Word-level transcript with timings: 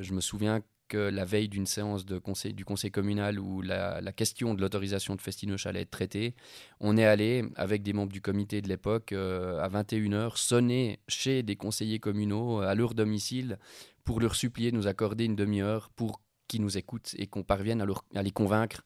je 0.00 0.12
me 0.12 0.20
souviens 0.20 0.62
que 0.88 0.96
la 0.96 1.24
veille 1.24 1.48
d'une 1.48 1.66
séance 1.66 2.04
du 2.06 2.20
conseil 2.64 2.90
communal 2.90 3.38
où 3.38 3.60
la, 3.62 4.00
question 4.12 4.54
de 4.54 4.60
l'autorisation 4.60 5.14
de 5.14 5.20
Festinoche 5.20 5.66
allait 5.66 5.82
être 5.82 5.90
traitée, 5.90 6.34
on 6.80 6.96
est 6.96 7.04
allé, 7.04 7.44
avec 7.56 7.82
des 7.82 7.92
membres 7.92 8.12
du 8.12 8.20
comité 8.20 8.62
de 8.62 8.68
l'époque, 8.68 9.12
euh, 9.12 9.60
à 9.60 9.68
21h, 9.68 10.36
sonner 10.36 11.00
chez 11.08 11.42
des 11.42 11.56
conseillers 11.56 11.98
communaux 11.98 12.60
à 12.60 12.74
leur 12.74 12.94
domicile 12.94 13.58
pour 14.04 14.20
leur 14.20 14.36
supplier 14.36 14.70
de 14.70 14.76
nous 14.76 14.86
accorder 14.86 15.24
une 15.24 15.36
demi-heure 15.36 15.90
pour 15.90 16.20
qu'ils 16.48 16.62
nous 16.62 16.76
écoutent 16.78 17.14
et 17.18 17.26
qu'on 17.26 17.42
parvienne 17.42 17.84
à, 18.14 18.22
les 18.22 18.30
convaincre 18.30 18.82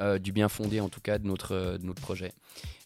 euh, 0.00 0.18
du 0.18 0.32
bien 0.32 0.48
fondé 0.48 0.80
en 0.80 0.88
tout 0.88 1.00
cas 1.00 1.18
de 1.18 1.26
notre, 1.26 1.52
euh, 1.52 1.78
de 1.78 1.84
notre 1.84 2.02
projet. 2.02 2.32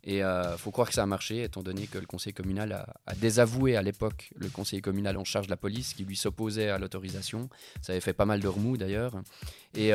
Et 0.05 0.19
il 0.19 0.23
euh, 0.23 0.57
faut 0.59 0.71
croire 0.71 0.89
que 0.89 0.95
ça 0.95 1.03
a 1.03 1.07
marché, 1.07 1.43
étant 1.43 1.63
donné 1.63 1.87
que 1.87 1.99
le 1.99 2.07
conseil 2.07 2.33
communal 2.33 2.73
a, 2.73 3.15
désavoué 3.15 3.77
à 3.77 3.83
l'époque 3.83 4.31
le 4.37 4.49
conseil 4.49 4.81
communal 4.81 5.17
en 5.17 5.25
charge 5.25 5.47
de 5.47 5.51
la 5.51 5.57
police 5.57 5.95
qui 5.95 6.05
lui 6.05 6.17
s'opposait 6.17 6.69
à 6.69 6.79
l'autorisation. 6.79 7.49
Ça 7.81 7.93
avait 7.93 8.01
fait 8.01 8.13
pas 8.13 8.27
mal 8.27 8.41
de 8.41 8.49
remous 8.49 8.77
d'ailleurs. 8.77 9.15
Et, 9.75 9.93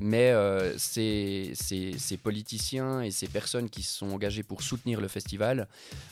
mais 0.00 0.34
ces, 0.78 1.52
ces, 1.54 1.98
ces, 1.98 2.16
politiciens 2.16 3.02
et 3.02 3.10
ces 3.10 3.28
personnes 3.28 3.68
qui 3.68 3.82
se 3.82 3.98
sont 3.98 4.10
engagées 4.10 4.42
pour 4.42 4.62
soutenir 4.62 5.00
le 5.00 5.08
festival, 5.08 5.68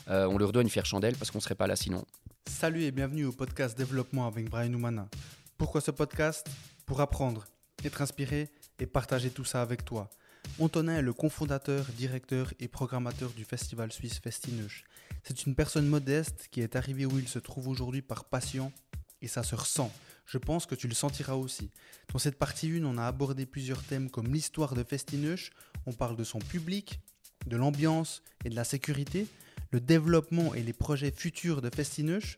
on 0.07 0.37
leur 0.37 0.51
doit 0.51 0.61
une 0.61 0.69
fière 0.69 0.85
chandelle 0.85 1.15
parce 1.15 1.31
qu'on 1.31 1.39
ne 1.39 1.43
serait 1.43 1.55
pas 1.55 1.67
là 1.67 1.75
sinon. 1.75 2.05
Salut 2.47 2.83
et 2.83 2.91
bienvenue 2.91 3.25
au 3.25 3.31
podcast 3.31 3.77
Développement 3.77 4.27
avec 4.27 4.49
Brian 4.49 4.73
Oumana. 4.73 5.07
Pourquoi 5.57 5.81
ce 5.81 5.91
podcast? 5.91 6.47
Pour 6.85 7.01
apprendre, 7.01 7.45
être 7.85 8.01
inspiré 8.01 8.49
et 8.79 8.85
partager 8.85 9.29
tout 9.29 9.45
ça 9.45 9.61
avec 9.61 9.85
toi. 9.85 10.09
Antonin 10.59 10.97
est 10.97 11.01
le 11.01 11.13
cofondateur, 11.13 11.85
directeur 11.97 12.53
et 12.59 12.67
programmateur 12.67 13.31
du 13.31 13.45
festival 13.45 13.91
suisse 13.91 14.19
Festineuch. 14.19 14.83
C'est 15.23 15.45
une 15.45 15.55
personne 15.55 15.87
modeste 15.87 16.47
qui 16.51 16.61
est 16.61 16.75
arrivée 16.75 17.05
où 17.05 17.19
il 17.19 17.27
se 17.27 17.39
trouve 17.39 17.67
aujourd'hui 17.67 18.01
par 18.01 18.25
passion 18.25 18.71
et 19.21 19.27
ça 19.27 19.43
se 19.43 19.55
ressent. 19.55 19.91
Je 20.25 20.37
pense 20.37 20.65
que 20.65 20.75
tu 20.75 20.87
le 20.87 20.93
sentiras 20.93 21.33
aussi. 21.33 21.71
Dans 22.13 22.19
cette 22.19 22.37
partie 22.37 22.71
1, 22.71 22.83
on 22.85 22.97
a 22.97 23.07
abordé 23.07 23.45
plusieurs 23.45 23.83
thèmes 23.83 24.09
comme 24.09 24.31
l'histoire 24.31 24.75
de 24.75 24.83
Festineuch, 24.83 25.51
on 25.85 25.93
parle 25.93 26.15
de 26.15 26.23
son 26.23 26.39
public, 26.39 26.99
de 27.47 27.57
l'ambiance 27.57 28.21
et 28.45 28.49
de 28.49 28.55
la 28.55 28.63
sécurité, 28.63 29.27
le 29.71 29.79
développement 29.79 30.53
et 30.53 30.63
les 30.63 30.73
projets 30.73 31.11
futurs 31.11 31.61
de 31.61 31.69
Festineuch, 31.73 32.37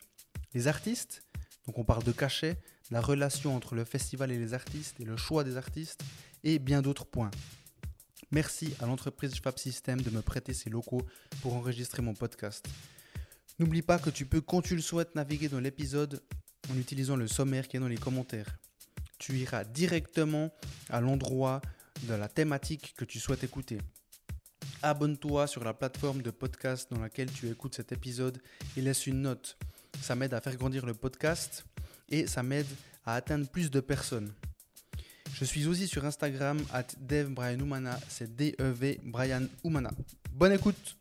les 0.53 0.67
artistes, 0.67 1.23
donc 1.65 1.77
on 1.77 1.83
parle 1.83 2.03
de 2.03 2.11
cachet, 2.11 2.57
la 2.91 3.01
relation 3.01 3.55
entre 3.55 3.73
le 3.73 3.85
festival 3.85 4.31
et 4.31 4.37
les 4.37 4.53
artistes 4.53 4.99
et 4.99 5.05
le 5.05 5.17
choix 5.17 5.43
des 5.43 5.57
artistes, 5.57 6.03
et 6.43 6.59
bien 6.59 6.81
d'autres 6.81 7.05
points. 7.05 7.31
Merci 8.31 8.73
à 8.79 8.85
l'entreprise 8.85 9.35
Fab 9.35 9.57
System 9.57 10.01
de 10.01 10.09
me 10.09 10.21
prêter 10.21 10.53
ses 10.53 10.69
locaux 10.69 11.01
pour 11.41 11.55
enregistrer 11.55 12.01
mon 12.01 12.13
podcast. 12.13 12.67
N'oublie 13.59 13.81
pas 13.81 13.99
que 13.99 14.09
tu 14.09 14.25
peux, 14.25 14.41
quand 14.41 14.61
tu 14.61 14.75
le 14.75 14.81
souhaites, 14.81 15.15
naviguer 15.15 15.49
dans 15.49 15.59
l'épisode 15.59 16.21
en 16.69 16.77
utilisant 16.77 17.15
le 17.15 17.27
sommaire 17.27 17.67
qui 17.67 17.77
est 17.77 17.79
dans 17.79 17.87
les 17.87 17.97
commentaires. 17.97 18.57
Tu 19.19 19.33
iras 19.37 19.63
directement 19.63 20.51
à 20.89 21.01
l'endroit 21.01 21.61
de 22.03 22.13
la 22.13 22.27
thématique 22.27 22.93
que 22.97 23.05
tu 23.05 23.19
souhaites 23.19 23.43
écouter. 23.43 23.77
Abonne-toi 24.81 25.45
sur 25.45 25.63
la 25.63 25.73
plateforme 25.73 26.21
de 26.21 26.31
podcast 26.31 26.91
dans 26.91 26.99
laquelle 26.99 27.31
tu 27.31 27.49
écoutes 27.49 27.75
cet 27.75 27.91
épisode 27.91 28.41
et 28.75 28.81
laisse 28.81 29.05
une 29.05 29.21
note. 29.21 29.57
Ça 30.01 30.15
m'aide 30.15 30.33
à 30.33 30.41
faire 30.41 30.55
grandir 30.55 30.85
le 30.85 30.95
podcast 30.95 31.65
et 32.11 32.27
ça 32.27 32.43
m'aide 32.43 32.67
à 33.05 33.15
atteindre 33.15 33.47
plus 33.47 33.71
de 33.71 33.79
personnes. 33.79 34.31
Je 35.33 35.45
suis 35.45 35.65
aussi 35.65 35.87
sur 35.87 36.05
Instagram, 36.05 36.59
at 36.71 36.87
Dev 36.99 37.33
c'est 38.09 38.35
D-E-V 38.35 38.99
Brian 39.05 39.43
Oumana. 39.63 39.89
Bonne 40.33 40.51
écoute 40.51 40.97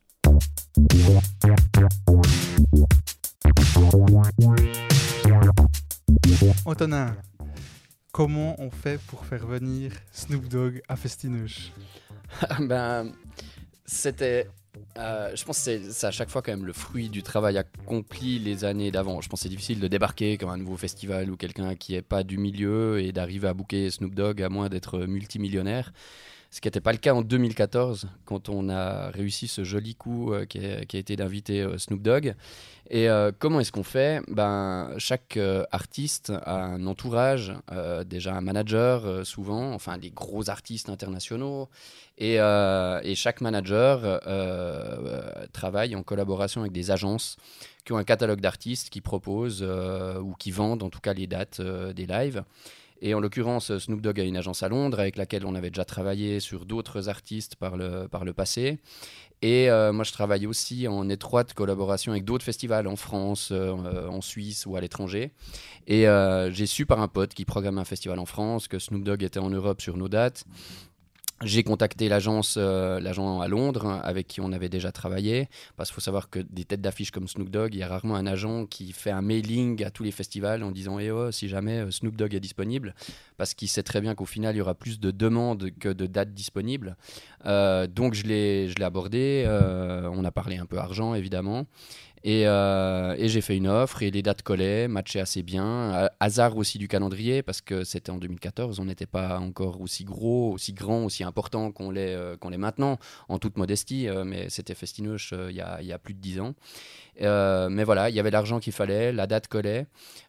Antonin, 6.64 7.16
comment 8.12 8.54
on 8.58 8.70
fait 8.70 9.00
pour 9.06 9.26
faire 9.26 9.46
venir 9.46 9.92
Snoop 10.12 10.48
Dogg 10.48 10.80
à 10.88 10.96
Festineuch 10.96 11.72
Ben, 12.60 13.12
c'était 13.84 14.48
euh, 14.98 15.30
je 15.34 15.44
pense 15.44 15.64
que 15.64 15.90
c'est 15.90 16.06
à 16.06 16.10
chaque 16.10 16.30
fois 16.30 16.42
quand 16.42 16.52
même 16.52 16.66
le 16.66 16.72
fruit 16.72 17.08
du 17.08 17.22
travail 17.22 17.58
accompli 17.58 18.38
les 18.38 18.64
années 18.64 18.90
d'avant. 18.90 19.20
Je 19.20 19.28
pense 19.28 19.40
que 19.40 19.42
c'est 19.44 19.48
difficile 19.48 19.80
de 19.80 19.88
débarquer 19.88 20.36
comme 20.36 20.50
un 20.50 20.56
nouveau 20.56 20.76
festival 20.76 21.30
ou 21.30 21.36
quelqu'un 21.36 21.74
qui 21.76 21.92
n'est 21.92 22.02
pas 22.02 22.22
du 22.22 22.38
milieu 22.38 23.00
et 23.00 23.12
d'arriver 23.12 23.48
à 23.48 23.54
booker 23.54 23.90
Snoop 23.90 24.14
Dogg 24.14 24.42
à 24.42 24.48
moins 24.48 24.68
d'être 24.68 24.98
multimillionnaire. 24.98 25.92
Ce 26.52 26.60
qui 26.60 26.66
n'était 26.66 26.80
pas 26.80 26.90
le 26.90 26.98
cas 26.98 27.14
en 27.14 27.22
2014, 27.22 28.08
quand 28.24 28.48
on 28.48 28.68
a 28.70 29.10
réussi 29.10 29.46
ce 29.46 29.62
joli 29.62 29.94
coup 29.94 30.32
euh, 30.32 30.46
qui, 30.46 30.58
a, 30.58 30.80
été 30.80 31.14
d'inviter 31.14 31.60
euh, 31.60 31.78
Snoop 31.78 32.02
Dogg. 32.02 32.34
Et 32.90 33.08
euh, 33.08 33.30
comment 33.38 33.60
est-ce 33.60 33.70
qu'on 33.70 33.84
fait? 33.84 34.20
Ben, 34.26 34.90
Chaque 34.98 35.38
artiste 35.70 36.32
a 36.44 36.64
un 36.64 36.88
entourage, 36.88 37.52
déjà 38.04 38.34
un 38.34 38.40
manager 38.40 39.24
souvent, 39.24 39.72
enfin 39.72 39.96
des 39.96 40.10
gros 40.10 40.50
artistes 40.50 40.88
internationaux. 40.88 41.68
Et 42.18 42.38
chaque 43.14 43.40
manager 43.40 44.20
travaille 45.52 45.94
en 45.94 46.02
collaboration 46.02 46.62
avec 46.62 46.72
des 46.72 46.90
agences 46.90 47.36
qui 47.84 47.92
ont 47.92 47.96
un 47.96 48.04
catalogue 48.04 48.40
d'artistes 48.40 48.90
qui 48.90 49.00
proposent 49.00 49.62
ou 49.62 50.34
qui 50.36 50.50
vendent 50.50 50.82
en 50.82 50.90
tout 50.90 51.00
cas 51.00 51.14
les 51.14 51.28
dates 51.28 51.60
des 51.60 52.06
lives. 52.06 52.42
Et 53.00 53.14
en 53.14 53.20
l'occurrence, 53.20 53.76
Snoop 53.78 54.00
Dogg 54.00 54.20
a 54.20 54.24
une 54.24 54.36
agence 54.36 54.62
à 54.62 54.68
Londres 54.68 55.00
avec 55.00 55.16
laquelle 55.16 55.46
on 55.46 55.54
avait 55.54 55.70
déjà 55.70 55.84
travaillé 55.84 56.38
sur 56.38 56.66
d'autres 56.66 57.08
artistes 57.08 57.56
par 57.56 57.76
le, 57.76 58.08
par 58.08 58.24
le 58.24 58.32
passé. 58.32 58.78
Et 59.42 59.70
euh, 59.70 59.92
moi, 59.92 60.04
je 60.04 60.12
travaille 60.12 60.46
aussi 60.46 60.86
en 60.86 61.08
étroite 61.08 61.54
collaboration 61.54 62.12
avec 62.12 62.24
d'autres 62.24 62.44
festivals 62.44 62.86
en 62.86 62.96
France, 62.96 63.48
euh, 63.52 64.06
en 64.06 64.20
Suisse 64.20 64.66
ou 64.66 64.76
à 64.76 64.80
l'étranger. 64.82 65.32
Et 65.86 66.06
euh, 66.06 66.50
j'ai 66.50 66.66
su 66.66 66.84
par 66.84 67.00
un 67.00 67.08
pote 67.08 67.32
qui 67.32 67.46
programme 67.46 67.78
un 67.78 67.84
festival 67.84 68.18
en 68.18 68.26
France 68.26 68.68
que 68.68 68.78
Snoop 68.78 69.02
Dogg 69.02 69.22
était 69.22 69.40
en 69.40 69.48
Europe 69.48 69.80
sur 69.80 69.96
nos 69.96 70.08
dates 70.08 70.44
j'ai 71.42 71.62
contacté 71.62 72.08
l'agence 72.10 72.56
euh, 72.58 73.00
l'agent 73.00 73.40
à 73.40 73.48
Londres 73.48 74.00
avec 74.04 74.26
qui 74.26 74.40
on 74.40 74.52
avait 74.52 74.68
déjà 74.68 74.92
travaillé 74.92 75.48
parce 75.76 75.88
qu'il 75.88 75.94
faut 75.94 76.00
savoir 76.02 76.28
que 76.28 76.38
des 76.38 76.64
têtes 76.64 76.82
d'affiche 76.82 77.10
comme 77.10 77.28
Snoop 77.28 77.48
Dogg, 77.48 77.74
il 77.74 77.78
y 77.78 77.82
a 77.82 77.88
rarement 77.88 78.16
un 78.16 78.26
agent 78.26 78.66
qui 78.66 78.92
fait 78.92 79.10
un 79.10 79.22
mailing 79.22 79.82
à 79.82 79.90
tous 79.90 80.02
les 80.02 80.10
festivals 80.10 80.62
en 80.62 80.70
disant 80.70 80.98
eh 80.98 81.10
oh, 81.10 81.30
si 81.30 81.48
jamais 81.48 81.78
euh, 81.78 81.90
Snoop 81.90 82.14
Dogg 82.14 82.34
est 82.34 82.40
disponible 82.40 82.94
parce 83.38 83.54
qu'il 83.54 83.68
sait 83.68 83.82
très 83.82 84.02
bien 84.02 84.14
qu'au 84.14 84.26
final 84.26 84.54
il 84.54 84.58
y 84.58 84.60
aura 84.60 84.74
plus 84.74 85.00
de 85.00 85.10
demandes 85.10 85.70
que 85.80 85.88
de 85.88 86.06
dates 86.06 86.34
disponibles. 86.34 86.96
Euh, 87.46 87.86
donc 87.86 88.12
je 88.12 88.24
l'ai 88.24 88.68
je 88.68 88.74
l'ai 88.74 88.84
abordé, 88.84 89.46
on 90.12 90.24
a 90.24 90.30
parlé 90.30 90.58
un 90.58 90.66
peu 90.66 90.78
argent 90.78 91.14
évidemment 91.14 91.66
euh, 92.26 93.14
et, 93.16 93.28
j'ai 93.28 93.40
fait 93.40 93.56
une 93.56 93.68
offre 93.68 94.02
et 94.02 94.10
les 94.10 94.22
dates 94.22 94.42
collaient, 94.42 94.88
matchaient 94.88 95.20
assez 95.20 95.42
bien. 95.42 96.08
hasard 96.20 96.56
aussi 96.56 96.78
du 96.78 96.88
calendrier 96.88 97.42
parce 97.42 97.60
que 97.60 97.84
c'était 97.84 98.10
en 98.10 98.18
2014, 98.18 98.78
on 98.78 98.84
n'était 98.84 99.06
pas 99.06 99.38
encore 99.38 99.80
aussi 99.80 100.04
gros, 100.04 100.52
aussi 100.52 100.72
grand, 100.72 101.04
aussi 101.04 101.24
important 101.24 101.72
qu'on 101.72 101.90
l'est 101.90 102.14
euh, 102.14 102.36
maintenant, 102.58 102.98
en 103.28 103.38
toute 103.38 103.56
modestie, 103.56 104.08
euh, 104.08 104.24
mais 104.24 104.50
c'était 104.50 104.74
Festinoche 104.74 105.32
il 105.48 105.56
y, 105.56 105.60
a, 105.60 105.80
y, 105.80 105.92
a, 105.92 105.98
plus 105.98 106.14
de 106.14 106.20
10 106.20 106.40
ans. 106.40 106.54
Mais 107.20 107.84
voilà, 107.84 108.10
il 108.10 108.16
y 108.16 108.20
avait 108.20 108.30
l'argent 108.30 108.60
qu'il 108.60 108.72
fallait, 108.72 109.12
la 109.12 109.26
date 109.26 109.48
collait. 109.48 109.86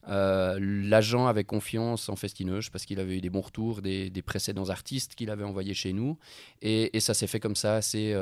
L'agent 0.07 1.28
avait 1.28 1.44
confiance 1.44 2.09
en 2.09 2.16
Festinoche 2.16 2.72
parce 2.72 2.85
qu'il 2.85 3.00
avait 3.00 3.18
eu 3.18 3.22
des 3.22 3.29
bons 3.29 3.41
retours 3.41 3.81
des, 3.81 4.12
précédents 4.25 4.69
artistes 4.69 5.16
qu'il 5.16 5.30
avait 5.30 5.44
envoyés 5.44 5.74
chez 5.74 5.94
nous. 5.94 6.18
Et, 6.62 7.00
ça 7.00 7.13
s'est 7.13 7.28
fait 7.28 7.40
comme 7.40 7.56
ça 7.56 7.75
assez 7.75 8.16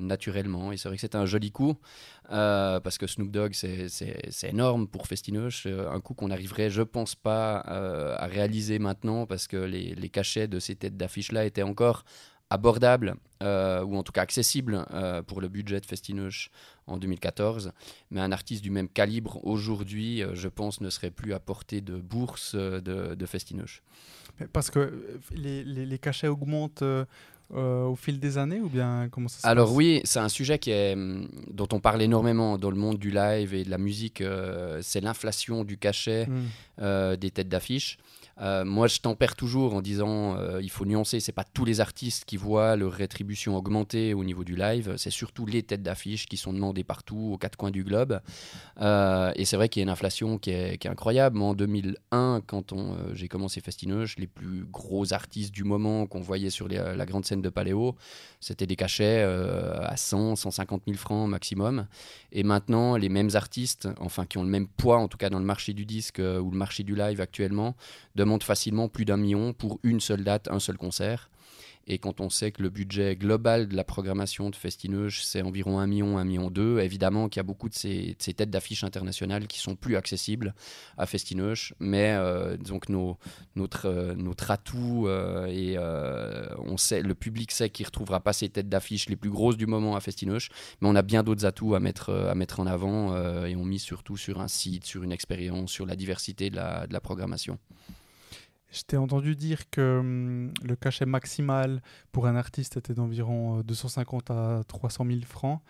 naturellement. 0.00 0.72
Et 0.72 0.76
c'est 0.76 0.88
vrai 0.88 0.96
que 0.96 1.00
c'était 1.00 1.16
un 1.16 1.26
joli 1.26 1.50
coup. 1.50 1.76
Euh, 2.30 2.80
parce 2.80 2.98
que 2.98 3.06
Snoop 3.06 3.30
Dogg, 3.30 3.52
c'est 3.52 4.48
énorme 4.48 4.86
pour 4.86 5.06
Festinoche. 5.06 5.66
Euh, 5.66 5.90
un 5.90 6.00
coup 6.00 6.14
qu'on 6.14 6.28
n'arriverait, 6.28 6.70
je 6.70 6.82
pense 6.82 7.14
pas, 7.14 7.64
euh, 7.68 8.14
à 8.16 8.26
réaliser 8.26 8.78
maintenant, 8.78 9.26
parce 9.26 9.46
que 9.46 9.56
les, 9.56 9.94
les 9.94 10.08
cachets 10.08 10.48
de 10.48 10.58
ces 10.58 10.76
têtes 10.76 10.96
d'affiche-là 10.96 11.44
étaient 11.44 11.62
encore 11.62 12.04
abordables, 12.52 13.14
ou 13.40 13.96
en 13.96 14.02
tout 14.04 14.12
cas 14.12 14.22
accessibles 14.22 14.86
pour 15.26 15.40
le 15.40 15.48
budget 15.48 15.80
de 15.80 15.86
Festinoche 15.86 16.50
en 16.86 16.96
2014. 16.96 17.72
Mais 18.10 18.20
un 18.20 18.30
artiste 18.30 18.62
du 18.62 18.70
même 18.70 18.88
calibre, 18.88 19.44
aujourd'hui, 19.44 20.22
je 20.34 20.48
pense, 20.48 20.80
ne 20.80 20.90
serait 20.90 21.10
plus 21.10 21.34
à 21.34 21.40
portée 21.40 21.80
de 21.80 21.96
bourse 21.96 22.54
de, 22.54 23.14
de 23.14 23.26
Festinoche. 23.26 23.82
Parce 24.52 24.70
que 24.70 25.18
les, 25.34 25.64
les, 25.64 25.86
les 25.86 25.98
cachets 25.98 26.28
augmentent 26.28 26.84
euh, 27.54 27.84
au 27.84 27.96
fil 27.96 28.18
des 28.18 28.38
années 28.38 28.60
ou 28.60 28.70
bien 28.70 29.08
comment 29.10 29.28
ça 29.28 29.40
se 29.40 29.46
Alors 29.46 29.74
oui, 29.74 30.00
c'est 30.04 30.20
un 30.20 30.30
sujet 30.30 30.58
qui 30.58 30.70
est, 30.70 30.94
hum, 30.94 31.28
dont 31.50 31.68
on 31.72 31.80
parle 31.80 32.00
énormément 32.00 32.56
dans 32.56 32.70
le 32.70 32.76
monde 32.76 32.98
du 32.98 33.10
live 33.10 33.52
et 33.52 33.62
de 33.62 33.68
la 33.68 33.76
musique. 33.76 34.22
Euh, 34.22 34.78
c'est 34.80 35.02
l'inflation 35.02 35.62
du 35.62 35.76
cachet 35.76 36.24
hmm. 36.26 36.44
euh, 36.80 37.16
des 37.16 37.30
têtes 37.30 37.50
d'affiche. 37.50 37.98
Euh, 38.40 38.64
moi, 38.64 38.86
je 38.86 39.00
tempère 39.00 39.36
toujours 39.36 39.74
en 39.74 39.82
disant 39.82 40.36
euh, 40.36 40.60
il 40.62 40.70
faut 40.70 40.84
nuancer. 40.84 41.20
C'est 41.20 41.32
pas 41.32 41.44
tous 41.44 41.64
les 41.64 41.80
artistes 41.80 42.24
qui 42.24 42.36
voient 42.36 42.76
leur 42.76 42.92
rétribution 42.92 43.56
augmenter 43.56 44.14
au 44.14 44.24
niveau 44.24 44.44
du 44.44 44.56
live. 44.56 44.94
C'est 44.96 45.10
surtout 45.10 45.46
les 45.46 45.62
têtes 45.62 45.82
d'affiche 45.82 46.26
qui 46.26 46.36
sont 46.36 46.52
demandées 46.52 46.84
partout, 46.84 47.32
aux 47.34 47.38
quatre 47.38 47.56
coins 47.56 47.70
du 47.70 47.84
globe. 47.84 48.20
Euh, 48.80 49.32
et 49.36 49.44
c'est 49.44 49.56
vrai 49.56 49.68
qu'il 49.68 49.80
y 49.80 49.82
a 49.82 49.84
une 49.84 49.90
inflation 49.90 50.38
qui 50.38 50.50
est, 50.50 50.86
incroyable. 50.86 51.40
en 51.40 51.54
2001, 51.54 52.42
quand 52.46 52.74
j'ai 53.14 53.28
commencé 53.28 53.60
Festinoche, 53.60 54.16
les 54.18 54.26
plus 54.26 54.64
gros 54.64 55.12
artistes 55.12 55.54
du 55.54 55.64
moment 55.64 56.06
qu'on 56.06 56.20
voyait 56.20 56.50
sur 56.50 56.68
la 56.68 57.06
grande 57.06 57.24
scène 57.24 57.32
scène 57.32 57.42
de 57.42 57.48
Paléo, 57.48 57.94
c'était 58.40 58.66
des 58.66 58.76
cachets 58.76 59.22
à 59.22 59.96
100, 59.96 60.36
150 60.36 60.82
000 60.86 60.98
francs 60.98 61.28
maximum. 61.28 61.86
Et 62.32 62.42
maintenant, 62.42 62.96
les 62.96 63.08
mêmes 63.08 63.30
artistes, 63.34 63.88
enfin 64.00 64.26
qui 64.26 64.38
ont 64.38 64.42
le 64.42 64.48
même 64.48 64.66
poids, 64.66 64.98
en 64.98 65.08
tout 65.08 65.18
cas 65.18 65.30
dans 65.30 65.38
le 65.38 65.44
marché 65.44 65.72
du 65.72 65.86
disque 65.86 66.18
ou 66.18 66.50
le 66.50 66.56
marché 66.56 66.82
du 66.82 66.94
live 66.94 67.20
actuellement, 67.20 67.76
demandent 68.22 68.42
facilement 68.42 68.88
plus 68.88 69.04
d'un 69.04 69.16
million 69.16 69.52
pour 69.52 69.78
une 69.82 70.00
seule 70.00 70.24
date, 70.24 70.48
un 70.50 70.60
seul 70.60 70.78
concert. 70.78 71.28
Et 71.86 71.98
quand 71.98 72.20
on 72.20 72.30
sait 72.30 72.52
que 72.52 72.62
le 72.62 72.70
budget 72.70 73.16
global 73.16 73.66
de 73.66 73.74
la 73.74 73.82
programmation 73.82 74.50
de 74.50 74.56
Festineuge, 74.56 75.24
c'est 75.24 75.42
environ 75.42 75.80
1 75.80 75.86
million, 75.86 76.18
1 76.18 76.24
million 76.24 76.50
2, 76.50 76.78
évidemment 76.78 77.28
qu'il 77.28 77.40
y 77.40 77.40
a 77.40 77.44
beaucoup 77.44 77.68
de 77.68 77.74
ces, 77.74 78.14
têtes 78.18 78.50
d'affiches 78.50 78.84
internationales 78.84 79.48
qui 79.48 79.58
sont 79.58 79.74
plus 79.74 79.96
accessibles 79.96 80.54
à 80.96 81.06
Festineuge. 81.06 81.74
Mais 81.80 82.12
euh, 82.12 82.56
donc 82.56 82.88
nos, 82.88 83.18
notre, 83.56 83.86
euh, 83.86 84.14
notre 84.14 84.52
atout, 84.52 85.06
euh, 85.08 85.46
et 85.46 85.76
on 86.58 86.76
sait, 86.76 87.02
le 87.02 87.14
public 87.14 87.50
sait 87.50 87.70
qu'il 87.70 87.84
ne 87.84 87.88
retrouvera 87.88 88.20
pas 88.20 88.32
ces 88.32 88.48
têtes 88.48 88.68
d'affiches 88.68 89.08
les 89.08 89.16
plus 89.16 89.30
grosses 89.30 89.56
du 89.56 89.66
moment 89.66 89.96
à 89.96 90.00
Festineuge, 90.00 90.50
mais 90.80 90.88
on 90.88 90.94
a 90.94 91.02
bien 91.02 91.22
d'autres 91.22 91.46
atouts 91.46 91.74
à 91.74 91.80
mettre, 91.80 92.12
à 92.12 92.34
mettre 92.34 92.60
en 92.60 92.66
avant 92.66 93.16
et 93.44 93.56
on 93.56 93.64
mise 93.64 93.82
surtout 93.82 94.16
sur 94.16 94.40
un 94.40 94.48
site, 94.48 94.84
sur 94.84 95.02
une 95.02 95.12
expérience, 95.12 95.72
sur 95.72 95.86
la 95.86 95.96
diversité 95.96 96.50
de 96.50 96.56
la 96.56 97.00
programmation. 97.00 97.58
Je 98.72 98.82
t'ai 98.82 98.96
entendu 98.96 99.36
dire 99.36 99.68
que 99.70 99.98
hum, 100.00 100.52
le 100.62 100.76
cachet 100.76 101.04
maximal 101.04 101.82
pour 102.10 102.26
un 102.26 102.36
artiste 102.36 102.78
était 102.78 102.94
d'environ 102.94 103.60
250 103.60 104.30
euh, 104.30 104.60
à 104.60 104.64
300 104.64 105.04
000 105.06 105.20
francs. 105.26 105.60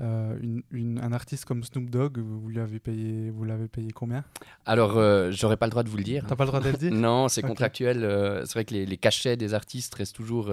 Euh, 0.00 0.36
un 0.72 1.12
artiste 1.12 1.44
comme 1.44 1.62
Snoop 1.62 1.90
Dogg, 1.90 2.18
vous 2.18 2.48
l'avez 2.48 2.78
payé, 2.78 3.30
vous 3.30 3.44
l'avez 3.44 3.68
payé 3.68 3.90
combien? 3.92 4.24
Alors, 4.66 4.96
euh, 4.96 5.30
j'aurais 5.30 5.56
pas 5.56 5.66
le 5.66 5.70
droit 5.70 5.82
de 5.82 5.88
vous 5.88 5.96
le 5.96 6.04
dire. 6.04 6.24
T'as 6.28 6.36
pas 6.36 6.44
le 6.44 6.48
droit 6.48 6.60
de 6.60 6.70
le 6.70 6.76
dire? 6.76 6.92
Non, 6.94 7.28
c'est 7.28 7.42
contractuel. 7.42 8.00
c'est 8.44 8.52
vrai 8.52 8.64
que 8.64 8.74
les, 8.74 8.86
les, 8.86 8.96
cachets 8.96 9.36
des 9.36 9.52
artistes 9.54 9.94
restent 9.94 10.16
toujours 10.16 10.52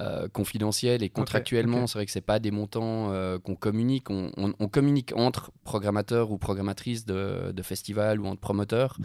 euh, 0.00 0.28
confidentiel 0.28 1.02
et 1.02 1.08
contractuellement, 1.08 1.88
c'est 1.88 1.98
vrai 1.98 2.06
que 2.06 2.12
c'est 2.12 2.20
pas 2.20 2.38
des 2.38 2.52
montants 2.52 3.10
euh, 3.10 3.40
qu'on 3.40 3.56
communique. 3.56 4.10
On, 4.10 4.68
communique 4.68 5.12
entre 5.16 5.50
programmateurs 5.64 6.30
ou 6.30 6.38
programmatrices 6.38 7.04
de, 7.04 7.52
festivals 7.62 8.20
ou 8.20 8.26
entre 8.26 8.40
promoteurs 8.40 8.96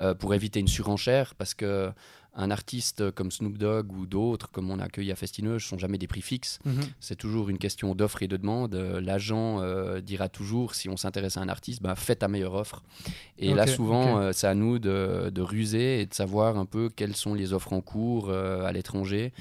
euh, 0.00 0.14
pour 0.14 0.34
éviter 0.34 0.60
une 0.60 0.68
surenchère 0.68 1.34
parce 1.34 1.54
que 1.54 1.90
un 2.36 2.50
artiste 2.50 3.12
comme 3.12 3.30
Snoop 3.30 3.58
Dogg 3.58 3.92
ou 3.92 4.06
d'autres, 4.06 4.50
comme 4.50 4.68
on 4.68 4.80
a 4.80 4.84
accueilli 4.84 5.12
à 5.12 5.14
Festineux, 5.14 5.54
ne 5.54 5.58
sont 5.60 5.78
jamais 5.78 5.98
des 5.98 6.08
prix 6.08 6.20
fixes. 6.20 6.58
Mhm. 6.64 6.82
C'est 6.98 7.14
toujours 7.14 7.48
une 7.48 7.58
question 7.58 7.94
d'offre 7.94 8.24
et 8.24 8.28
de 8.28 8.36
demande. 8.36 8.74
L'agent 8.74 9.62
dira 10.00 10.28
toujours, 10.28 10.74
si 10.74 10.88
on 10.88 10.96
s'intéresse 10.96 11.36
à 11.36 11.42
un 11.42 11.48
artiste, 11.48 11.80
bah, 11.80 11.94
faites 11.94 12.18
ta 12.18 12.28
meilleure 12.28 12.54
offre. 12.54 12.82
Et 13.38 13.54
là, 13.54 13.68
souvent, 13.68 14.32
c'est 14.32 14.48
à 14.48 14.54
nous 14.56 14.80
de, 14.80 15.30
de, 15.32 15.42
ruser 15.42 16.00
et 16.00 16.06
de 16.06 16.14
savoir 16.14 16.58
un 16.58 16.66
peu 16.66 16.88
quelles 16.88 17.14
sont 17.14 17.34
les 17.34 17.52
offres 17.52 17.72
en 17.72 17.80
cours 17.80 18.32
à 18.32 18.72
l'étranger. 18.72 19.32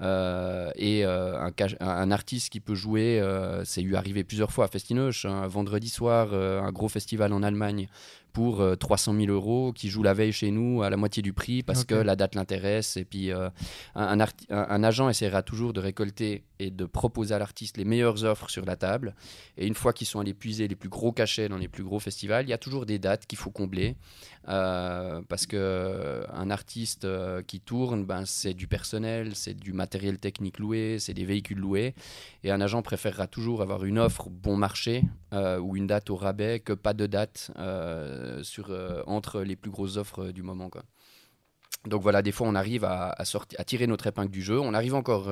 Euh, 0.00 0.70
et 0.76 1.04
euh, 1.04 1.38
un, 1.38 1.52
un, 1.80 2.10
artiste 2.10 2.50
qui 2.50 2.60
peut 2.60 2.74
jouer, 2.74 3.20
euh, 3.20 3.62
c'est 3.64 3.82
lui 3.82 3.94
arrivé 3.94 4.24
plusieurs 4.24 4.50
fois 4.50 4.64
à 4.64 4.68
Festinoche, 4.68 5.26
un 5.26 5.46
vendredi 5.46 5.88
soir, 5.88 6.32
un 6.32 6.72
gros 6.72 6.88
festival 6.88 7.32
en 7.32 7.42
Allemagne 7.42 7.88
pour 8.32 8.64
300 8.78 9.14
000 9.14 9.30
euros, 9.30 9.74
qui 9.74 9.90
joue 9.90 10.02
la 10.02 10.14
veille 10.14 10.32
chez 10.32 10.50
nous 10.50 10.82
à 10.82 10.88
la 10.88 10.96
moitié 10.96 11.22
du 11.22 11.34
prix 11.34 11.62
parce 11.62 11.84
que 11.84 11.94
la 11.94 12.16
date 12.16 12.34
l'intéresse. 12.34 12.96
Et 12.96 13.04
puis, 13.04 13.30
un, 13.30 13.52
un, 13.94 14.84
agent 14.84 15.10
essaiera 15.10 15.42
toujours 15.42 15.74
de 15.74 15.80
récolter 15.80 16.42
et 16.58 16.70
de 16.70 16.86
proposer 16.86 17.34
à 17.34 17.38
l'artiste 17.38 17.76
les 17.76 17.84
meilleures 17.84 18.24
offres 18.24 18.48
sur 18.48 18.64
la 18.64 18.76
table. 18.76 19.14
Et 19.58 19.66
une 19.66 19.74
fois 19.74 19.92
qu'ils 19.92 20.06
sont 20.06 20.18
allés 20.18 20.32
puiser 20.32 20.66
les 20.66 20.76
plus 20.76 20.88
gros 20.88 21.12
cachets 21.12 21.50
dans 21.50 21.58
les 21.58 21.68
plus 21.68 21.84
gros 21.84 22.00
festivals, 22.00 22.46
il 22.46 22.48
y 22.48 22.54
a 22.54 22.58
toujours 22.58 22.86
des 22.86 22.98
dates 22.98 23.26
qu'il 23.26 23.38
faut 23.38 23.50
combler. 23.50 23.96
Euh, 24.48 25.22
parce 25.28 25.46
que 25.46 25.56
euh, 25.56 26.24
un 26.32 26.50
artiste 26.50 27.04
euh, 27.04 27.42
qui 27.42 27.60
tourne, 27.60 28.04
ben, 28.04 28.24
c'est 28.24 28.54
du 28.54 28.66
personnel, 28.66 29.36
c'est 29.36 29.54
du 29.54 29.72
matériel 29.72 30.18
technique 30.18 30.58
loué, 30.58 30.98
c'est 30.98 31.14
des 31.14 31.24
véhicules 31.24 31.58
loués. 31.58 31.94
Et 32.42 32.50
un 32.50 32.60
agent 32.60 32.82
préférera 32.82 33.26
toujours 33.26 33.62
avoir 33.62 33.84
une 33.84 33.98
offre 33.98 34.28
bon 34.30 34.56
marché 34.56 35.04
ou 35.32 35.76
une 35.76 35.86
date 35.86 36.10
au 36.10 36.16
rabais 36.16 36.60
que 36.60 36.72
pas 36.72 36.92
de 36.92 37.06
date 37.06 37.50
sur, 38.42 38.70
entre 39.06 39.40
les 39.40 39.56
plus 39.56 39.70
grosses 39.70 39.96
offres 39.96 40.26
du 40.26 40.42
moment. 40.42 40.70
Donc 41.86 42.02
voilà, 42.02 42.22
des 42.22 42.32
fois 42.32 42.46
on 42.46 42.54
arrive 42.54 42.84
à 42.84 43.14
tirer 43.64 43.86
notre 43.86 44.06
épingle 44.06 44.30
du 44.30 44.42
jeu. 44.42 44.60
On 44.60 44.74
arrive 44.74 44.94
encore 44.94 45.30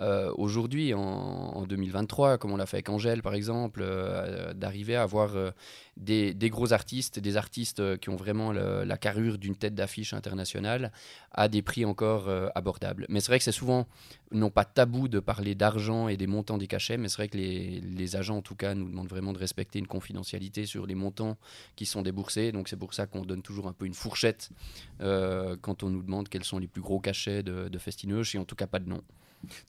euh, 0.00 0.32
aujourd'hui, 0.36 0.94
en, 0.94 1.66
2023, 1.66 2.38
comme 2.38 2.52
on 2.52 2.56
l'a 2.56 2.66
fait 2.66 2.78
avec 2.78 2.88
Angèle 2.88 3.22
par 3.22 3.34
exemple, 3.34 3.80
euh, 3.82 4.54
d'arriver 4.54 4.96
à 4.96 5.02
avoir 5.02 5.36
euh, 5.36 5.50
des, 5.96 6.34
gros 6.50 6.72
artistes, 6.72 7.18
des 7.18 7.36
artistes 7.36 7.98
qui 7.98 8.08
ont 8.08 8.16
vraiment 8.16 8.52
la 8.52 8.96
carrure 8.96 9.36
d'une 9.38 9.56
tête 9.56 9.74
d'affiche 9.74 10.14
internationale 10.14 10.90
à 11.32 11.48
des 11.48 11.62
prix 11.62 11.84
encore 11.84 12.28
abordables. 12.54 13.04
Mais 13.08 13.20
c'est 13.20 13.28
vrai 13.28 13.38
que 13.38 13.44
c'est 13.44 13.52
souvent, 13.52 13.86
non 14.32 14.50
pas 14.50 14.64
tabou 14.64 15.08
de 15.08 15.20
parler 15.20 15.54
d'argent 15.54 16.08
et 16.08 16.16
des 16.16 16.26
montants 16.26 16.56
des 16.56 16.66
cachets, 16.66 16.96
mais 16.96 17.08
c'est 17.08 17.16
vrai 17.16 17.28
que 17.28 17.36
les, 17.36 18.16
agents 18.16 18.38
en 18.38 18.42
tout 18.42 18.56
cas 18.56 18.74
nous 18.74 18.88
demandent 18.88 19.08
vraiment 19.08 19.32
de 19.32 19.38
respecter 19.38 19.78
une 19.78 19.86
confidentialité 19.86 20.66
sur 20.66 20.86
les 20.86 20.94
montants 20.94 21.36
qui 21.76 21.84
sont 21.86 22.02
déboursés. 22.02 22.50
Donc 22.50 22.68
c'est 22.68 22.76
pour 22.76 22.94
ça 22.94 23.06
qu'on 23.06 23.24
donne 23.24 23.42
toujours 23.42 23.68
un 23.68 23.72
peu 23.72 23.84
une 23.84 23.94
fourchette 23.94 24.50
quand 24.98 25.82
on 25.82 25.90
nous 25.90 26.02
demande 26.02 26.28
quels 26.28 26.44
sont 26.44 26.58
les 26.58 26.66
plus 26.68 26.82
gros 26.82 27.00
cachets 27.00 27.42
de, 27.42 27.68
de 27.68 27.78
Festineuche 27.78 28.34
et 28.34 28.38
en 28.38 28.44
tout 28.44 28.56
cas 28.56 28.66
pas 28.66 28.78
de 28.78 28.88
nom. 28.88 29.02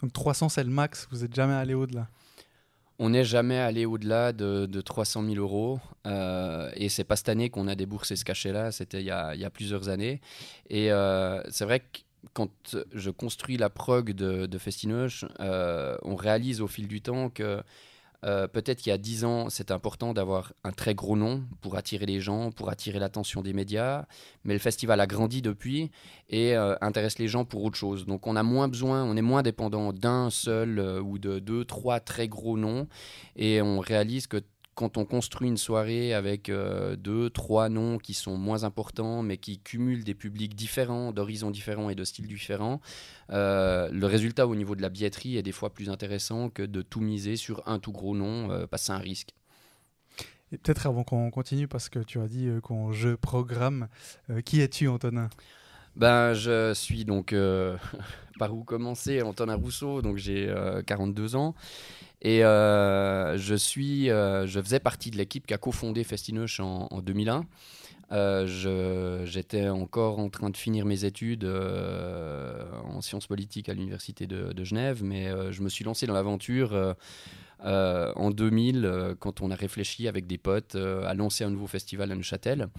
Donc 0.02 0.14
300, 0.14 0.50
c'est 0.50 0.64
le 0.64 0.70
max, 0.70 1.08
vous 1.12 1.20
n'êtes 1.20 1.36
jamais 1.36 1.54
allé 1.54 1.74
au-delà 1.74 2.08
on 3.02 3.10
n'est 3.10 3.26
jamais 3.26 3.58
allé 3.58 3.88
au-delà 3.88 4.32
de, 4.32 4.68
300 4.80 5.24
000 5.26 5.36
euros. 5.38 5.80
Euh, 6.06 6.70
et 6.76 6.88
c'est 6.88 7.04
pas 7.04 7.16
cette 7.16 7.30
année 7.30 7.50
qu'on 7.50 7.68
a 7.68 7.74
déboursé 7.74 8.16
ce 8.16 8.24
cachet-là, 8.24 8.72
c'était 8.72 9.02
il, 9.02 9.08
y 9.08 9.10
a 9.12 9.50
plusieurs 9.50 9.90
années. 9.90 10.22
Et 10.70 10.92
euh, 10.92 11.42
c'est 11.50 11.66
vrai 11.66 11.80
que 11.80 12.02
quand 12.34 12.52
je 12.94 13.10
construis 13.10 13.58
la 13.58 13.72
prog 13.72 14.12
de, 14.12 14.46
de 14.46 14.60
euh, 15.40 15.98
on 16.04 16.16
réalise 16.16 16.62
au 16.62 16.68
fil 16.68 16.88
du 16.88 17.02
temps 17.02 17.32
que 17.32 17.64
euh, 18.24 18.48
peut-être 18.48 18.80
qu'il 18.80 18.92
y 18.92 18.94
a 18.94 18.98
10 18.98 19.26
ans, 19.26 19.50
c'était 19.50 19.74
important 19.74 20.14
d'avoir 20.14 20.54
un 20.64 20.72
très 20.72 20.94
gros 20.94 21.16
nom 21.16 21.44
pour 21.62 21.76
attirer 21.76 22.06
les 22.06 22.20
gens, 22.20 22.52
pour 22.52 22.70
attirer 22.70 23.00
l'attention 23.00 23.42
des 23.42 23.54
médias. 23.54 24.06
Mais 24.44 24.54
le 24.54 24.60
festival 24.60 25.00
a 25.00 25.08
grandi 25.08 25.42
depuis 25.42 25.92
et 26.30 26.56
euh, 26.56 26.76
intéresse 26.82 27.18
les 27.18 27.28
gens 27.28 27.46
pour 27.46 27.64
autre 27.64 27.78
chose. 27.78 28.06
Donc 28.06 28.28
on 28.28 28.36
a 28.36 28.44
moins 28.44 28.68
besoin, 28.68 29.04
on 29.04 29.18
est 29.18 29.22
moins 29.22 29.42
dépendant 29.42 29.92
d'un 29.92 30.30
seul 30.30 30.80
euh, 30.80 31.02
ou 31.02 31.18
de 31.18 31.40
deux, 31.40 31.66
trois 31.66 32.00
très 32.00 32.28
gros 32.28 32.58
noms. 32.58 32.88
Et 33.36 33.62
on 33.62 33.80
réalise 33.80 34.28
que 34.28 34.38
quand 34.76 34.98
on 34.98 35.06
construit 35.06 35.48
une 35.50 35.58
soirée 35.58 36.14
avec 36.14 36.50
euh, 36.50 36.96
deux, 36.96 37.30
trois 37.30 37.70
noms 37.70 37.98
qui 37.98 38.14
sont 38.14 38.38
moins 38.38 38.64
importants, 38.64 39.22
mais 39.22 39.38
qui 39.38 39.60
cumulent 39.60 40.04
des 40.04 40.16
publics 40.16 40.56
différents, 40.56 41.12
d'horizons 41.12 41.52
différents 41.52 41.90
et 41.90 41.96
de 41.96 42.04
styles 42.04 42.28
différents, 42.28 42.80
euh, 43.32 43.90
le 43.92 44.06
résultat 44.06 44.48
au 44.48 44.56
niveau 44.56 44.76
de 44.76 44.82
la 44.82 44.90
billetterie 44.90 45.38
est 45.38 45.44
des 45.44 45.52
fois 45.52 45.72
plus 45.72 45.90
intéressant 45.90 46.50
que 46.50 46.64
de 46.64 46.82
tout 46.82 47.02
miser 47.02 47.36
sur 47.36 47.68
un 47.68 47.80
tout 47.80 47.92
gros 47.92 48.16
nom, 48.16 48.50
euh, 48.52 48.66
un 48.90 48.98
risque. 48.98 49.30
Et 50.54 50.58
peut-être 50.58 50.88
avant 50.88 51.04
qu'on 51.04 51.30
continue, 51.32 51.68
parce 51.68 51.88
que 51.88 52.00
tu 52.00 52.20
as 52.20 52.28
dit 52.28 52.50
qu'on 52.62 52.92
je 52.92 53.16
programme, 53.16 53.88
qui 54.44 54.60
es-tu, 54.60 54.90
Antonin? 54.90 55.30
Ben, 55.96 56.34
je 56.34 56.74
suis 56.74 57.06
donc, 57.06 57.36
par 58.40 58.54
où 58.54 58.64
commencer, 58.64 59.22
Antonin 59.22 59.56
Rousseau, 59.56 60.02
donc 60.02 60.18
j'ai 60.18 60.54
42 60.86 61.36
ans. 61.36 61.56
Et 62.22 62.44
euh, 62.44 63.38
je, 63.38 63.56
suis, 63.56 64.10
euh, 64.10 64.46
je 64.46 64.62
faisais 64.62 64.80
partie 64.80 65.10
de 65.10 65.18
l'équipe 65.18 65.48
qui 65.48 65.54
a 65.54 65.58
cofondé 65.58 66.04
Festinoche 66.04 66.60
en, 66.60 66.88
2001. 67.02 67.46
Euh, 68.12 69.26
j'étais 69.26 69.70
encore 69.70 70.20
en 70.20 70.30
train 70.30 70.50
de 70.50 70.58
finir 70.58 70.86
mes 70.86 71.06
études 71.06 71.46
en 71.46 73.02
sciences 73.02 73.28
politiques 73.28 73.70
à 73.70 73.74
l'université 73.74 74.28
de, 74.28 74.64
Genève, 74.64 75.04
mais 75.04 75.30
je 75.52 75.62
me 75.64 75.70
suis 75.70 75.84
lancé 75.84 76.06
dans 76.06 76.14
l'aventure 76.14 76.96
en 77.64 78.32
2000 78.32 79.16
quand 79.20 79.42
on 79.42 79.50
a 79.50 79.56
réfléchi 79.56 80.08
avec 80.08 80.28
des 80.28 80.38
potes 80.38 80.76
à 80.76 81.14
lancer 81.16 81.44
un 81.44 81.50
nouveau 81.50 81.68
festival 81.68 82.12
à 82.12 82.16
Neuchâtel. 82.16 82.70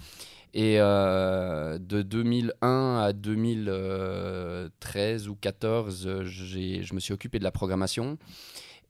Et 0.54 0.78
de 0.78 2.02
2001 2.02 3.00
à 3.00 3.12
2013 3.12 5.28
ou 5.28 5.32
2014, 5.32 6.24
je 6.24 6.94
me 6.94 7.00
suis 7.00 7.14
occupé 7.14 7.38
de 7.38 7.44
la 7.44 7.52
programmation. 7.52 8.18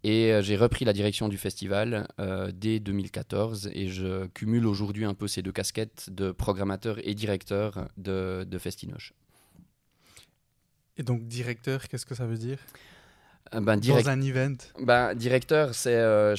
Et 0.04 0.33
euh, 0.33 0.42
j'ai 0.42 0.57
repris 0.57 0.85
la 0.85 0.92
direction 0.92 1.28
du 1.28 1.38
festival 1.38 2.09
euh, 2.19 2.50
dès 2.52 2.81
2014 2.81 3.71
et 3.73 3.88
je 3.88 4.26
cumule 4.28 4.66
aujourd'hui 4.66 5.04
un 5.04 5.14
peu 5.14 5.28
ces 5.28 5.42
deux 5.42 5.52
casquettes 5.52 6.11
de 6.11 6.33
programmateur 6.33 6.99
et 7.07 7.14
directeur 7.14 7.88
de 7.97 8.59
Festinoche. 8.59 9.14
Et 10.97 11.02
donc 11.02 11.26
directeur, 11.26 11.88
qu'est-ce 11.88 12.04
que 12.04 12.14
ça 12.14 12.26
veut 12.26 12.37
dire? 12.37 12.59
Euh, 13.54 13.61
ben, 13.61 13.76
Dans 13.76 14.09
un 14.09 14.21
event 14.21 14.56
ben, 14.80 15.14
Directeur, 15.14 15.75
c'est 15.75 15.94
euh, 15.97 16.35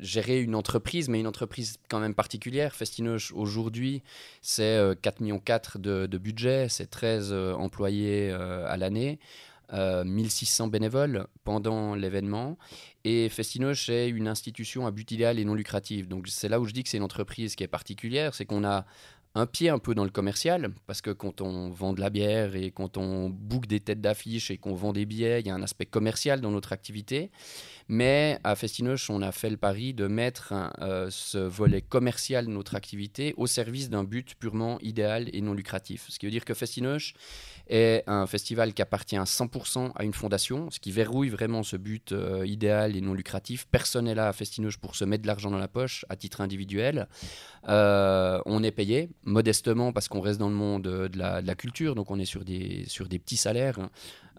gérer 0.00 0.40
une 0.40 0.54
entreprise, 0.54 1.08
mais 1.08 1.20
une 1.20 1.26
entreprise 1.26 1.78
quand 1.88 2.00
même 2.00 2.14
particulière. 2.14 2.74
Festinoche, 2.74 3.32
aujourd'hui, 3.32 4.02
c'est 4.42 4.78
4,4 4.78 5.22
millions 5.22 5.42
de, 5.76 6.06
de 6.06 6.18
budget, 6.18 6.68
c'est 6.68 6.90
13 6.90 7.32
employés 7.32 8.30
à 8.32 8.76
l'année. 8.76 9.18
1600 9.72 10.66
euh, 10.66 10.70
bénévoles 10.70 11.26
pendant 11.44 11.94
l'événement. 11.94 12.56
Et 13.04 13.28
Festinoche 13.28 13.88
est 13.88 14.08
une 14.08 14.28
institution 14.28 14.86
à 14.86 14.90
but 14.90 15.10
idéal 15.10 15.38
et 15.38 15.44
non 15.44 15.54
lucratif. 15.54 16.08
Donc 16.08 16.28
c'est 16.28 16.48
là 16.48 16.60
où 16.60 16.66
je 16.66 16.72
dis 16.72 16.82
que 16.82 16.88
c'est 16.88 16.96
une 16.96 17.02
entreprise 17.02 17.54
qui 17.54 17.64
est 17.64 17.68
particulière, 17.68 18.34
c'est 18.34 18.44
qu'on 18.44 18.64
a 18.64 18.84
un 19.36 19.44
pied 19.44 19.68
un 19.68 19.78
peu 19.78 19.94
dans 19.94 20.04
le 20.04 20.10
commercial, 20.10 20.70
parce 20.86 21.02
que 21.02 21.10
quand 21.10 21.42
on 21.42 21.68
vend 21.68 21.92
de 21.92 22.00
la 22.00 22.08
bière 22.08 22.56
et 22.56 22.70
quand 22.70 22.96
on 22.96 23.28
book 23.28 23.66
des 23.66 23.80
têtes 23.80 24.00
d'affiche 24.00 24.50
et 24.50 24.56
qu'on 24.56 24.74
vend 24.74 24.94
des 24.94 25.04
billets, 25.04 25.40
il 25.40 25.46
y 25.46 25.50
a 25.50 25.54
un 25.54 25.62
aspect 25.62 25.84
commercial 25.84 26.40
dans 26.40 26.50
notre 26.50 26.72
activité. 26.72 27.30
Mais 27.88 28.38
à 28.44 28.56
Festinoche, 28.56 29.10
on 29.10 29.20
a 29.20 29.32
fait 29.32 29.50
le 29.50 29.58
pari 29.58 29.92
de 29.92 30.06
mettre 30.06 30.54
euh, 30.80 31.08
ce 31.10 31.36
volet 31.36 31.82
commercial 31.82 32.46
de 32.46 32.50
notre 32.50 32.76
activité 32.76 33.34
au 33.36 33.46
service 33.46 33.90
d'un 33.90 34.04
but 34.04 34.34
purement 34.36 34.78
idéal 34.80 35.28
et 35.34 35.42
non 35.42 35.52
lucratif. 35.52 36.06
Ce 36.08 36.18
qui 36.18 36.24
veut 36.24 36.32
dire 36.32 36.46
que 36.46 36.54
Festinoche 36.54 37.12
est 37.68 38.04
un 38.06 38.26
festival 38.26 38.72
qui 38.72 38.82
appartient 38.82 39.16
à 39.16 39.24
100% 39.24 39.92
à 39.94 40.04
une 40.04 40.12
fondation, 40.12 40.70
ce 40.70 40.78
qui 40.78 40.92
verrouille 40.92 41.28
vraiment 41.28 41.62
ce 41.62 41.76
but 41.76 42.12
euh, 42.12 42.46
idéal 42.46 42.96
et 42.96 43.00
non 43.00 43.14
lucratif. 43.14 43.66
Personne 43.70 44.04
n'est 44.06 44.14
là 44.14 44.28
à 44.28 44.32
Festinoche 44.32 44.78
pour 44.78 44.94
se 44.94 45.04
mettre 45.04 45.22
de 45.22 45.26
l'argent 45.26 45.50
dans 45.50 45.58
la 45.58 45.68
poche 45.68 46.04
à 46.08 46.16
titre 46.16 46.40
individuel. 46.40 47.08
Euh, 47.68 48.40
on 48.46 48.62
est 48.62 48.70
payé 48.70 49.10
modestement 49.24 49.92
parce 49.92 50.08
qu'on 50.08 50.20
reste 50.20 50.38
dans 50.38 50.48
le 50.48 50.54
monde 50.54 50.82
de 50.82 51.18
la, 51.18 51.42
de 51.42 51.46
la, 51.46 51.54
culture, 51.54 51.94
donc 51.94 52.10
on 52.10 52.18
est 52.18 52.24
sur 52.24 52.44
des, 52.44 52.84
sur 52.86 53.08
des 53.08 53.18
petits 53.18 53.36
salaires. 53.36 53.78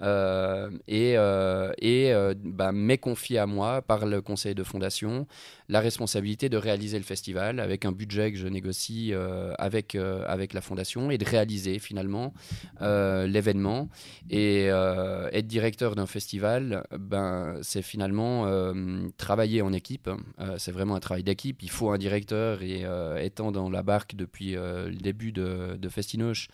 Euh, 0.01 0.70
et, 0.88 1.18
euh, 1.18 1.72
et 1.80 2.13
euh, 2.13 2.34
bah, 2.44 2.72
m'est 2.72 2.98
confié 2.98 3.39
à 3.39 3.46
moi 3.46 3.82
par 3.82 4.06
le 4.06 4.22
conseil 4.22 4.54
de 4.54 4.63
fondation 4.63 5.27
la 5.70 5.80
responsabilité 5.80 6.50
de 6.50 6.58
réaliser 6.58 6.98
le 6.98 7.04
festival 7.04 7.60
avec 7.60 7.84
un 7.84 7.92
budget 7.92 8.32
que 8.32 8.38
je 8.38 8.48
négocie 8.48 9.13
avec, 9.60 9.96
avec 9.96 10.54
la 10.54 10.62
fondation 10.62 11.12
et 11.12 11.18
de 11.18 11.25
réaliser 11.25 11.77
finalement 11.80 12.34
l'événement. 12.80 13.89
Et 14.30 14.68
être 14.68 15.48
directeur 15.48 15.96
d'un 15.96 16.06
festival, 16.06 16.86
ben, 16.98 17.58
c'est 17.63 17.82
finalement 17.82 18.50
travailler 19.18 19.62
en 19.62 19.74
équipe. 19.74 20.10
c'est 20.58 20.72
vraiment 20.72 20.96
un 20.96 21.01
travail 21.01 21.24
d'équipe. 21.24 21.62
Il 21.62 21.70
faut 21.70 21.92
un 21.92 21.98
directeur 21.98 22.62
et 22.62 22.86
étant 23.20 23.51
dans 23.51 23.70
la 23.70 23.84
barque 23.84 24.16
depuis 24.16 24.54
le 24.54 24.96
début 24.96 25.34
de, 25.34 25.75
de 25.75 25.89
Festinoche, 25.89 26.48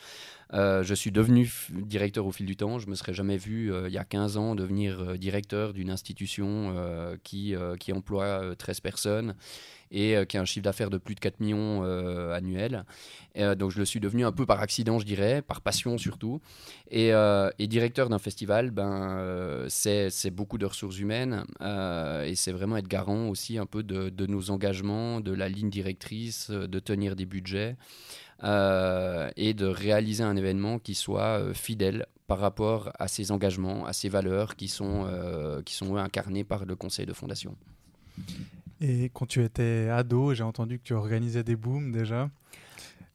euh, 0.53 0.83
je 0.83 0.93
suis 0.93 1.11
devenu 1.11 1.51
directeur 1.71 2.25
au 2.25 2.31
fil 2.31 2.45
du 2.45 2.55
temps. 2.55 2.77
Je 2.79 2.87
me 2.87 2.95
serais 2.95 3.13
jamais 3.13 3.37
vu, 3.37 3.73
euh, 3.73 3.87
il 3.87 3.93
y 3.93 3.97
a 3.97 4.03
15 4.03 4.37
ans, 4.37 4.55
devenir 4.55 4.99
euh, 4.99 5.17
directeur 5.17 5.73
d'une 5.73 5.89
institution 5.89 6.43
qui, 7.23 7.55
qui 7.79 7.93
emploie 7.93 8.55
13 8.57 8.79
personnes 8.79 9.35
et 9.91 10.15
qui 10.27 10.37
a 10.37 10.41
un 10.41 10.45
chiffre 10.45 10.63
d'affaires 10.63 10.89
de 10.89 10.97
plus 10.97 11.13
de 11.15 11.19
4 11.19 11.39
millions 11.39 11.83
annuels. 12.31 12.83
donc 13.35 13.71
je 13.71 13.79
le 13.79 13.85
suis 13.85 13.99
devenu 13.99 14.25
un 14.25 14.31
peu 14.31 14.45
par 14.45 14.59
accident, 14.59 14.99
je 14.99 15.05
dirais, 15.05 15.41
par 15.41 15.61
passion 15.61 15.97
surtout. 15.97 16.41
Et, 16.89 17.09
et 17.09 17.67
directeur 17.67 18.09
d'un 18.09 18.19
festival, 18.19 18.71
ben, 18.71 19.65
c'est 19.69 20.31
beaucoup 20.31 20.57
de 20.57 20.65
ressources 20.65 20.99
humaines 20.99 21.45
et 21.61 22.33
c'est 22.35 22.51
vraiment 22.51 22.77
être 22.77 22.87
garant 22.87 23.27
aussi 23.27 23.57
un 23.57 23.65
peu 23.65 23.83
de, 23.83 24.09
de, 24.09 24.25
nos 24.25 24.49
engagements, 24.49 25.19
de 25.19 25.31
la 25.31 25.49
ligne 25.49 25.69
directrice, 25.69 26.49
de 26.49 26.79
tenir 26.79 27.15
des 27.15 27.25
budgets. 27.25 27.75
Euh, 28.43 29.29
et 29.37 29.53
de 29.53 29.65
réaliser 29.65 30.23
un 30.23 30.35
événement 30.35 30.77
qui 30.77 30.95
soit 30.95 31.39
euh, 31.39 31.53
fidèle 31.53 32.07
par 32.27 32.39
rapport 32.39 32.91
à 32.99 33.07
ses 33.07 33.31
engagements, 33.31 33.85
à 33.85 33.93
ses 33.93 34.09
valeurs 34.09 34.57
qui 34.57 34.67
sont, 34.67 35.05
euh, 35.07 35.61
qui 35.61 35.73
sont 35.73 35.95
incarnées 35.95 36.43
par 36.43 36.65
le 36.65 36.75
conseil 36.75 37.05
de 37.05 37.13
fondation. 37.13 37.55
Et 38.81 39.09
quand 39.13 39.27
tu 39.27 39.43
étais 39.43 39.87
ado, 39.89 40.33
j'ai 40.33 40.43
entendu 40.43 40.77
que 40.77 40.83
tu 40.83 40.93
organisais 40.93 41.43
des 41.43 41.55
booms 41.55 41.93
déjà. 41.93 42.29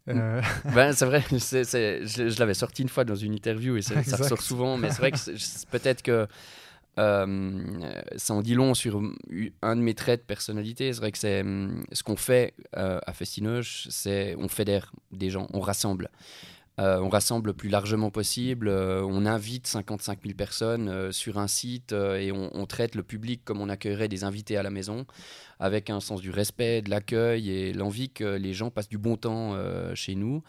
Mm. 0.07 0.41
Ben, 0.75 0.93
c'est 0.95 1.05
vrai, 1.05 1.23
je, 1.31 2.39
l'avais 2.39 2.55
sorti 2.55 2.81
une 2.81 2.89
fois 2.89 3.05
dans 3.05 3.15
une 3.15 3.35
interview 3.35 3.77
et 3.77 3.83
ça 3.83 4.01
ressort 4.17 4.41
souvent, 4.41 4.79
mais 4.79 4.91
c'est 4.91 4.99
vrai 4.99 5.11
que 5.11 5.67
peut-être 5.71 6.01
que 6.01 6.27
euh, 6.99 7.93
ça 8.17 8.35
en 8.35 8.43
dit 8.43 8.55
long 8.55 8.75
sur 8.75 9.01
un 9.63 9.77
de 9.77 9.81
mes 9.81 9.95
traits 9.95 10.21
de 10.23 10.27
personnalité. 10.27 10.93
C'est 10.93 11.01
vrai 11.01 11.13
que 11.13 11.19
c'est 11.19 11.41
hum, 11.41 11.85
ce 11.93 12.03
qu'on 12.03 12.17
fait 12.17 12.55
euh, 12.77 12.99
à 13.07 13.13
Festinoche, 13.13 13.87
c'est 13.91 14.35
on 14.39 14.49
fédère 14.49 14.93
des 15.13 15.31
gens, 15.31 15.47
on 15.53 15.61
rassemble. 15.61 16.11
Euh, 16.81 17.01
on 17.01 17.09
rassemble 17.09 17.49
le 17.49 17.55
plus 17.55 17.69
largement 17.69 18.11
possible, 18.11 18.69
on 18.69 19.27
invite 19.27 19.67
55 19.67 20.21
000 20.23 20.37
personnes 20.37 21.11
sur 21.11 21.39
un 21.39 21.49
site 21.49 21.91
et 21.91 22.31
on, 22.31 22.51
on, 22.55 22.67
traite 22.67 22.95
le 22.95 23.03
public 23.03 23.41
comme 23.45 23.61
on 23.61 23.69
accueillerait 23.69 24.07
des 24.07 24.23
invités 24.23 24.57
à 24.57 24.63
la 24.63 24.71
maison, 24.71 25.05
avec 25.59 25.91
un 25.91 25.99
sens 25.99 26.21
du 26.21 26.31
respect, 26.31 26.81
de 26.83 26.91
l'accueil 26.91 27.51
et 27.51 27.73
l'envie 27.73 28.11
que 28.11 28.37
les 28.37 28.55
gens 28.55 28.71
passent 28.71 28.89
du 28.89 28.97
bon 28.97 29.17
temps 29.17 29.57
chez 29.97 30.15
nous. 30.15 30.45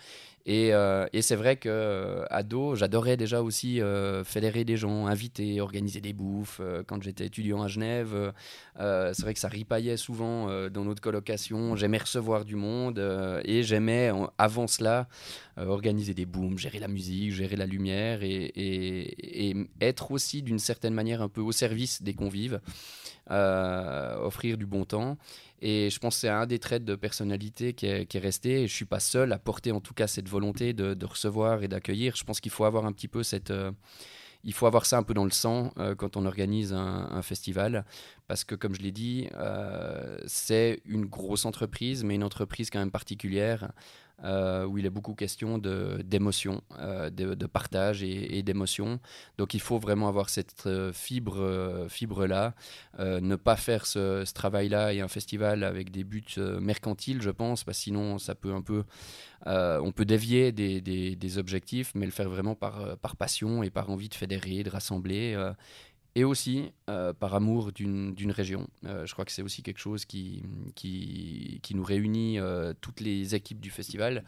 Euh, 0.49 1.07
et, 1.13 1.21
c'est 1.21 1.35
vrai 1.35 1.57
que 1.57 1.69
euh, 1.69 2.25
ado, 2.29 2.75
j'adorais 2.75 3.17
déjà 3.17 3.41
aussi 3.41 3.81
euh, 3.81 4.23
fédérer 4.23 4.65
des 4.65 4.77
gens, 4.77 5.05
inviter, 5.05 5.61
organiser 5.61 6.01
des 6.01 6.13
bouffes. 6.13 6.61
quand 6.87 7.01
j'étais 7.03 7.25
étudiant 7.25 7.61
à 7.61 7.67
Genève, 7.67 8.33
c'est 8.77 9.21
vrai 9.21 9.33
que 9.33 9.39
ça 9.39 9.47
ripaillait 9.47 9.97
souvent 9.97 10.47
dans 10.69 10.83
notre 10.83 11.01
colocation. 11.01 11.75
J'aimais 11.75 11.97
recevoir 11.97 12.45
du 12.45 12.55
monde 12.55 12.99
et 13.45 13.63
j'aimais, 13.63 14.11
avant 14.37 14.67
cela, 14.67 15.07
organiser 15.67 16.13
des 16.13 16.25
booms, 16.25 16.57
gérer 16.57 16.79
la 16.79 16.87
musique, 16.87 17.31
gérer 17.31 17.55
la 17.55 17.65
lumière 17.65 18.19
et, 18.23 19.55
être 19.81 20.11
aussi 20.11 20.41
d'une 20.41 20.59
certaine 20.59 20.93
manière 20.93 21.21
un 21.21 21.29
peu 21.29 21.41
au 21.41 21.51
service 21.51 22.01
des 22.01 22.13
convives, 22.13 22.61
offrir 23.29 24.57
du 24.57 24.65
bon 24.65 24.85
temps. 24.85 25.17
Et 25.61 25.89
je 25.89 25.99
pense 25.99 26.15
que 26.15 26.21
c'est 26.21 26.29
un 26.29 26.45
des 26.45 26.59
traits 26.59 26.85
de 26.85 26.95
personnalité 26.95 27.73
qui 27.73 27.85
est, 27.85 28.17
resté. 28.17 28.63
Et 28.63 28.67
je 28.67 28.73
suis 28.73 28.85
pas 28.85 28.99
seul 28.99 29.31
à 29.31 29.39
porter 29.39 29.71
en 29.71 29.81
tout 29.81 29.93
cas 29.93 30.07
cette 30.07 30.29
volonté 30.29 30.73
de, 30.73 31.05
recevoir 31.05 31.63
et 31.63 31.67
d'accueillir. 31.67 32.15
Je 32.15 32.23
pense 32.23 32.39
qu'il 32.39 32.51
faut 32.51 32.65
avoir 32.65 32.85
un 32.85 32.91
petit 32.91 33.07
peu 33.07 33.23
cette... 33.23 33.51
Euh, 33.51 33.71
il 34.45 34.53
faut 34.53 34.67
avoir 34.67 34.85
ça 34.85 34.97
un 34.97 35.03
peu 35.03 35.13
dans 35.13 35.25
le 35.25 35.31
sang 35.31 35.73
euh, 35.77 35.95
quand 35.95 36.15
on 36.15 36.25
organise 36.25 36.71
un, 36.71 37.21
festival, 37.21 37.83
parce 38.27 38.45
que 38.45 38.55
comme 38.55 38.73
je 38.73 38.79
l'ai 38.81 38.93
dit, 38.93 39.27
euh, 39.33 40.17
c'est 40.27 40.79
une 40.85 41.05
grosse 41.07 41.43
entreprise, 41.43 42.05
mais 42.05 42.15
une 42.15 42.23
entreprise 42.23 42.69
quand 42.69 42.79
même 42.79 42.89
particulière. 42.89 43.73
Euh, 44.25 44.65
où 44.65 44.77
il 44.77 44.85
est 44.85 44.89
beaucoup 44.89 45.13
question 45.13 45.57
d'émotion, 45.57 46.61
de, 46.77 47.09
de, 47.09 47.35
de, 47.35 47.45
partage 47.45 48.03
et, 48.03 48.43
d'émotion. 48.43 48.99
Donc 49.37 49.53
il 49.53 49.61
faut 49.61 49.79
vraiment 49.79 50.09
avoir 50.09 50.29
cette 50.29 50.65
euh, 50.65 50.91
fibre, 50.91 51.37
euh, 51.39 51.87
fibre 51.87 52.25
là, 52.25 52.53
ne 52.99 53.35
pas 53.37 53.55
faire 53.55 53.85
ce, 53.85 54.29
travail-là 54.33 54.93
et 54.93 55.01
un 55.01 55.07
festival 55.07 55.63
avec 55.63 55.91
des 55.91 56.03
buts 56.03 56.23
mercantiles, 56.59 57.21
je 57.21 57.29
pense, 57.29 57.63
parce 57.63 57.77
sinon 57.77 58.17
ça 58.17 58.35
peut 58.35 58.53
un 58.53 58.61
peu, 58.61 58.83
on 59.45 59.91
peut 59.93 60.05
dévier 60.05 60.51
des, 60.51 60.81
des, 60.81 61.15
des, 61.15 61.37
objectifs, 61.37 61.93
mais 61.95 62.05
le 62.05 62.11
faire 62.11 62.29
vraiment 62.29 62.55
par, 62.55 62.97
par 62.97 63.15
passion 63.15 63.63
et 63.63 63.69
par 63.69 63.89
envie 63.89 64.09
de 64.09 64.15
fédérer, 64.15 64.63
de 64.63 64.69
rassembler 64.69 65.35
et 66.19 66.25
aussi 66.25 66.73
euh, 66.89 67.13
par 67.13 67.33
amour 67.33 67.71
d'une 67.71 68.31
région. 68.31 68.67
Euh, 68.85 69.05
je 69.05 69.13
crois 69.13 69.23
que 69.23 69.31
c'est 69.31 69.41
aussi 69.41 69.63
quelque 69.63 69.79
chose 69.79 70.03
qui, 70.03 70.43
qui, 70.75 71.61
nous 71.73 71.83
réunit 71.83 72.39
euh, 72.39 72.73
toutes 72.81 72.99
les 72.99 73.35
équipes 73.35 73.61
du 73.61 73.69
festival. 73.69 74.25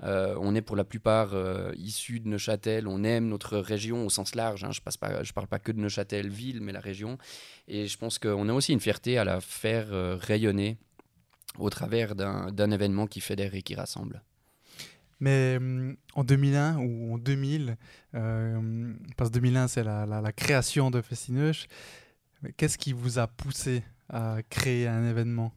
on 0.00 0.54
est 0.54 0.62
pour 0.62 0.76
la 0.76 0.84
plupart 0.84 1.34
issus 1.76 2.20
de 2.20 2.28
Neuchâtel, 2.28 2.88
on 2.88 3.04
aime 3.04 3.28
notre 3.28 3.58
région 3.58 4.06
au 4.06 4.10
sens 4.10 4.34
large. 4.34 4.64
Hein. 4.64 4.70
Je 4.72 4.80
ne 4.80 5.32
parle 5.32 5.46
pas 5.46 5.58
que 5.58 5.72
de 5.72 5.80
Neuchâtel, 5.80 6.28
ville, 6.28 6.62
mais 6.62 6.72
la 6.72 6.80
région. 6.80 7.18
Et 7.68 7.88
je 7.88 7.98
pense 7.98 8.18
qu'on 8.18 8.48
a 8.48 8.52
aussi 8.54 8.72
une 8.72 8.80
fierté 8.80 9.18
à 9.18 9.24
la 9.24 9.40
faire 9.42 9.88
rayonner 10.20 10.78
au 11.58 11.68
travers 11.68 12.14
d'un 12.14 12.70
événement 12.70 13.06
qui 13.06 13.20
fédère 13.20 13.54
et 13.54 13.62
qui 13.62 13.74
rassemble. 13.74 14.22
Mais 15.24 15.56
hum, 15.56 15.96
en 16.12 16.22
2001 16.22 16.76
ou 16.76 17.14
en 17.14 17.18
2000, 17.18 17.78
euh, 18.14 18.92
parce 19.16 19.30
que 19.30 19.34
2001 19.34 19.68
c'est 19.68 19.82
la, 19.82 20.32
création 20.36 20.90
de 20.90 21.00
Festinoche, 21.00 21.66
qu'est-ce 22.58 22.76
qui 22.76 22.92
vous 22.92 23.18
a 23.18 23.26
poussé 23.26 23.82
à 24.10 24.40
créer 24.50 24.86
un 24.86 25.08
événement? 25.08 25.50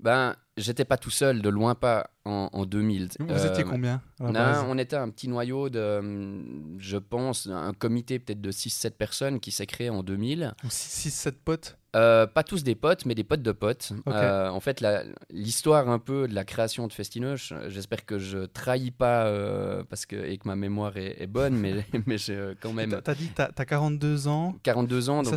Ben, 0.00 0.34
j'étais 0.56 0.84
pas 0.84 0.96
tout 0.96 1.10
seul, 1.10 1.42
de 1.42 1.48
loin 1.48 1.74
pas 1.74 2.10
en, 2.24 2.48
en 2.52 2.64
2000. 2.64 3.10
Vous 3.20 3.46
étiez 3.46 3.64
euh, 3.64 3.68
combien 3.68 4.02
On 4.20 4.78
était 4.78 4.96
un 4.96 5.10
petit 5.10 5.28
noyau 5.28 5.68
de, 5.68 5.98
hum, 5.98 6.76
je 6.78 6.96
pense, 6.96 7.46
un 7.46 7.72
comité 7.72 8.18
peut-être 8.18 8.40
de 8.40 8.52
6-7 8.52 8.90
personnes 8.92 9.40
qui 9.40 9.50
s'est 9.50 9.66
créé 9.66 9.90
en 9.90 10.02
2000. 10.02 10.54
6-7 10.68 11.32
potes 11.44 11.78
euh, 11.94 12.26
pas 12.26 12.42
tous 12.42 12.64
des 12.64 12.74
potes, 12.74 13.06
mais 13.06 13.14
des 13.14 13.22
potes 13.22 13.42
de 13.42 13.52
potes. 13.52 13.92
Euh, 14.08 14.48
en 14.48 14.58
fait, 14.58 14.84
l'histoire 15.30 15.88
un 15.88 16.00
peu 16.00 16.26
de 16.26 16.34
la 16.34 16.44
création 16.44 16.88
de 16.88 16.92
Festinoche, 16.92 17.52
j'espère 17.68 18.04
que 18.04 18.18
je 18.18 18.46
trahis 18.46 18.90
pas 18.90 19.26
euh, 19.26 19.84
parce 19.88 20.04
que, 20.04 20.16
et 20.16 20.38
que 20.38 20.48
ma 20.48 20.56
mémoire 20.56 20.96
est, 20.96 21.26
bonne, 21.28 21.54
mais, 21.54 21.86
mais 22.06 22.16
quand 22.60 22.72
même. 22.72 23.00
T'as 23.02 23.14
dit, 23.14 23.30
t'as 23.34 23.50
as 23.56 23.64
42 23.64 24.26
ans 24.26 24.56
42 24.64 25.10
ans, 25.10 25.22
donc 25.22 25.36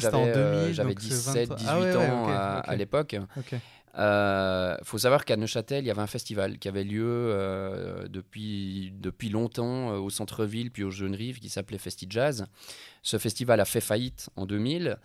j'avais 0.71 0.95
17, 0.95 1.53
18 1.53 1.95
ans 1.95 2.27
à, 2.29 2.75
l'époque. 2.75 3.15
Il 3.97 4.83
faut 4.83 4.99
savoir 4.99 5.25
qu'à 5.25 5.37
Neuchâtel, 5.37 5.83
il 5.83 5.87
y 5.87 5.91
avait 5.91 6.01
un 6.01 6.07
festival 6.07 6.59
qui 6.59 6.67
avait 6.67 6.83
lieu 6.83 7.33
depuis, 8.09 8.93
depuis 8.99 9.29
longtemps 9.29 9.95
au 9.95 10.09
centre-ville, 10.09 10.71
puis 10.71 10.83
aux 10.83 10.91
Jeunes 10.91 11.15
Rives, 11.15 11.39
qui 11.39 11.49
s'appelait 11.49 11.79
Festi 11.79 12.05
Jazz. 12.09 12.45
Ce 13.01 13.17
festival 13.17 13.59
a 13.59 13.65
fait 13.65 13.81
faillite 13.81 14.29
en 14.35 14.45
2000 14.45 14.97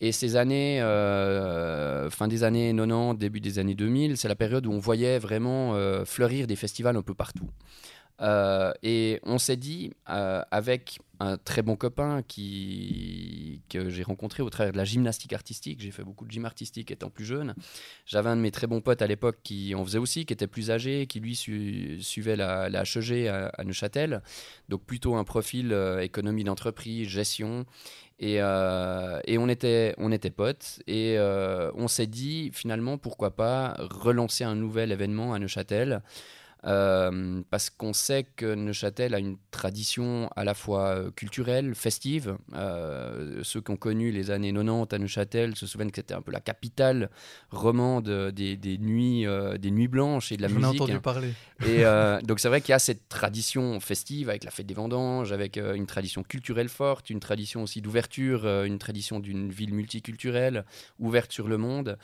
et 0.00 0.12
ces 0.12 0.36
années, 0.36 0.80
euh, 0.80 2.08
fin 2.08 2.28
des 2.28 2.44
années 2.44 2.72
90, 2.72 3.18
début 3.18 3.40
des 3.40 3.58
années 3.58 3.74
2000, 3.74 4.16
c'est 4.16 4.28
la 4.28 4.36
période 4.36 4.64
où 4.66 4.70
on 4.70 4.78
voyait 4.78 5.18
vraiment 5.18 5.74
euh, 5.74 6.04
fleurir 6.04 6.46
des 6.46 6.54
festivals 6.54 6.96
un 6.96 7.02
peu 7.02 7.14
partout. 7.14 7.50
Euh, 8.20 8.72
et 8.82 9.20
on 9.22 9.38
s'est 9.38 9.56
dit, 9.56 9.92
euh, 10.10 10.42
avec 10.50 10.98
un 11.20 11.36
très 11.36 11.62
bon 11.62 11.76
copain 11.76 12.22
qui, 12.26 13.60
que 13.68 13.90
j'ai 13.90 14.02
rencontré 14.02 14.42
au 14.42 14.50
travers 14.50 14.72
de 14.72 14.76
la 14.76 14.84
gymnastique 14.84 15.32
artistique, 15.32 15.80
j'ai 15.80 15.90
fait 15.90 16.04
beaucoup 16.04 16.24
de 16.24 16.30
gym 16.30 16.44
artistique 16.44 16.90
étant 16.90 17.10
plus 17.10 17.24
jeune. 17.24 17.54
J'avais 18.06 18.28
un 18.28 18.36
de 18.36 18.40
mes 18.40 18.50
très 18.50 18.66
bons 18.66 18.80
potes 18.80 19.02
à 19.02 19.06
l'époque 19.06 19.38
qui 19.42 19.74
en 19.74 19.84
faisait 19.84 19.98
aussi, 19.98 20.26
qui 20.26 20.32
était 20.32 20.46
plus 20.46 20.70
âgé, 20.70 21.06
qui 21.06 21.20
lui 21.20 21.34
suivait 21.36 22.36
la, 22.36 22.68
la 22.68 22.82
HEG 22.82 23.26
à, 23.28 23.64
Neuchâtel. 23.64 24.22
Donc 24.68 24.84
plutôt 24.84 25.16
un 25.16 25.24
profil 25.24 25.72
euh, 25.72 26.00
économie 26.00 26.44
d'entreprise, 26.44 27.08
gestion. 27.08 27.66
Et, 28.20 28.38
et, 28.38 29.38
on, 29.38 29.48
était, 29.48 29.94
on 29.96 30.10
était 30.10 30.30
potes 30.30 30.80
et 30.88 31.18
on 31.20 31.86
s'est 31.86 32.08
dit 32.08 32.50
finalement 32.52 32.98
pourquoi 32.98 33.30
pas 33.30 33.76
relancer 33.78 34.42
un 34.42 34.56
nouvel 34.56 34.90
événement 34.90 35.34
à 35.34 35.38
Neuchâtel 35.38 36.02
euh, 36.64 37.42
parce 37.50 37.70
qu'on 37.70 37.92
sait 37.92 38.24
que 38.24 38.54
Neuchâtel 38.54 39.14
a 39.14 39.18
une 39.18 39.36
tradition 39.50 40.28
à 40.34 40.44
la 40.44 40.54
fois 40.54 40.88
euh, 40.88 41.10
culturelle, 41.12 41.74
festive. 41.74 42.36
Euh, 42.54 43.40
ceux 43.44 43.60
qui 43.60 43.70
ont 43.70 43.76
connu 43.76 44.10
les 44.10 44.30
années 44.30 44.52
90 44.52 44.94
à 44.94 44.98
Neuchâtel 44.98 45.56
se 45.56 45.66
souviennent 45.66 45.90
que 45.90 45.96
c'était 45.96 46.14
un 46.14 46.22
peu 46.22 46.32
la 46.32 46.40
capitale 46.40 47.10
romande 47.50 48.08
des, 48.08 48.56
des 48.56 48.78
nuits, 48.78 49.24
des 49.58 49.70
nuits 49.70 49.88
blanches 49.88 50.32
et 50.32 50.36
de 50.36 50.42
la 50.42 50.48
musique. 50.48 50.62
J'en 50.62 50.72
ai 50.72 50.76
entendu 50.76 51.00
parler. 51.00 51.32
Et 51.64 51.84
donc 52.26 52.40
c'est 52.40 52.48
vrai 52.48 52.60
qu'il 52.60 52.70
y 52.70 52.74
a 52.74 52.78
cette 52.78 53.08
tradition 53.08 53.78
festive 53.80 54.28
avec 54.28 54.44
la 54.44 54.50
fête 54.50 54.66
des 54.66 54.74
vendanges, 54.74 55.32
avec 55.32 55.56
une 55.56 55.86
tradition 55.86 56.22
culturelle 56.22 56.68
forte, 56.68 57.10
une 57.10 57.20
tradition 57.20 57.62
aussi 57.62 57.80
d'ouverture, 57.80 58.46
une 58.64 58.78
tradition 58.78 59.20
d'une 59.20 59.50
ville 59.50 59.74
multiculturelle, 59.74 60.64
ouverte 60.98 61.32
sur 61.32 61.48
le 61.48 61.58
monde. 61.58 61.98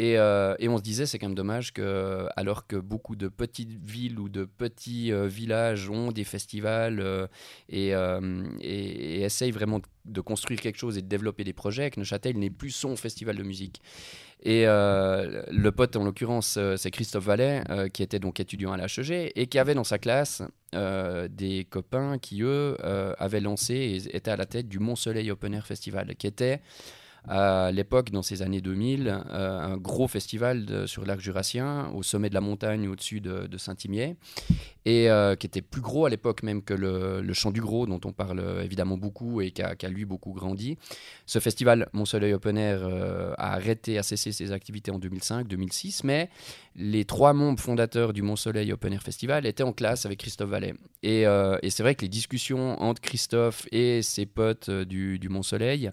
Et, 0.00 0.12
et, 0.12 0.68
on 0.68 0.78
se 0.78 0.82
disait, 0.82 1.06
c'est 1.06 1.18
quand 1.18 1.26
même 1.26 1.34
dommage 1.34 1.72
que, 1.72 2.28
alors 2.36 2.68
que 2.68 2.76
beaucoup 2.76 3.16
de 3.16 3.26
petites 3.26 3.72
villes 3.84 4.20
ou 4.20 4.28
de 4.28 4.44
petits 4.44 5.12
euh, 5.12 5.26
villages 5.26 5.90
ont 5.90 6.12
des 6.12 6.22
festivals 6.22 7.00
euh, 7.00 7.26
et, 7.68 7.96
euh, 7.96 8.44
et, 8.60 9.18
et, 9.18 9.22
essayent 9.22 9.50
vraiment 9.50 9.80
de 10.04 10.20
construire 10.20 10.60
quelque 10.60 10.78
chose 10.78 10.98
et 10.98 11.02
de 11.02 11.08
développer 11.08 11.42
des 11.42 11.52
projets, 11.52 11.90
que 11.90 11.98
Neuchâtel 11.98 12.38
n'est 12.38 12.48
plus 12.48 12.70
son 12.70 12.94
festival 12.94 13.36
de 13.36 13.42
musique. 13.42 13.82
Et 14.44 14.66
le 14.66 15.70
pote, 15.70 15.96
en 15.96 16.04
l'occurrence, 16.04 16.58
c'est 16.76 16.90
Christophe 16.92 17.24
Vallet, 17.24 17.64
qui 17.92 18.04
était 18.04 18.20
donc 18.20 18.38
étudiant 18.38 18.70
à 18.70 18.76
l'HEG 18.76 19.32
et 19.34 19.46
qui 19.48 19.58
avait 19.58 19.74
dans 19.74 19.84
sa 19.84 19.98
classe 19.98 20.42
des 20.72 21.66
copains 21.68 22.18
qui, 22.18 22.42
eux, 22.42 22.76
avaient 23.18 23.40
lancé 23.40 23.74
et 23.74 24.16
étaient 24.16 24.30
à 24.30 24.36
la 24.36 24.46
tête 24.46 24.68
du 24.68 24.78
Mont 24.78 24.94
Soleil 24.94 25.32
Open 25.32 25.54
Air 25.54 25.66
Festival, 25.66 26.14
qui 26.14 26.28
était 26.28 26.60
à 27.28 27.70
l'époque, 27.72 28.10
dans 28.10 28.22
ces 28.22 28.40
années 28.40 28.62
2000, 28.62 29.08
euh, 29.08 29.60
un 29.60 29.76
gros 29.76 30.08
festival 30.08 30.86
sur 30.86 31.04
l'arc 31.04 31.20
jurassien, 31.20 31.90
au 31.94 32.02
sommet 32.02 32.30
de 32.30 32.34
la 32.34 32.40
montagne 32.40 32.88
au-dessus 32.88 33.20
de, 33.20 33.56
Saint-Imier, 33.58 34.16
et 34.86 35.10
euh, 35.10 35.36
qui 35.36 35.46
était 35.46 35.60
plus 35.60 35.82
gros 35.82 36.06
à 36.06 36.10
l'époque 36.10 36.42
même 36.42 36.62
que 36.62 36.72
le, 36.72 37.20
le 37.20 37.32
Chant 37.34 37.50
du 37.50 37.60
Gros, 37.60 37.86
dont 37.86 38.00
on 38.04 38.12
parle 38.12 38.42
évidemment 38.62 38.96
beaucoup 38.96 39.42
et 39.42 39.50
qui 39.50 39.62
a, 39.62 39.88
lui 39.88 40.06
beaucoup 40.06 40.32
grandi. 40.32 40.78
Ce 41.26 41.38
festival, 41.38 41.88
Mon 41.92 42.06
Soleil 42.06 42.32
Open 42.32 42.56
Air, 42.56 42.80
euh, 42.82 43.34
a 43.36 43.54
arrêté, 43.54 43.98
a 43.98 44.02
cessé 44.02 44.32
ses 44.32 44.52
activités 44.52 44.90
en 44.90 44.98
2005-2006, 44.98 46.00
mais 46.04 46.30
les 46.76 47.04
trois 47.04 47.34
membres 47.34 47.60
fondateurs 47.60 48.14
du 48.14 48.22
Mont 48.22 48.36
Soleil 48.36 48.72
Open 48.72 48.92
Air 48.92 49.02
Festival 49.02 49.44
étaient 49.44 49.64
en 49.64 49.72
classe 49.72 50.06
avec 50.06 50.20
Christophe 50.20 50.50
Vallet. 50.50 50.74
Et, 51.02 51.22
et 51.22 51.70
c'est 51.70 51.82
vrai 51.82 51.94
que 51.94 52.02
les 52.02 52.08
discussions 52.08 52.80
entre 52.80 53.00
Christophe 53.00 53.66
et 53.72 54.02
ses 54.02 54.26
potes 54.26 54.70
du, 54.70 55.18
du 55.18 55.28
Mont 55.28 55.42
Soleil 55.42 55.90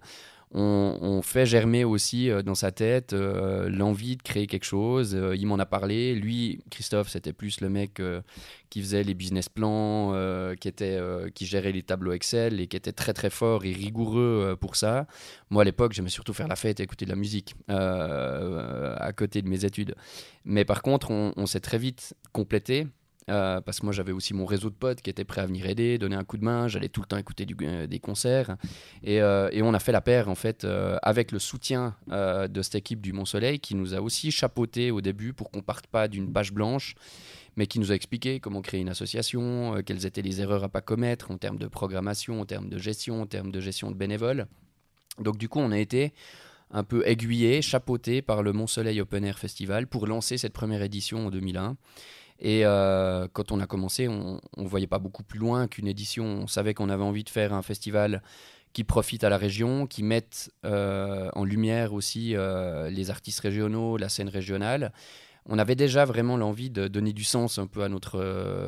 on, 0.57 1.21
fait 1.21 1.45
germer 1.45 1.83
aussi 1.83 2.29
euh, 2.29 2.41
dans 2.41 2.55
sa 2.55 2.71
tête 2.71 3.12
euh, 3.13 3.69
l'envie 3.69 4.15
de 4.15 4.21
créer 4.21 4.47
quelque 4.47 4.63
chose. 4.63 5.13
Euh, 5.13 5.35
il 5.35 5.45
m'en 5.47 5.59
a 5.59 5.65
parlé. 5.65 6.15
Lui, 6.15 6.62
Christophe, 6.69 7.09
c'était 7.09 7.33
plus 7.33 7.59
le 7.59 7.69
mec 7.69 8.01
qui 8.69 8.81
faisait 8.81 9.03
les 9.03 9.13
business 9.13 9.50
plans, 9.50 10.13
qui, 10.59 10.67
était, 10.67 11.00
qui 11.33 11.45
gérait 11.45 11.71
les 11.71 11.83
tableaux 11.83 12.13
Excel 12.13 12.59
et 12.59 12.67
qui 12.67 12.77
était 12.77 12.91
très 12.91 13.13
très 13.13 13.29
fort 13.29 13.65
et 13.65 13.71
rigoureux 13.71 14.57
pour 14.59 14.75
ça. 14.75 15.07
Moi, 15.50 15.62
à 15.62 15.65
l'époque, 15.65 15.93
j'aimais 15.93 16.09
surtout 16.09 16.33
faire 16.33 16.47
la 16.47 16.55
fête 16.55 16.79
et 16.79 16.83
écouter 16.83 17.05
de 17.05 17.09
la 17.09 17.15
musique 17.15 17.55
à 17.67 19.12
côté 19.15 19.41
de 19.41 19.47
mes 19.47 19.65
études. 19.65 19.95
Mais 20.43 20.65
par 20.65 20.81
contre, 20.81 21.12
on 21.12 21.45
s'est 21.45 21.62
très 21.62 21.77
vite 21.77 22.15
complété. 22.33 22.88
Euh, 23.32 23.60
parce 23.60 23.79
que 23.79 23.88
moi 23.88 23.91
j'avais 23.91 24.12
aussi 24.12 24.36
mon 24.36 24.46
réseau 24.46 24.70
de 24.70 24.75
potes 24.75 25.01
qui 25.01 25.10
étaient 25.10 25.24
prêts 25.24 25.41
à 25.41 25.48
venir 25.48 25.65
aider, 25.65 25.98
donner 25.98 26.15
un 26.15 26.24
coup 26.24 26.38
de 26.38 26.44
main, 26.44 26.67
j'allais 26.67 26.89
tout 26.89 27.01
le 27.01 27.08
temps 27.08 27.17
écouter 27.17 27.48
euh, 27.63 27.88
des 27.88 27.98
concerts 27.98 28.55
et, 29.01 29.20
euh, 29.20 29.50
et, 29.51 29.63
on 29.63 29.74
a 29.74 29.79
fait 29.79 29.91
la 29.91 30.01
paire 30.01 30.29
en 30.29 30.36
fait 30.36 30.67
avec 31.01 31.32
le 31.32 31.39
soutien 31.39 31.96
de 32.08 32.62
cette 32.62 32.75
équipe 32.75 33.01
du 33.01 33.13
Mont 33.13 33.25
Soleil 33.25 33.60
qui 33.60 33.74
nous 33.74 33.96
a 33.96 34.01
aussi 34.01 34.29
chapeauté 34.29 34.91
au 34.91 35.01
début 35.01 35.34
pour 35.34 35.50
qu'on 35.50 35.62
parte 35.62 35.88
pas 35.88 36.08
d'une 36.08 36.32
page 36.32 36.53
blanche 36.53 36.94
mais 37.55 37.65
qui 37.65 37.79
nous 37.79 37.91
a 37.91 37.96
expliqué 37.96 38.39
comment 38.39 38.62
créer 38.62 38.82
une 38.82 38.89
association, 38.89 39.82
quelles 39.84 40.05
étaient 40.05 40.22
les 40.22 40.41
erreurs 40.41 40.63
à 40.63 40.70
pas 40.70 40.82
commettre 40.82 41.32
en 41.32 41.38
termes 41.38 41.58
de 41.58 41.67
programmation, 41.67 42.41
en 42.41 42.46
termes 42.46 42.70
de 42.70 42.77
gestion, 42.77 43.24
en 43.24 43.25
termes 43.25 43.51
de 43.51 43.60
gestion 43.60 43.89
de 43.89 43.96
bénévoles. 43.96 44.46
Donc 45.20 45.38
du 45.38 45.50
coup 45.50 45.59
on 45.59 45.72
a 45.72 45.79
été 45.79 46.14
un 46.70 46.83
peu 46.83 47.07
aiguillé, 47.07 47.64
chapeauté 47.64 48.22
par 48.22 48.44
le 48.44 48.53
Mont 48.53 48.68
Soleil 48.68 49.01
Open 49.01 49.24
Air 49.24 49.40
Festival 49.40 49.88
pour 49.88 50.05
lancer 50.05 50.38
cette 50.38 50.53
première 50.53 50.83
édition 50.83 51.25
en 51.25 51.31
2001. 51.31 51.75
Et 52.39 52.65
euh, 52.65 53.27
quand 53.31 53.51
on 53.51 53.59
a 53.59 53.67
commencé, 53.67 54.07
on 54.07 54.39
ne 54.57 54.67
voyait 54.67 54.87
pas 54.87 55.00
beaucoup 55.00 55.24
plus 55.24 55.39
loin 55.39 55.67
qu'une 55.67 55.87
édition. 55.87 56.25
On 56.25 56.48
savait 56.48 56.74
qu'on 56.74 56.89
avait 56.89 57.03
envie 57.03 57.24
de 57.24 57.29
faire 57.29 57.53
un 57.53 57.61
festival 57.61 58.21
qui 58.74 58.83
profite 58.83 59.24
à 59.24 59.29
la 59.29 59.37
région, 59.37 59.87
qui 59.87 60.03
mette 60.03 60.51
euh, 60.65 61.29
en 61.33 61.45
lumière 61.45 61.93
aussi 61.93 62.35
euh, 62.35 62.89
les 62.89 63.09
artistes 63.09 63.39
régionaux, 63.39 63.95
la 63.95 64.09
scène 64.09 64.27
régionale. 64.27 64.91
On 65.48 65.60
avait 65.60 65.75
déjà 65.75 66.05
vraiment 66.05 66.38
l'envie 66.38 66.70
de 66.70 66.88
donner 66.88 67.14
du 67.14 67.24
sens 67.24 67.60
un 67.60 67.68
peu 67.68 67.84
à 67.84 67.90
notre, 67.90 68.20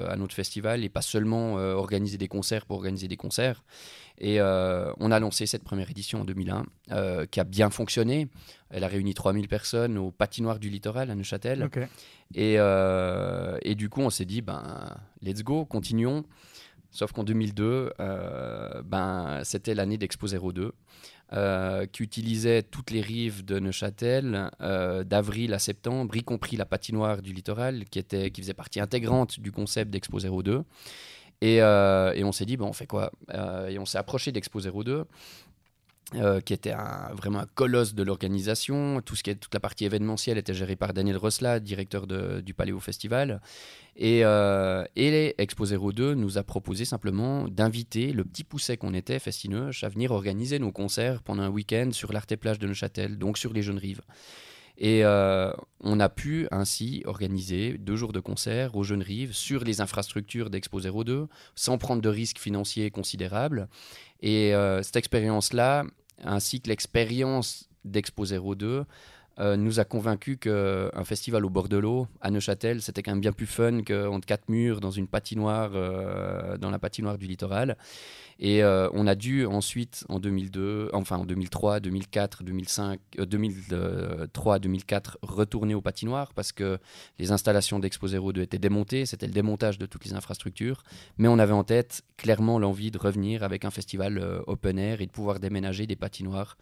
à 0.08 0.16
notre 0.16 0.36
festival 0.36 0.84
et 0.84 0.90
pas 0.90 1.02
seulement 1.02 1.54
organiser 1.56 2.18
des 2.18 2.28
concerts 2.28 2.66
pour 2.66 2.78
organiser 2.78 3.08
des 3.08 3.18
concerts. 3.18 3.64
Et 4.20 4.40
euh, 4.40 4.92
on 5.00 5.12
a 5.12 5.20
lancé 5.20 5.46
cette 5.46 5.64
première 5.64 5.92
édition 5.92 6.22
en 6.22 6.26
2001, 6.26 6.66
euh, 6.92 7.26
qui 7.28 7.40
a 7.40 7.44
bien 7.44 7.70
fonctionné. 7.70 8.28
Elle 8.70 8.84
a 8.84 8.88
réuni 8.88 9.14
3000 9.14 9.48
personnes 9.48 9.98
au 9.98 10.12
patinoire 10.12 10.60
du 10.60 10.70
littoral 10.70 11.12
à 11.12 11.16
Neuchâtel. 11.16 11.70
Et, 12.34 12.56
euh, 12.58 13.58
et, 13.62 13.76
du 13.76 13.90
coup, 13.90 14.02
on 14.02 14.10
s'est 14.10 14.26
dit, 14.26 14.42
ben, 14.42 14.98
let's 15.22 15.44
go, 15.44 15.66
continuons. 15.66 16.24
Sauf 16.90 17.12
qu'en 17.12 17.24
2002, 17.24 17.94
ben, 18.86 19.42
c'était 19.44 19.76
l'année 19.76 19.98
d'Expo 19.98 20.28
02, 20.28 20.74
qui 21.32 22.04
utilisait 22.04 22.64
toutes 22.64 22.92
les 22.92 23.02
rives 23.02 23.44
de 23.44 23.60
Neuchâtel 23.60 24.50
d'avril 25.06 25.54
à 25.54 25.60
septembre, 25.60 26.16
y 26.16 26.24
compris 26.24 26.58
la 26.58 26.66
patinoire 26.66 27.22
du 27.22 27.34
littoral, 27.34 27.86
qui, 27.86 28.00
était, 28.00 28.32
qui 28.32 28.42
faisait 28.42 28.54
partie 28.54 28.80
intégrante 28.80 29.40
du 29.40 29.52
concept 29.52 29.92
d'Expo 29.92 30.20
02. 30.20 30.64
Euh, 31.44 32.14
et, 32.14 32.24
on 32.24 32.32
s'est 32.32 32.46
dit, 32.46 32.58
bon, 32.58 32.68
on 32.68 32.74
fait 32.74 32.88
quoi? 32.88 33.12
Euh, 33.34 33.68
Et 33.68 33.80
on 33.80 33.86
s'est 33.86 33.98
approché 33.98 34.32
d'Expo 34.32 34.60
02. 34.60 35.06
Euh, 36.16 36.40
qui 36.40 36.54
était 36.54 36.74
vraiment 37.12 37.40
un 37.40 37.48
colosse 37.54 37.94
de 37.94 38.02
l'organisation. 38.02 39.02
Tout 39.02 39.18
ce 39.18 39.24
qui 39.24 39.30
est, 39.30 39.36
toute 39.36 39.54
la 39.54 39.60
partie 39.60 39.84
événementielle 39.84 40.38
était 40.38 40.54
gérée 40.54 40.78
par 40.78 40.94
Daniel 40.94 41.18
Rosla, 41.18 41.60
directeur 41.60 42.08
du 42.08 42.54
Paléo 42.54 42.80
Festival. 42.80 43.42
Et, 43.98 44.22
et 44.22 45.36
Expo 45.38 45.66
02 45.66 46.14
nous 46.14 46.38
a 46.38 46.44
proposé 46.44 46.86
simplement 46.86 47.50
d'inviter 47.50 48.14
le 48.14 48.24
petit 48.24 48.46
pousset 48.46 48.78
qu'on 48.78 48.94
était, 48.94 49.20
Festinoche, 49.20 49.84
à 49.84 49.90
venir 49.90 50.12
organiser 50.12 50.60
nos 50.60 50.72
concerts 50.72 51.22
pendant 51.24 51.44
un 51.44 51.50
week-end 51.50 51.90
sur 51.92 52.14
l'Arte 52.14 52.38
Plage 52.38 52.60
de 52.60 52.68
Neuchâtel, 52.68 53.18
donc 53.18 53.38
sur 53.38 53.52
les 53.52 53.62
Jeunes 53.62 53.80
Rives. 53.80 54.02
Et 54.78 55.04
euh, 55.04 55.52
on 55.82 56.00
a 56.00 56.08
pu 56.08 56.48
ainsi 56.52 57.02
organiser 57.06 57.78
deux 57.80 57.96
jours 57.96 58.14
de 58.14 58.20
concert 58.20 58.76
aux 58.76 58.84
Jeunes 58.84 59.02
Rives 59.02 59.34
sur 59.34 59.64
les 59.64 59.82
infrastructures 59.82 60.52
d'Expo 60.52 60.80
02 60.80 61.28
sans 61.56 61.78
prendre 61.80 62.02
de 62.02 62.10
risques 62.10 62.38
financiers 62.38 62.92
considérables. 62.92 63.70
Et 64.22 64.54
euh, 64.54 64.84
cette 64.84 64.96
expérience-là, 64.96 65.86
ainsi 66.24 66.62
que 66.62 66.70
l'expérience 66.70 67.70
d'Expo 67.86 68.26
02, 68.26 68.86
euh, 69.40 69.56
nous 69.56 69.80
a 69.80 69.86
convaincu 69.86 70.38
qu'un 70.38 71.04
festival 71.04 71.46
au 71.46 71.50
bord 71.50 71.70
de 71.70 71.78
l'eau, 71.78 72.08
à 72.22 72.32
Neuchâtel, 72.32 72.82
c'était 72.82 73.04
quand 73.04 73.12
même 73.12 73.22
bien 73.22 73.34
plus 73.34 73.46
fun 73.46 73.82
qu'entre 73.84 74.26
quatre 74.26 74.50
murs 74.50 74.80
dans 74.80 74.92
une 74.92 75.08
patinoire, 75.08 75.72
dans 76.58 76.70
la 76.70 76.80
patinoire 76.80 77.18
du 77.18 77.28
littoral. 77.28 77.78
Et 78.40 78.64
euh, 78.64 78.88
on 78.94 79.08
a 79.08 79.16
dû 79.16 79.46
ensuite, 79.46 80.06
en 80.10 80.20
2002, 80.20 80.92
enfin 80.94 81.18
en 81.18 81.26
2003, 81.26 81.80
2004, 81.80 82.44
2005, 82.44 83.00
2003, 83.18 84.60
2004, 84.60 85.18
retourner 85.24 85.74
au 85.74 85.82
patinoire 85.82 86.34
parce 86.34 86.52
que 86.52 86.78
les 87.18 87.32
installations 87.32 87.80
d'Expo 87.80 88.08
02 88.08 88.42
étaient 88.42 88.60
démontées. 88.60 89.06
C'était 89.06 89.26
le 89.26 89.34
démontage 89.34 89.80
de 89.80 89.88
toutes 89.88 90.06
les 90.06 90.14
infrastructures. 90.14 90.84
Mais 91.18 91.28
on 91.28 91.40
avait 91.40 91.54
en 91.54 91.64
tête 91.64 92.04
clairement 92.16 92.60
l'envie 92.60 92.92
de 92.92 93.00
revenir 93.00 93.42
avec 93.44 93.66
un 93.66 93.72
festival 93.72 94.20
euh, 94.20 94.42
open 94.46 94.78
air 94.78 95.02
et 95.02 95.08
de 95.08 95.12
pouvoir 95.12 95.40
déménager 95.40 95.88
des 95.88 95.96
patinoires 95.96 96.58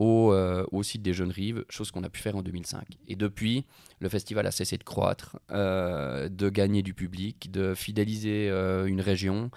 euh, 0.00 0.64
au, 0.72 0.82
site 0.82 1.02
des 1.02 1.12
Jeunes 1.12 1.30
Rives, 1.30 1.64
chose 1.68 1.90
qu'on 1.90 2.02
a 2.04 2.08
pu 2.08 2.20
faire 2.20 2.36
en 2.36 2.42
2005. 2.42 2.98
Et 3.08 3.16
depuis, 3.16 3.66
le 3.98 4.08
festival 4.08 4.46
a 4.46 4.50
cessé 4.50 4.78
de 4.78 4.82
croître, 4.82 5.38
euh, 5.50 6.28
de 6.30 6.48
gagner 6.48 6.82
du 6.82 6.94
public, 6.94 7.50
de 7.50 7.74
fidéliser 7.74 8.48
euh, 8.48 8.86
une 8.86 9.02
région. 9.02 9.50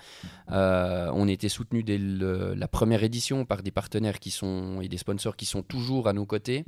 on 0.49 1.27
été 1.27 1.47
soutenu 1.47 1.83
dès 1.83 1.97
la 1.97 2.67
première 2.67 3.03
édition 3.03 3.45
par 3.45 3.63
des 3.63 3.71
partenaires 3.71 4.19
qui 4.19 4.33
et 4.81 4.89
des 4.89 4.97
sponsors 4.97 5.35
qui 5.37 5.45
sont 5.45 5.63
toujours 5.63 6.07
à 6.07 6.13
nos 6.13 6.25
côtés. 6.25 6.65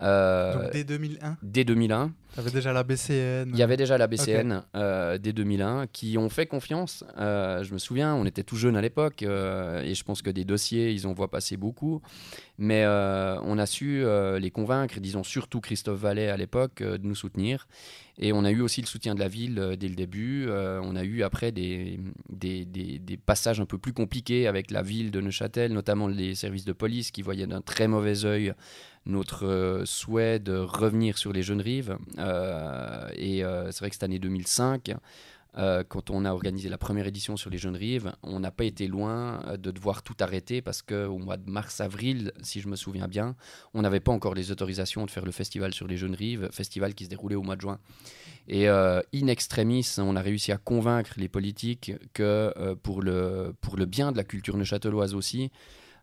Donc 0.00 0.72
dès 0.72 0.84
2001 0.84 1.36
Dès 1.42 1.64
2001. 1.64 2.12
Il 2.36 2.38
y 2.38 2.40
avait 2.40 2.50
déjà 2.50 2.72
la 2.72 2.82
BCN. 2.82 3.50
Il 3.52 3.56
y 3.56 3.62
avait 3.62 3.76
déjà 3.76 3.96
la 3.96 4.06
BCN 4.08 4.62
dès 4.74 5.32
2001 5.32 5.86
qui 5.86 6.18
ont 6.18 6.28
fait 6.28 6.46
confiance. 6.46 7.04
je 7.16 7.72
me 7.72 7.78
souviens, 7.78 8.14
on 8.14 8.24
était 8.26 8.42
tout 8.42 8.56
jeunes 8.56 8.76
à 8.76 8.80
l'époque 8.80 9.22
et 9.22 9.94
je 9.94 10.04
pense 10.04 10.20
que 10.20 10.30
des 10.30 10.44
dossiers, 10.44 10.90
ils 10.90 11.06
ont 11.06 11.14
voit 11.14 11.30
passer 11.30 11.56
beaucoup. 11.56 12.02
Mais 12.58 12.84
on 12.86 13.58
a 13.58 13.66
su 13.66 14.04
les 14.40 14.50
convaincre, 14.50 14.98
disons 15.00 15.22
surtout 15.22 15.60
Christophe 15.60 16.00
Vallet 16.00 16.28
à 16.28 16.36
l'époque, 16.36 16.82
de 16.82 17.06
nous 17.06 17.14
soutenir. 17.14 17.66
Et 18.18 18.32
on 18.32 18.44
a 18.44 18.50
eu 18.50 18.60
aussi 18.60 18.80
le 18.80 18.86
soutien 18.86 19.14
de 19.14 19.20
la 19.20 19.28
ville 19.28 19.58
euh, 19.58 19.76
dès 19.76 19.88
le 19.88 19.96
début. 19.96 20.46
Euh, 20.48 20.80
on 20.82 20.94
a 20.94 21.02
eu 21.02 21.22
après 21.22 21.50
des, 21.50 21.98
des, 22.28 22.64
des, 22.64 23.16
passages 23.16 23.60
un 23.60 23.66
peu 23.66 23.78
plus 23.78 23.92
compliqués 23.92 24.46
avec 24.46 24.70
la 24.70 24.82
ville 24.82 25.10
de 25.10 25.20
Neuchâtel, 25.20 25.72
notamment 25.72 26.06
les 26.06 26.34
services 26.34 26.64
de 26.64 26.72
police 26.72 27.10
qui 27.10 27.22
voyaient 27.22 27.46
d'un 27.46 27.60
très 27.60 27.88
mauvais 27.88 28.24
œil 28.24 28.54
notre 29.06 29.46
euh, 29.46 29.84
souhait 29.84 30.38
de 30.38 30.56
revenir 30.56 31.18
sur 31.18 31.32
les 31.32 31.42
jeunes 31.42 31.60
rives. 31.60 31.96
et 33.16 33.42
c'est 33.42 33.78
vrai 33.78 33.88
que 33.90 33.94
cette 33.94 34.02
année 34.02 34.18
2005, 34.18 34.94
euh, 35.56 35.84
quand 35.86 36.10
on 36.10 36.24
a 36.24 36.32
organisé 36.32 36.68
la 36.68 36.78
première 36.78 37.06
édition 37.06 37.36
sur 37.36 37.48
les 37.48 37.58
Jeunes 37.58 37.76
Rives, 37.76 38.12
on 38.22 38.40
n'a 38.40 38.50
pas 38.50 38.64
été 38.64 38.88
loin 38.88 39.40
euh, 39.46 39.56
de 39.56 39.70
devoir 39.70 40.02
tout 40.02 40.16
arrêter 40.18 40.62
parce 40.62 40.82
qu'au 40.82 41.18
mois 41.18 41.36
de 41.36 41.48
mars-avril, 41.48 42.32
si 42.42 42.60
je 42.60 42.68
me 42.68 42.74
souviens 42.74 43.06
bien, 43.06 43.36
on 43.72 43.82
n'avait 43.82 44.00
pas 44.00 44.10
encore 44.10 44.34
les 44.34 44.50
autorisations 44.50 45.06
de 45.06 45.10
faire 45.10 45.24
le 45.24 45.30
festival 45.30 45.72
sur 45.72 45.86
les 45.86 45.96
Jeunes 45.96 46.14
Rives, 46.14 46.48
festival 46.50 46.94
qui 46.94 47.04
se 47.04 47.10
déroulait 47.10 47.36
au 47.36 47.42
mois 47.42 47.56
de 47.56 47.60
juin. 47.60 47.78
Et 48.48 48.68
euh, 48.68 49.00
in 49.14 49.28
extremis, 49.28 49.86
on 49.98 50.16
a 50.16 50.20
réussi 50.20 50.50
à 50.50 50.56
convaincre 50.56 51.12
les 51.16 51.28
politiques 51.28 51.92
que 52.12 52.74
pour, 52.82 53.00
le, 53.00 53.54
pour 53.60 53.76
le 53.76 53.86
bien 53.86 54.12
de 54.12 54.16
la 54.16 54.24
culture 54.24 54.56
neuchâteloise 54.56 55.14
aussi, 55.14 55.50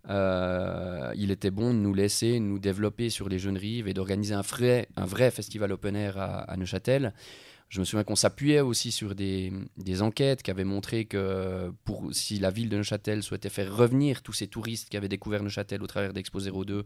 il 0.10 1.32
était 1.32 1.52
bon 1.52 1.74
de 1.74 1.80
nous 1.80 1.94
laisser 1.94 2.40
nous 2.40 2.60
développer 2.60 3.10
sur 3.10 3.30
les 3.30 3.40
Jeunes 3.40 3.58
Rives 3.58 3.88
et 3.88 3.94
d'organiser 3.94 4.34
un 4.34 4.42
vrai, 4.42 4.88
un 4.96 5.06
vrai 5.06 5.32
festival 5.32 5.72
open 5.72 5.96
air 5.96 6.18
à 6.18 6.56
Neuchâtel. 6.58 7.14
Je 7.72 7.80
me 7.80 7.86
souviens 7.86 8.04
qu'on 8.04 8.18
s'appuyait 8.18 8.60
aussi 8.60 8.92
sur 8.92 9.16
des, 9.16 9.54
des, 9.78 10.02
enquêtes 10.02 10.44
qui 10.44 10.52
avaient 10.52 10.66
montré 10.66 11.06
que 11.06 11.72
pour, 11.86 12.14
si 12.14 12.38
la 12.38 12.50
ville 12.50 12.68
de 12.68 12.76
Neuchâtel 12.76 13.24
souhaitait 13.24 13.48
faire 13.48 13.74
revenir 13.74 14.24
tous 14.24 14.34
ces 14.34 14.48
touristes 14.48 14.90
qui 14.90 14.98
avaient 14.98 15.08
découvert 15.08 15.42
Neuchâtel 15.42 15.82
au 15.82 15.88
travers 15.88 16.12
d'Expo 16.12 16.42
02, 16.42 16.84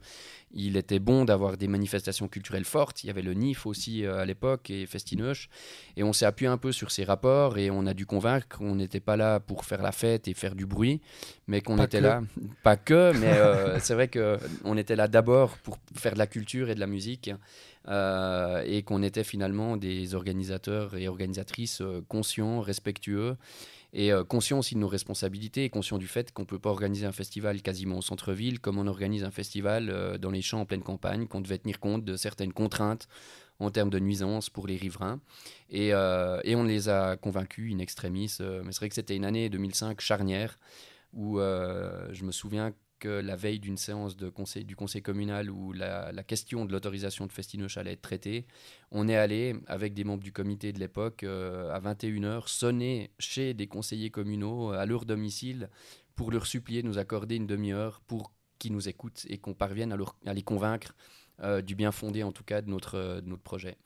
il 0.54 0.78
était 0.78 1.00
bon 1.00 1.26
d'avoir 1.26 1.58
des 1.58 1.68
manifestations 1.68 2.28
culturelles 2.28 2.66
fortes. 2.66 3.04
Il 3.04 3.08
y 3.08 3.10
avait 3.10 3.24
le 3.24 3.34
NIF 3.34 3.66
aussi 3.66 4.06
euh, 4.06 4.20
à 4.20 4.26
l'époque 4.26 4.70
et 4.70 4.86
Festinoche. 4.86 5.50
Et 5.98 6.04
on 6.04 6.14
s'est 6.14 6.28
appuyé 6.28 6.52
un 6.52 6.60
peu 6.60 6.72
sur 6.72 6.92
ces 6.92 7.04
rapports 7.04 7.58
et 7.58 7.72
on 7.72 7.88
a 7.88 7.96
dû 7.96 8.06
convaincre 8.06 8.48
qu'on 8.48 8.76
n'était 8.76 9.00
pas 9.00 9.18
là 9.18 9.40
pour 9.40 9.66
faire 9.66 9.82
la 9.82 9.92
fête 9.92 10.28
et 10.28 10.36
faire 10.36 10.54
du 10.54 10.68
bruit, 10.68 11.02
mais 11.48 11.62
qu'on 11.62 11.84
était 11.84 12.00
là, 12.00 12.22
pas 12.62 12.78
que, 12.78 13.12
mais 13.18 13.34
euh, 13.34 13.80
c'est 13.82 13.96
vrai 13.96 14.08
qu'on 14.08 14.78
était 14.78 14.96
là 14.96 15.08
d'abord 15.08 15.58
pour 15.64 15.80
faire 15.96 16.14
de 16.14 16.20
la 16.20 16.28
culture 16.28 16.70
et 16.70 16.76
de 16.76 16.80
la 16.80 16.86
musique. 16.86 17.32
Euh, 17.88 18.64
et 18.66 18.82
qu'on 18.82 19.04
était 19.04 19.24
finalement 19.24 19.78
des 19.78 20.16
organisateurs 20.16 20.96
et 20.96 21.08
organisatrices 21.08 21.82
euh, 21.82 22.04
conscients, 22.08 22.60
respectueux 22.60 23.38
et 23.94 24.12
euh, 24.12 24.24
conscients 24.24 24.58
aussi 24.58 24.74
de 24.74 24.80
nos 24.80 24.88
responsabilités 24.88 25.66
et 25.66 25.70
conscients 25.70 26.00
du 26.00 26.08
fait 26.08 26.32
qu'on 26.32 26.42
ne 26.42 26.48
peut 26.48 26.58
pas 26.58 26.72
organiser 26.72 27.06
un 27.06 27.12
festival 27.12 27.62
quasiment 27.62 28.00
au 28.00 28.02
centre-ville 28.02 28.60
comme 28.60 28.80
on 28.80 28.88
organise 28.88 29.24
un 29.24 29.30
festival 29.30 30.18
dans 30.20 30.32
les 30.32 30.42
champs 30.42 30.62
en 30.62 30.66
pleine 30.66 30.82
campagne, 30.82 31.28
qu'on 31.28 31.42
devait 31.42 31.60
tenir 31.60 31.80
compte 31.80 32.04
de 32.04 32.16
certaines 32.16 32.54
contraintes 32.54 33.08
en 33.60 33.70
termes 33.70 33.92
de 33.92 34.00
nuisances 34.00 34.50
pour 34.50 34.66
les 34.68 34.76
riverains. 34.78 35.22
Et, 35.70 35.90
et 35.90 36.56
on 36.56 36.64
les 36.64 36.90
a 36.90 37.16
convaincus 37.16 37.74
in 37.74 37.80
extremis. 37.80 38.36
mais 38.40 38.72
c'est 38.72 38.80
vrai 38.80 38.90
que 38.90 38.96
c'était 38.96 39.16
une 39.16 39.24
année 39.24 39.50
2005 39.50 40.02
charnière 40.02 40.58
où 41.14 41.38
je 41.40 42.24
me 42.24 42.32
souviens 42.32 42.74
la 43.08 43.36
veille 43.36 43.60
d'une 43.60 43.78
séance 43.78 44.16
du 44.16 44.32
conseil 44.76 45.02
communal 45.02 45.50
où 45.50 45.74
la, 45.74 46.12
question 46.24 46.66
de 46.66 46.72
l'autorisation 46.72 47.26
de 47.26 47.32
Festinoche 47.32 47.78
allait 47.78 47.94
être 47.94 48.02
traitée, 48.02 48.46
on 48.92 49.08
est 49.08 49.16
allé, 49.16 49.56
avec 49.68 49.94
des 49.94 50.04
membres 50.04 50.24
du 50.24 50.32
comité 50.32 50.74
de 50.74 50.80
l'époque, 50.80 51.24
euh, 51.24 51.72
à 51.72 51.80
21h, 51.80 52.48
sonner 52.48 53.12
chez 53.20 53.54
des 53.54 53.68
conseillers 53.68 54.10
communaux 54.10 54.72
à 54.72 54.86
leur 54.86 55.06
domicile 55.06 55.70
pour 56.16 56.32
leur 56.32 56.46
supplier 56.46 56.82
de 56.82 56.88
nous 56.88 56.98
accorder 56.98 57.36
une 57.36 57.48
demi-heure 57.48 58.02
pour 58.08 58.32
qu'ils 58.60 58.74
nous 58.74 58.88
écoutent 58.88 59.26
et 59.30 59.38
qu'on 59.38 59.54
parvienne 59.54 59.96
à, 60.26 60.34
les 60.34 60.44
convaincre 60.44 60.96
euh, 61.42 61.62
du 61.62 61.76
bien 61.76 61.92
fondé, 61.92 62.24
en 62.24 62.32
tout 62.32 62.44
cas, 62.44 62.62
de 62.62 62.70
notre 62.70 63.38
projet. 63.44 63.78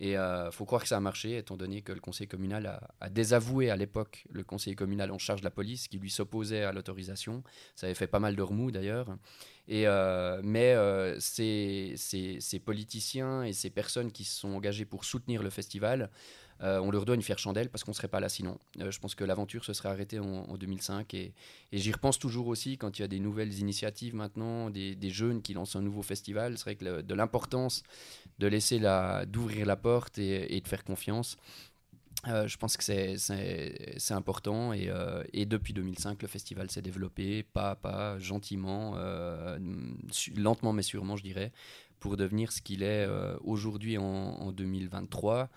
Et 0.00 0.12
il 0.12 0.16
euh, 0.16 0.50
faut 0.50 0.64
croire 0.64 0.80
que 0.80 0.88
ça 0.88 0.96
a 0.96 1.00
marché, 1.00 1.36
étant 1.36 1.58
donné 1.58 1.82
que 1.82 1.92
le 1.92 2.00
conseil 2.00 2.26
communal 2.26 2.80
a, 3.00 3.10
désavoué 3.10 3.70
à 3.70 3.76
l'époque 3.76 4.24
le 4.30 4.42
conseil 4.42 4.74
communal 4.74 5.10
en 5.10 5.18
charge 5.18 5.42
de 5.42 5.44
la 5.44 5.50
police, 5.50 5.88
qui 5.88 5.98
lui 5.98 6.10
s'opposait 6.10 6.64
à 6.64 6.72
l'autorisation. 6.72 7.44
Ça 7.76 7.86
avait 7.86 7.94
fait 7.94 8.06
pas 8.06 8.18
mal 8.18 8.34
de 8.34 8.40
remous 8.40 8.70
d'ailleurs. 8.70 9.14
Euh, 9.70 10.40
mais 10.42 10.72
euh, 10.72 11.20
ces, 11.20 11.94
ces, 11.96 12.58
politiciens 12.58 13.44
et 13.44 13.52
ces 13.52 13.70
personnes 13.70 14.10
qui 14.10 14.24
se 14.24 14.40
sont 14.40 14.48
engagées 14.48 14.86
pour 14.86 15.04
soutenir 15.04 15.42
le 15.42 15.50
festival 15.50 16.10
on 16.62 16.90
leur 16.90 17.04
doit 17.04 17.14
une 17.14 17.22
fière 17.22 17.38
chandelle 17.38 17.70
parce 17.70 17.84
qu'on 17.84 17.92
ne 17.92 17.96
serait 17.96 18.08
pas 18.08 18.20
là 18.20 18.28
sinon. 18.28 18.58
Euh, 18.80 18.90
je 18.90 18.98
pense 18.98 19.14
que 19.14 19.24
l'aventure 19.24 19.64
se 19.64 19.72
serait 19.72 19.88
arrêtée 19.88 20.18
en, 20.18 20.56
2005 20.56 21.14
et, 21.14 21.32
j'y 21.72 21.92
repense 21.92 22.18
toujours 22.18 22.48
aussi 22.48 22.76
quand 22.76 22.98
il 22.98 23.02
y 23.02 23.04
a 23.04 23.08
des 23.08 23.20
nouvelles 23.20 23.58
initiatives 23.58 24.14
maintenant, 24.14 24.70
des, 24.70 25.10
jeunes 25.10 25.42
qui 25.42 25.54
lancent 25.54 25.76
un 25.76 25.82
nouveau 25.82 26.02
festival. 26.02 26.56
C'est 26.58 26.64
vrai 26.64 26.76
que 26.76 27.00
de 27.02 27.14
l'importance 27.14 27.82
de 28.38 28.46
laisser 28.46 28.78
la, 28.78 29.26
d'ouvrir 29.26 29.66
la 29.66 29.76
porte 29.76 30.18
et, 30.18 30.60
de 30.60 30.68
faire 30.68 30.84
confiance. 30.84 31.36
Euh, 32.28 32.46
je 32.46 32.58
pense 32.58 32.76
que 32.76 32.84
c'est 32.84 34.14
important 34.14 34.72
et, 34.72 35.46
depuis 35.46 35.72
2005, 35.72 36.20
le 36.20 36.28
festival 36.28 36.70
s'est 36.70 36.82
développé 36.82 37.42
pas 37.42 37.70
à 37.70 37.76
pas, 37.76 38.18
gentiment, 38.18 38.94
lentement 40.36 40.72
mais 40.72 40.82
sûrement, 40.82 41.16
je 41.16 41.22
dirais, 41.22 41.52
pour 41.98 42.16
devenir 42.16 42.52
ce 42.52 42.60
qu'il 42.62 42.82
est 42.82 43.06
aujourd'hui 43.42 43.98
en, 43.98 44.52
2023 44.52 45.48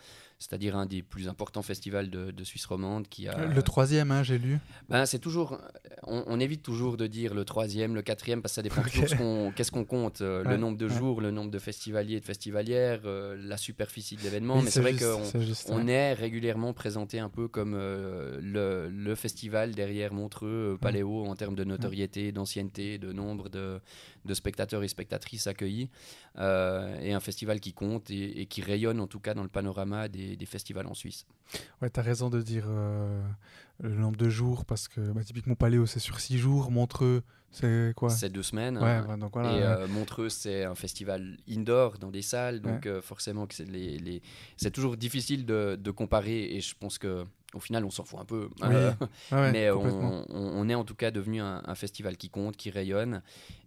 c'est-à-dire 0.44 0.76
un 0.76 0.86
des 0.86 1.02
plus 1.02 1.30
importants 1.30 1.62
festivals 1.62 2.10
de, 2.10 2.44
Suisse 2.44 2.66
romande 2.66 3.08
qui 3.08 3.30
a... 3.30 3.46
Le 3.46 3.64
troisième, 3.64 4.12
hein, 4.12 4.24
j'ai 4.24 4.38
lu. 4.38 4.60
Ben, 4.90 5.06
c'est 5.06 5.20
toujours... 5.20 5.58
On, 6.06 6.38
évite 6.42 6.62
toujours 6.62 6.98
de 6.98 7.08
dire 7.08 7.34
le 7.34 7.46
troisième, 7.46 7.96
le 7.96 8.02
quatrième, 8.02 8.42
parce 8.42 8.52
que 8.52 8.56
ça 8.56 8.62
dépend 8.62 8.82
toujours 8.82 9.54
qu'est-ce 9.56 9.72
qu'on 9.72 9.86
compte. 9.86 10.20
Euh, 10.20 10.44
le 10.44 10.58
nombre 10.58 10.78
de 10.78 10.90
jours, 10.90 11.22
le 11.22 11.32
nombre 11.32 11.50
de 11.50 11.60
festivaliers 11.60 12.16
et 12.16 12.20
de 12.20 12.26
festivalières, 12.26 13.00
euh, 13.06 13.38
la 13.42 13.56
superficie 13.56 14.18
de 14.18 14.24
l'événement. 14.24 14.62
Mais 14.62 14.70
c'est 14.70 14.82
vrai 14.82 14.94
qu'on 14.94 15.22
on 15.70 15.88
est 15.88 16.12
régulièrement 16.12 16.74
présenté 16.74 17.20
un 17.20 17.30
peu 17.30 17.48
comme 17.48 17.74
euh, 17.74 18.38
le, 18.42 18.90
le, 18.90 19.16
festival 19.16 19.72
derrière 19.72 20.14
Montreux, 20.14 20.78
Paléo, 20.82 21.26
en 21.26 21.36
termes 21.38 21.56
de 21.56 21.64
notoriété, 21.64 22.34
d'ancienneté, 22.34 22.98
de 22.98 23.14
nombre 23.14 23.48
de, 23.48 23.80
de 24.26 24.34
spectateurs 24.34 24.84
et 24.84 24.90
spectatrices 24.90 25.48
accueillis, 25.48 25.90
et 26.38 27.14
un 27.14 27.20
festival 27.22 27.62
qui 27.62 27.72
compte 27.72 28.12
et, 28.12 28.46
qui 28.48 28.62
rayonne 28.62 29.00
en 29.00 29.08
tout 29.08 29.20
cas 29.20 29.34
dans 29.34 29.44
le 29.44 29.50
panorama 29.50 30.10
des, 30.10 30.33
festivals 30.46 30.88
en 30.88 30.94
Suisse. 30.94 31.26
Ouais, 31.82 31.90
tu 31.90 32.00
as 32.00 32.04
raison 32.04 32.30
de 32.30 32.42
dire 32.42 32.66
euh, 32.68 33.22
le 33.82 33.96
nombre 33.96 34.18
de 34.18 34.30
jours, 34.30 34.66
parce 34.66 34.88
que 34.88 35.00
bah, 35.00 35.24
typiquement 35.24 35.56
Paléo 35.56 35.86
c'est 35.86 36.00
sur 36.00 36.20
six 36.20 36.38
jours, 36.38 36.72
Montreux 36.72 37.24
c'est 37.52 37.94
quoi? 37.96 38.10
C'est 38.10 38.32
deux 38.32 38.42
semaines. 38.42 38.80
Ouais, 38.80 38.84
hein. 38.84 39.18
donc 39.20 39.34
voilà, 39.34 39.56
et 39.56 39.62
euh, 39.62 39.88
Montreux, 39.88 40.30
c'est 40.30 40.64
un 40.64 40.74
festival 40.74 41.38
indoor 41.48 42.00
dans 42.00 42.10
des 42.10 42.24
salles, 42.24 42.62
donc 42.62 42.90
forcément 43.02 43.46
que 43.46 43.54
c'est 43.54 43.70
les, 43.70 44.00
les... 44.00 44.72
toujours 44.72 44.98
difficile 44.98 45.46
de, 45.46 45.78
de, 45.80 45.92
comparer. 45.92 46.56
Et 46.56 46.62
je 46.62 46.74
pense 46.76 46.98
que 46.98 47.26
au 47.54 47.60
final, 47.60 47.86
on 47.86 47.92
s'en 47.92 48.06
fout 48.06 48.20
un 48.20 48.26
peu. 48.26 48.50
mais 49.32 49.70
on, 49.70 50.26
on, 50.32 50.68
est 50.68 50.74
en 50.74 50.84
tout 50.84 50.96
cas 50.96 51.12
devenu 51.12 51.42
un, 51.42 51.62
un, 51.64 51.76
festival 51.76 52.18
qui 52.18 52.32
compte, 52.32 52.58
qui 52.58 52.72
rayonne 52.72 53.22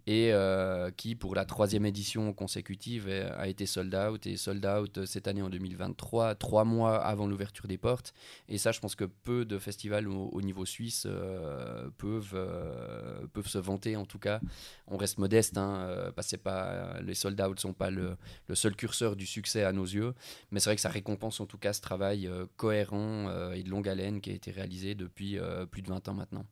et 0.07 0.33
euh, 0.33 0.91
qui, 0.93 1.17
pour 1.17 1.35
la 1.35 1.45
troisième 1.45 1.85
édition 1.85 2.33
consécutive, 2.33 3.09
a 3.09 3.49
été 3.49 3.67
sold 3.67 3.93
out 3.95 4.25
et 4.27 4.37
sold 4.37 4.65
out 4.65 5.05
cette 5.05 5.27
année 5.27 5.43
en 5.43 5.51
2023, 5.51 6.37
trois 6.37 6.65
mois 6.65 6.97
avant 7.05 7.27
l'ouverture 7.27 7.67
des 7.67 7.77
portes. 7.77 8.15
Et 8.49 8.57
ça, 8.57 8.71
je 8.71 8.79
pense 8.79 8.95
que 8.95 9.05
peu 9.05 9.45
de 9.45 9.59
festivals 9.59 10.07
au, 10.07 10.41
niveau 10.43 10.65
suisse 10.65 11.07
euh, 11.07 11.91
peuvent, 11.99 12.35
euh, 12.35 13.27
peuvent 13.33 13.49
se 13.49 13.59
vanter. 13.59 13.97
En 13.97 14.07
tout 14.07 14.21
cas, 14.21 14.41
on 14.87 14.97
reste 14.97 15.19
modeste, 15.19 15.59
hein, 15.59 16.13
parce 16.15 16.37
pas 16.37 17.01
les 17.01 17.15
sold 17.15 17.41
out 17.41 17.59
sont 17.59 17.73
pas 17.73 17.91
le, 17.91 18.17
le, 18.47 18.55
seul 18.55 18.77
curseur 18.77 19.17
du 19.17 19.27
succès 19.27 19.65
à 19.65 19.73
nos 19.73 19.85
yeux, 19.85 20.15
mais 20.51 20.61
c'est 20.61 20.69
vrai 20.69 20.77
que 20.77 20.83
ça 20.83 20.91
récompense 20.91 21.41
en 21.41 21.47
tout 21.47 21.59
cas 21.59 21.73
ce 21.73 21.81
travail 21.81 22.31
cohérent 22.57 23.31
et 23.53 23.63
de 23.63 23.71
longue 23.71 23.89
haleine 23.89 24.21
qui 24.21 24.31
a 24.31 24.35
été 24.35 24.51
réalisé 24.51 24.95
depuis 24.95 25.39
plus 25.71 25.83
de 25.83 25.89
20 25.89 26.09
ans 26.09 26.15
maintenant. 26.15 26.45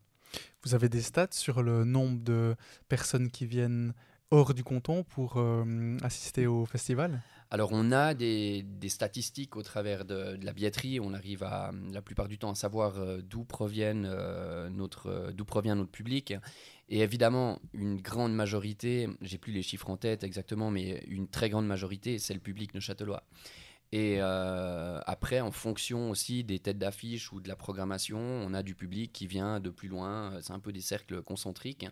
Vous 0.63 0.75
avez 0.75 0.89
des 0.89 1.03
stats 1.03 1.29
sur 1.33 1.63
le 1.63 1.85
nombre 1.85 2.21
de 2.21 2.57
personnes 2.89 3.31
qui 3.31 3.47
viennent 3.47 3.93
hors 4.31 4.55
du 4.55 4.65
canton 4.65 5.05
pour 5.05 5.35
euh, 5.37 5.97
assister 6.03 6.47
au 6.47 6.65
festival? 6.67 7.21
Alors 7.51 7.71
on 7.73 7.93
a 7.93 8.15
des, 8.15 8.65
statistiques 8.89 9.57
au 9.57 9.63
travers 9.63 10.05
de, 10.05 10.37
la 10.43 10.53
billetterie, 10.53 10.99
on 10.99 11.15
arrive 11.15 11.45
à 11.45 11.71
la 11.93 12.03
plupart 12.03 12.27
du 12.27 12.39
temps 12.39 12.51
à 12.51 12.55
savoir 12.55 12.99
euh, 12.99 13.19
euh, 13.19 13.21
d'où 13.21 13.45
provient 13.45 13.95
notre 15.77 15.91
public. 15.91 16.35
Et 16.89 17.01
évidemment 17.01 17.61
une 17.73 18.01
grande 18.01 18.35
majorité, 18.35 19.09
j'ai 19.21 19.39
plus 19.39 19.53
les 19.53 19.63
chiffres 19.63 19.89
en 19.89 19.97
tête 19.97 20.25
exactement 20.25 20.71
mais 20.71 21.05
une 21.07 21.29
très 21.29 21.49
grande 21.49 21.67
majorité 21.67 22.19
c'est 22.19 22.35
le 22.35 22.41
public 22.41 22.75
neuchâtelois. 22.75 23.23
Et 23.95 24.17
euh, 24.19 24.99
après, 25.07 25.39
en 25.39 25.53
fonction 25.53 26.11
aussi 26.11 26.43
des 26.43 26.59
têtes 26.59 26.79
d'affiche 26.79 27.31
ou 27.31 27.41
de 27.41 27.47
la 27.47 27.55
programmation, 27.55 28.19
on 28.19 28.53
a 28.53 28.65
du 28.65 28.75
public 28.75 29.13
qui 29.13 29.29
vient 29.29 29.61
de 29.61 29.71
plus 29.71 29.87
loin. 29.87 30.33
C'est 30.43 30.53
un 30.53 30.59
peu 30.59 30.73
des 30.73 30.81
cercles 30.81 31.23
concentriques. 31.23 31.87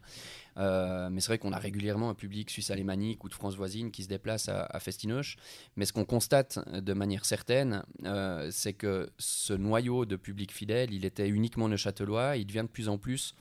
Euh, 0.56 1.10
mais 1.10 1.20
c'est 1.20 1.28
vrai 1.28 1.38
qu'on 1.38 1.52
a 1.52 1.60
régulièrement 1.60 2.10
un 2.10 2.14
public 2.14 2.50
suisse-alémanique 2.50 3.22
ou 3.22 3.28
de 3.28 3.34
France 3.34 3.54
voisine 3.54 3.92
qui 3.92 4.02
se 4.02 4.08
déplace 4.08 4.48
à, 4.48 4.64
à 4.64 4.80
Festinoche. 4.80 5.36
Mais 5.76 5.84
ce 5.84 5.92
qu'on 5.92 6.04
constate 6.04 6.58
de 6.76 6.92
manière 6.92 7.24
certaine, 7.24 7.84
euh, 8.04 8.48
c'est 8.50 8.72
que 8.72 9.08
ce 9.18 9.52
noyau 9.52 10.04
de 10.04 10.16
public 10.16 10.50
fidèle, 10.50 10.92
il 10.92 11.04
était 11.04 11.28
uniquement 11.28 11.68
neuchâtelois. 11.68 12.36
Il 12.36 12.48
devient 12.48 12.64
de 12.64 12.72
plus 12.72 12.88
en 12.88 12.98
plus 12.98 13.36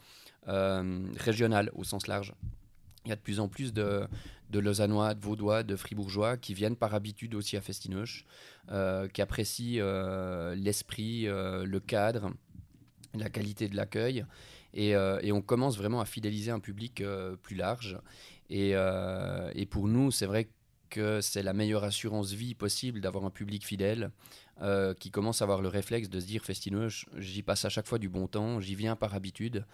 régional 0.45 1.71
au 1.74 1.84
sens 1.84 2.06
large. 2.06 2.36
Il 3.06 3.10
y 3.10 3.12
a 3.12 3.15
de 3.15 3.21
plus 3.21 3.39
en 3.39 3.47
plus 3.47 3.74
de, 3.74 4.08
de 4.51 4.59
Lausannois, 4.59 5.13
de 5.13 5.21
Vaudois, 5.21 5.63
de 5.63 5.75
Fribourgeois 5.75 6.37
qui 6.37 6.53
viennent 6.53 6.75
par 6.75 6.93
habitude 6.93 7.33
aussi 7.35 7.57
à 7.57 7.61
Festinoche, 7.61 8.25
euh, 8.69 9.07
qui 9.07 9.21
apprécient 9.21 9.81
euh, 9.81 10.53
l'esprit, 10.55 11.27
euh, 11.27 11.65
le 11.65 11.79
cadre, 11.79 12.31
la 13.15 13.29
qualité 13.29 13.69
de 13.69 13.75
l'accueil. 13.75 14.25
Et, 14.73 14.95
on 14.95 15.41
commence 15.41 15.77
vraiment 15.77 15.99
à 15.99 16.05
fidéliser 16.05 16.51
un 16.51 16.59
public 16.59 17.03
plus 17.43 17.55
large. 17.55 17.99
Et, 18.49 18.75
pour 19.69 19.87
nous, 19.87 20.11
c'est 20.11 20.25
vrai 20.25 20.49
que 20.89 21.21
c'est 21.21 21.43
la 21.43 21.53
meilleure 21.53 21.83
assurance 21.83 22.31
vie 22.31 22.53
possible 22.53 23.01
d'avoir 23.01 23.25
un 23.25 23.29
public 23.29 23.65
fidèle 23.65 24.11
qui 24.99 25.11
commence 25.11 25.41
à 25.41 25.45
avoir 25.45 25.61
le 25.61 25.67
réflexe 25.67 26.09
de 26.09 26.19
se 26.21 26.25
dire 26.25 26.43
Festinoche, 26.43 27.05
j'y 27.17 27.43
passe 27.43 27.65
à 27.65 27.69
chaque 27.69 27.87
fois 27.87 27.99
du 27.99 28.07
bon 28.07 28.27
temps, 28.27 28.61
j'y 28.61 28.75
viens 28.75 28.95
par 28.95 29.13
habitude 29.13 29.65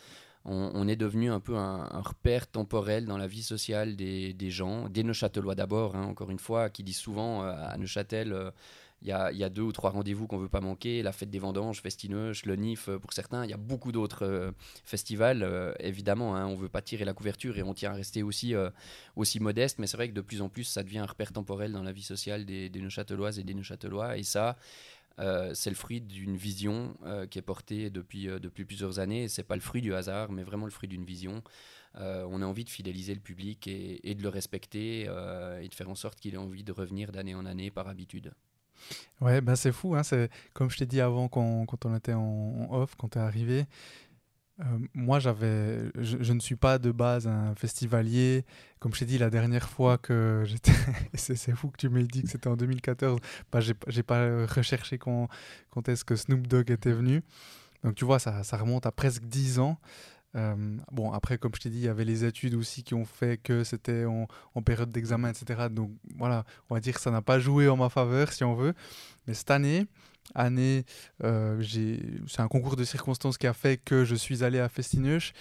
on, 0.46 0.88
est 0.88 0.96
devenu 0.96 1.30
un 1.30 1.40
peu 1.40 1.56
un, 1.58 2.02
repère 2.02 2.48
temporel 2.48 3.06
dans 3.06 3.18
la 3.18 3.28
vie 3.28 3.44
sociale 3.44 3.96
des, 3.96 4.50
gens, 4.50 4.88
des 4.90 5.04
Neuchâtelois 5.04 5.56
d'abord, 5.56 5.96
hein, 5.96 6.06
encore 6.06 6.32
une 6.32 6.40
fois, 6.40 6.70
qui 6.70 6.84
disent 6.84 6.98
souvent 6.98 7.44
euh, 7.44 7.54
à 7.54 7.78
Neuchâtel, 7.78 8.32
euh, 8.32 8.52
il 9.04 9.10
y, 9.10 9.12
a, 9.12 9.50
deux 9.50 9.62
ou 9.62 9.72
trois 9.72 9.92
rendez-vous 9.92 10.26
qu'on 10.26 10.38
ne 10.38 10.42
veut 10.42 10.50
pas 10.50 10.62
manquer, 10.62 11.04
la 11.04 11.12
fête 11.12 11.30
des 11.30 11.38
vendanges, 11.38 11.82
Festineuch, 11.82 12.48
le 12.48 12.56
NIF 12.56 12.90
euh, 12.90 12.98
pour 12.98 13.14
certains, 13.14 13.44
il 13.44 13.52
y 13.52 13.54
a 13.54 13.58
beaucoup 13.58 13.92
d'autres 13.92 14.52
festivals, 14.86 15.76
évidemment, 15.80 16.36
hein, 16.36 16.48
on 16.48 16.54
ne 16.54 16.58
veut 16.58 16.70
pas 16.70 16.82
tirer 16.82 17.06
la 17.06 17.14
couverture 17.14 17.58
et 17.60 17.64
on 17.64 17.76
tient 17.76 17.92
à 17.92 17.96
rester 17.96 18.24
aussi, 18.24 18.56
aussi 19.16 19.40
modeste, 19.40 19.78
mais 19.78 19.86
c'est 19.86 19.98
vrai 19.98 20.10
que 20.10 20.16
de 20.16 20.22
plus 20.22 20.42
en 20.42 20.50
plus 20.50 20.64
ça 20.64 20.82
devient 20.82 20.98
un 20.98 21.06
repère 21.06 21.32
temporel 21.32 21.74
dans 21.74 21.84
la 21.84 21.92
vie 21.92 22.02
sociale 22.02 22.46
des, 22.46 22.70
des 22.70 22.82
Neuchâteloises 22.82 23.38
et 23.38 23.44
des 23.44 23.54
Neuchâtelois, 23.54 24.18
et 24.18 24.24
ça, 24.24 24.58
euh, 25.20 25.54
c'est 25.54 25.70
le 25.70 25.76
fruit 25.76 26.02
d'une 26.02 26.38
vision 26.38 26.96
euh, 27.06 27.26
qui 27.26 27.40
est 27.40 27.44
portée 27.44 27.90
depuis, 27.90 28.30
euh, 28.30 28.40
plusieurs 28.40 29.00
années. 29.00 29.28
Ce 29.28 29.42
n'est 29.42 29.46
pas 29.46 29.56
le 29.56 29.62
fruit 29.62 29.82
du 29.82 29.94
hasard, 29.94 30.32
mais 30.32 30.44
vraiment 30.44 30.66
le 30.66 30.72
fruit 30.72 30.90
d'une 30.90 31.06
vision. 31.06 31.42
on 31.96 32.42
a 32.42 32.46
envie 32.46 32.64
de 32.64 32.70
fidéliser 32.70 33.16
le 33.16 33.22
public 33.22 33.68
et, 33.68 34.14
de 34.14 34.22
le 34.22 34.30
respecter 34.30 35.02
et 35.02 35.68
de 35.68 35.74
faire 35.74 35.90
en 35.90 35.96
sorte 35.96 36.20
qu'il 36.20 36.36
ait 36.36 36.38
envie 36.38 36.64
de 36.64 36.72
revenir 36.72 37.12
d'année 37.12 37.34
en 37.34 37.46
année 37.46 37.72
par 37.72 37.88
habitude. 37.88 38.34
Ouais, 39.22 39.42
ben 39.42 39.56
c'est 39.56 39.72
fou. 39.72 39.96
Hein, 39.96 40.04
comme 40.54 40.70
je 40.70 40.78
t'ai 40.78 40.86
dit 40.86 41.02
avant 41.02 41.28
quand, 41.28 41.86
on 41.86 41.96
était 41.96 42.14
en, 42.14 42.68
off, 42.72 42.94
quand 42.96 43.10
tu 43.10 43.18
es 43.18 43.22
arrivé. 43.22 43.66
Euh, 44.60 44.64
moi, 44.94 45.20
j'avais, 45.20 45.92
je, 46.00 46.34
ne 46.34 46.40
suis 46.40 46.56
pas 46.56 46.80
de 46.80 46.92
base 46.92 47.28
un 47.28 47.54
festivalier. 47.56 48.44
Comme 48.80 48.94
je 48.94 49.00
t'ai 49.00 49.06
dit 49.06 49.18
la 49.18 49.30
dernière 49.30 49.70
fois 49.70 49.98
que 49.98 50.44
j'étais, 50.46 50.72
c'est, 51.14 51.56
fou 51.56 51.70
que 51.70 51.78
tu 51.78 51.90
m'aies 51.90 52.04
dit 52.04 52.24
que 52.24 52.30
c'était 52.30 52.48
en 52.48 52.56
2014. 52.56 53.20
Bah, 53.52 53.60
j'ai, 53.60 54.04
pas 54.04 54.46
recherché 54.46 54.98
quand, 54.98 55.30
est-ce 55.88 56.04
que 56.04 56.16
Snoop 56.16 56.48
Dogg 56.48 56.72
était 56.72 56.92
venu. 56.92 57.22
Donc 57.84 57.96
tu 57.96 58.06
vois, 58.06 58.20
ça, 58.20 58.42
remonte 58.54 58.86
à 58.86 58.92
presque 58.92 59.24
10 59.24 59.60
ans. 59.60 59.78
Euh, 60.36 60.78
bon, 60.92 61.12
après, 61.12 61.38
comme 61.38 61.54
je 61.56 61.62
t'ai 61.62 61.70
dit, 61.70 61.78
il 61.78 61.86
y 61.86 61.88
avait 61.88 62.06
les 62.06 62.26
études 62.26 62.56
aussi 62.56 62.84
qui 62.84 62.94
ont 62.94 63.06
fait 63.06 63.38
que 63.42 63.64
c'était 63.64 64.06
en, 64.06 64.28
période 64.62 64.90
d'examen, 64.90 65.30
etc. 65.30 65.68
Donc 65.72 65.92
voilà, 66.16 66.44
on 66.70 66.76
va 66.76 66.82
dire 66.82 66.96
que 66.96 67.02
ça 67.02 67.12
n'a 67.12 67.22
pas 67.22 67.40
joué 67.40 67.70
en 67.70 67.78
ma 67.78 67.90
faveur, 67.90 68.34
si 68.34 68.44
on 68.44 68.56
veut. 68.56 68.74
Mais 69.28 69.34
cette 69.34 69.52
année, 69.52 69.86
année, 70.36 70.86
euh, 71.24 71.62
c'est 72.28 72.42
un 72.42 72.48
concours 72.48 72.76
de 72.76 72.84
circonstances 72.84 73.38
qui 73.38 73.48
a 73.48 73.54
fait 73.54 73.78
que 73.78 74.06
je 74.06 74.16
suis 74.16 74.44
allé 74.44 74.60
à 74.60 74.70
Festineuch. 74.70 75.34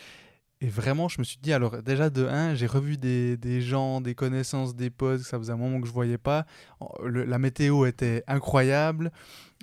Et 0.63 0.69
vraiment, 0.69 1.09
je 1.09 1.19
me 1.19 1.25
suis 1.25 1.39
dit, 1.41 1.53
alors 1.53 1.83
déjà 1.83 2.09
de 2.09 2.27
1, 2.27 2.55
j'ai 2.55 2.67
revu 2.67 2.97
des, 2.97 3.37
des, 3.37 3.61
gens, 3.61 4.01
des 4.01 4.15
connaissances, 4.15 4.75
des 4.75 4.89
potes, 4.89 5.21
ça 5.21 5.39
faisait 5.39 5.53
un 5.53 5.59
moment 5.59 5.81
que 5.83 5.87
je 5.87 5.93
voyais 5.93 6.17
pas. 6.17 6.47
la 7.05 7.39
météo 7.39 7.85
était 7.85 8.25
incroyable. 8.27 9.13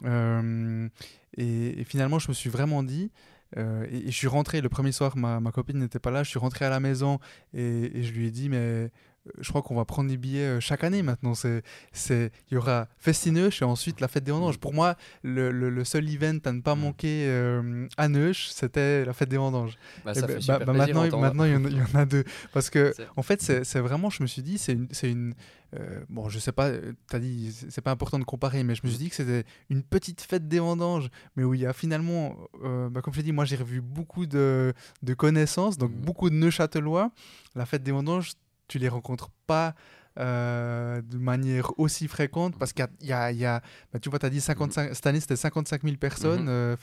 Euh, 0.05 0.87
et, 1.35 1.83
finalement, 1.85 2.19
je 2.19 2.27
me 2.27 2.33
suis 2.33 2.51
vraiment 2.51 2.83
dit, 2.83 3.11
euh, 3.57 3.87
et, 3.91 4.05
je 4.05 4.15
suis 4.15 4.27
rentré 4.27 4.61
le 4.61 4.69
premier 4.69 4.91
soir, 4.91 5.17
ma, 5.17 5.39
ma 5.39 5.51
copine 5.51 5.79
n'était 5.79 5.99
pas 5.99 6.11
là, 6.11 6.21
je 6.21 6.29
suis 6.29 6.39
rentré 6.39 6.65
à 6.65 6.69
la 6.69 6.79
maison 6.79 7.19
et 7.55 8.03
je 8.03 8.11
lui 8.11 8.27
ai 8.27 8.31
dit, 8.31 8.49
mais 8.49 8.91
je 9.39 9.49
crois 9.49 9.61
qu'on 9.61 9.75
va 9.75 9.85
prendre 9.85 10.09
des 10.09 10.17
billets 10.17 10.57
euh, 10.57 10.59
chaque 10.59 10.83
année 10.83 11.01
maintenant. 11.01 11.33
C'est, 11.33 11.63
c'est, 11.91 12.31
il 12.49 12.55
y 12.55 12.57
aura 12.57 12.87
Festineuch 12.97 13.61
et 13.61 13.65
ensuite 13.65 14.01
la 14.01 14.07
fête 14.07 14.23
des 14.23 14.31
vendanges. 14.31 14.59
Pour 14.59 14.73
moi, 14.73 14.95
le, 15.23 15.51
le, 15.51 15.83
seul 15.85 16.09
event 16.09 16.39
à 16.45 16.51
ne 16.51 16.61
pas 16.61 16.75
mm. 16.75 16.79
manquer 16.79 17.25
euh, 17.27 17.87
à 17.97 18.09
Neuch, 18.09 18.49
c'était 18.49 19.05
la 19.05 19.13
fête 19.13 19.29
des 19.29 19.37
vendanges. 19.37 19.77
Bah, 20.03 20.13
ça 20.13 20.27
fait 20.27 20.45
bah, 20.45 20.59
bah, 20.59 20.73
maintenant, 20.73 21.19
maintenant 21.19 21.45
il, 21.45 21.51
y 21.51 21.81
en, 21.81 21.99
a 21.99 22.05
deux. 22.05 22.23
Parce 22.53 22.69
que, 22.69 22.93
en 23.15 23.23
fait, 23.23 23.41
c'est, 23.41 23.79
vraiment, 23.79 24.09
je 24.09 24.23
me 24.23 24.27
suis 24.27 24.41
dit, 24.41 24.57
c'est 24.57 24.73
une. 24.73 24.87
C'est 24.91 25.09
une 25.09 25.33
euh, 25.75 26.03
bon, 26.07 26.29
je 26.29 26.37
sais 26.37 26.51
pas, 26.51 26.69
tu 26.71 27.15
as 27.15 27.19
dit, 27.19 27.51
c'est 27.69 27.81
pas 27.81 27.89
important 27.89 28.19
de 28.19 28.23
comparer, 28.23 28.63
mais 28.63 28.75
je 28.75 28.81
me 28.83 28.89
suis 28.89 28.99
dit 28.99 29.09
que 29.09 29.15
c'était 29.15 29.43
une 29.71 29.81
petite 29.81 30.21
fête 30.21 30.47
des 30.47 30.59
vendanges, 30.59 31.09
mais 31.35 31.43
où 31.43 31.55
il 31.55 31.61
y 31.61 31.65
a 31.65 31.73
finalement, 31.73 32.37
bah, 32.61 33.01
comme 33.01 33.11
je 33.11 33.17
l'ai 33.17 33.23
dit, 33.23 33.31
moi 33.31 33.43
j'ai 33.43 33.55
revu 33.55 33.81
beaucoup 33.81 34.27
de, 34.27 34.71
de 35.01 35.13
connaissances, 35.15 35.79
donc 35.79 35.89
mm. 35.89 36.01
beaucoup 36.01 36.29
de 36.29 36.35
Neuchâtelois. 36.35 37.09
La 37.55 37.65
fête 37.65 37.81
des 37.81 37.91
vendanges, 37.91 38.33
tu 38.67 38.79
les 38.79 38.89
rencontres 38.89 39.29
pas 39.47 39.75
euh, 40.19 41.01
de 41.01 41.17
manière 41.17 41.71
aussi 41.79 42.07
fréquente 42.07 42.55
parce 42.59 42.71
qu'il 42.71 42.85
y 43.01 43.11
a, 43.11 43.31
y 43.31 43.45
a 43.45 43.61
bah, 43.91 43.97
tu 43.99 44.11
vois, 44.11 44.19
tu 44.19 44.27
as 44.27 44.29
dit 44.29 44.41
55, 44.41 44.93
cette 44.93 45.07
année 45.07 45.19
c'était 45.19 45.35
55 45.35 45.81
000 45.81 45.95
personnes, 45.97 46.43
mm 46.43 46.75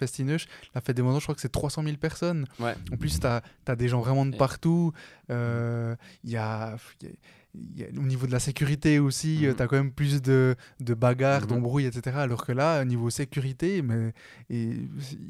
la 0.74 0.80
fête 0.80 0.96
des 0.96 1.02
vendanges, 1.02 1.20
je 1.20 1.26
crois 1.26 1.34
que 1.36 1.40
c'est 1.40 1.48
300 1.48 1.84
000 1.84 1.96
personnes. 1.96 2.46
En 2.60 2.96
plus, 2.96 3.20
tu 3.20 3.26
as, 3.26 3.42
as, 3.66 3.76
des 3.76 3.88
gens 3.88 4.00
vraiment 4.00 4.26
de 4.26 4.36
partout. 4.36 4.92
Euh, 5.30 5.94
il 6.24 6.30
y 6.30 6.36
a 6.36 6.76
au 7.54 8.02
niveau 8.02 8.26
de 8.26 8.32
la 8.32 8.38
sécurité 8.38 8.98
aussi, 8.98 9.44
euh, 9.44 9.50
mhm. 9.50 9.56
tu 9.56 9.62
as 9.62 9.66
quand 9.66 9.76
même 9.76 9.92
plus 9.92 10.22
de, 10.22 10.54
de 10.78 10.94
bagarres, 10.94 11.42
mhm. 11.42 11.48
d'embrouilles, 11.48 11.86
etc. 11.86 12.16
Alors 12.18 12.44
que 12.44 12.52
là, 12.52 12.82
au 12.82 12.84
niveau 12.84 13.10
sécurité, 13.10 13.82
mais, 13.82 14.12
et, 14.48 14.76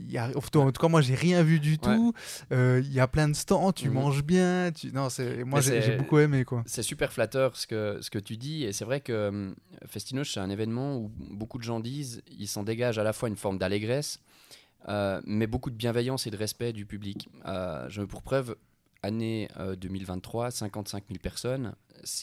y 0.09 0.18
a, 0.18 0.30
en 0.37 0.40
tout 0.40 0.80
cas, 0.80 0.88
moi, 0.88 1.00
j'ai 1.00 1.14
rien 1.14 1.42
vu 1.42 1.61
du 1.61 1.78
tout. 1.78 2.12
Euh, 2.52 2.83
il 2.85 2.92
y 2.92 3.00
a 3.00 3.09
plein 3.09 3.28
de 3.28 3.35
stands, 3.35 3.72
tu 3.72 3.88
mhm. 3.88 3.94
manges 3.94 4.22
bien. 4.22 4.70
Tu... 4.72 4.92
Non, 4.92 5.09
moi, 5.46 5.61
j'ai 5.61 5.96
beaucoup 5.96 6.18
aimé. 6.18 6.44
quoi. 6.44 6.62
C'est 6.66 6.83
super 6.83 7.12
flatteur 7.12 7.56
ce 7.56 7.66
que, 7.66 7.98
ce 8.00 8.11
que 8.11 8.18
tu 8.18 8.37
dis. 8.37 8.64
Et 8.64 8.72
c'est 8.72 8.85
vrai 8.85 9.00
que 9.00 9.12
euh, 9.12 9.54
Festinoche, 9.87 10.33
c'est 10.35 10.40
un 10.40 10.50
événement 10.50 10.96
où 10.96 11.11
beaucoup 11.18 11.59
de 11.59 11.64
gens 11.64 11.80
disent 11.80 12.22
il 12.38 12.48
s'en 12.48 12.62
dégage 12.62 12.98
à 12.98 13.02
la 13.02 13.12
fois 13.12 13.28
une 13.28 13.37
forme 13.37 13.59
d'allégresse, 13.59 14.20
mais 15.24 15.46
beaucoup 15.46 15.70
de 15.70 15.76
bienveillance 15.76 16.26
et 16.26 16.30
de 16.30 16.37
respect 16.37 16.72
du 16.72 16.85
public. 16.85 17.28
je 17.46 18.02
pour 18.02 18.22
preuve, 18.22 18.56
année 19.02 19.48
2023, 19.80 20.50
55 20.50 21.04
000 21.08 21.18
personnes. 21.20 21.74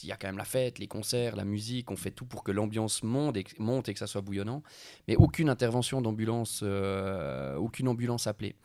Il 0.02 0.08
y 0.08 0.12
a 0.12 0.16
quand 0.16 0.28
même 0.28 0.38
la 0.38 0.44
fête, 0.44 0.78
les 0.78 0.86
concerts, 0.86 1.36
la 1.36 1.44
musique, 1.44 1.90
on 1.90 1.96
fait 1.96 2.10
tout 2.10 2.26
pour 2.26 2.42
que 2.42 2.52
l'ambiance 2.52 3.02
monte 3.02 3.36
et, 3.36 3.44
que 3.44 3.98
ça 3.98 4.06
soit 4.06 4.20
bouillonnant. 4.20 4.62
Mais 5.06 5.16
aucune 5.16 5.48
intervention 5.48 6.00
d'ambulance, 6.00 6.60
euh, 6.62 7.56
aucune 7.56 7.88
ambulance 7.88 8.26
appelée. 8.26 8.56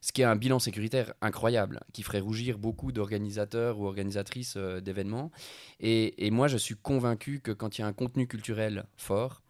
Ce 0.00 0.12
qui 0.12 0.22
est 0.22 0.24
un 0.24 0.34
bilan 0.34 0.58
sécuritaire 0.58 1.14
incroyable, 1.20 1.80
qui 1.92 2.02
ferait 2.02 2.20
rougir 2.20 2.58
beaucoup 2.58 2.90
d'organisateurs 2.90 3.78
ou 3.78 3.86
organisatrices 3.86 4.54
euh, 4.56 4.80
d'événements. 4.80 5.30
Et, 5.78 6.30
moi, 6.30 6.48
je 6.48 6.56
suis 6.56 6.74
convaincu 6.74 7.40
que 7.40 7.52
quand 7.52 7.78
il 7.78 7.82
y 7.82 7.84
a 7.84 7.86
un 7.86 7.92
contenu 7.92 8.26
culturel 8.26 8.84
fort, 8.96 9.42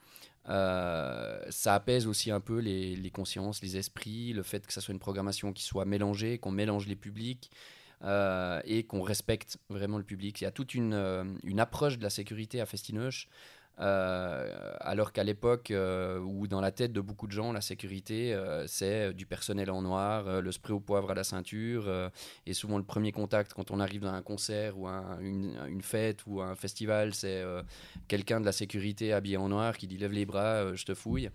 euh, 0.48 1.40
ça 1.50 1.74
apaise 1.74 2.06
aussi 2.06 2.30
un 2.30 2.40
peu 2.40 2.58
les, 2.58 2.96
les, 2.96 3.10
consciences, 3.10 3.62
les 3.62 3.76
esprits, 3.78 4.32
le 4.32 4.42
fait 4.42 4.66
que 4.66 4.72
ça 4.72 4.80
soit 4.80 4.92
une 4.92 5.00
programmation 5.00 5.52
qui 5.52 5.62
soit 5.62 5.84
mélangée, 5.84 6.36
qu'on 6.36 6.50
mélange 6.50 6.86
les 6.86 6.96
publics, 6.96 7.50
euh, 8.04 8.60
et 8.64 8.84
qu'on 8.84 9.02
respecte 9.02 9.58
vraiment 9.68 9.98
le 9.98 10.04
public. 10.04 10.40
Il 10.40 10.44
y 10.44 10.46
a 10.46 10.50
toute 10.50 10.74
une, 10.74 10.94
euh, 10.94 11.24
approche 11.58 11.98
de 11.98 12.02
la 12.02 12.10
sécurité 12.10 12.60
à 12.60 12.66
Festinoche 12.66 13.28
euh, 13.80 14.74
alors 14.80 15.12
qu'à 15.12 15.24
l'époque 15.24 15.70
euh, 15.70 16.18
où 16.18 16.46
dans 16.46 16.60
la 16.60 16.72
tête 16.72 16.92
de 16.92 17.00
beaucoup 17.00 17.26
de 17.26 17.32
gens, 17.32 17.52
la 17.52 17.62
sécurité, 17.62 18.36
c'est 18.66 19.14
du 19.14 19.24
personnel 19.24 19.70
en 19.70 19.82
noir, 19.82 20.42
le 20.42 20.52
spray 20.52 20.74
au 20.74 20.80
poivre 20.80 21.10
à 21.12 21.14
la 21.14 21.24
ceinture, 21.24 21.90
et 22.44 22.54
souvent 22.54 22.76
le 22.76 22.84
premier 22.84 23.12
contact 23.12 23.54
quand 23.54 23.70
on 23.70 23.80
arrive 23.80 24.02
dans 24.02 24.12
un 24.12 24.22
concert 24.22 24.76
ou 24.78 24.88
une, 24.88 25.56
une, 25.68 25.82
fête 25.82 26.26
ou 26.26 26.42
un 26.42 26.54
festival, 26.54 27.14
c'est 27.14 27.42
quelqu'un 28.08 28.40
de 28.40 28.46
la 28.46 28.52
sécurité 28.52 29.12
habillé 29.12 29.36
en 29.36 29.48
noir 29.48 29.76
qui 29.76 29.86
dit 29.86 29.96
lève 29.96 30.12
les 30.12 30.26
bras, 30.26 30.74
je 30.74 30.84
te 30.84 30.94
fouille. 30.94 31.30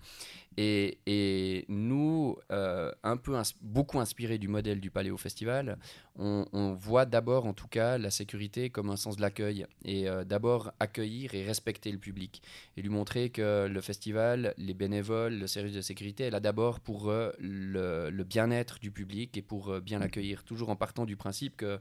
Et, 0.60 1.64
nous, 1.68 2.36
un 2.50 3.16
peu 3.16 3.34
beaucoup 3.62 4.00
inspiré 4.00 4.38
du 4.38 4.48
modèle 4.48 4.80
du 4.80 4.90
Paléo 4.90 5.16
Festival, 5.16 5.78
on, 6.16 6.74
voit 6.74 7.06
d'abord 7.06 7.46
en 7.46 7.52
tout 7.52 7.68
cas 7.68 7.96
la 7.96 8.10
sécurité 8.10 8.68
comme 8.70 8.90
un 8.90 8.96
sens 8.96 9.16
de 9.16 9.22
l'accueil, 9.22 9.66
et 9.84 10.06
d'abord 10.26 10.72
accueillir 10.80 11.34
et 11.34 11.44
respecter 11.44 11.92
le 11.92 11.98
public 11.98 12.42
et 12.76 12.82
lui 12.82 12.88
montrer 12.88 13.30
que 13.30 13.66
le 13.66 13.80
festival, 13.80 14.54
les 14.56 14.74
bénévoles, 14.74 15.34
le 15.34 15.46
service 15.46 15.74
de 15.74 15.80
sécurité 15.80 16.24
est 16.24 16.30
là 16.30 16.40
d'abord 16.40 16.80
pour 16.80 17.10
euh, 17.10 17.32
le, 17.38 18.24
bien-être 18.24 18.78
du 18.78 18.90
public 18.90 19.36
et 19.36 19.42
pour 19.42 19.70
euh, 19.70 19.80
bien 19.80 19.98
l'accueillir, 19.98 20.44
toujours 20.44 20.70
en 20.70 20.76
partant 20.76 21.06
du 21.06 21.16
principe 21.16 21.56
que 21.56 21.78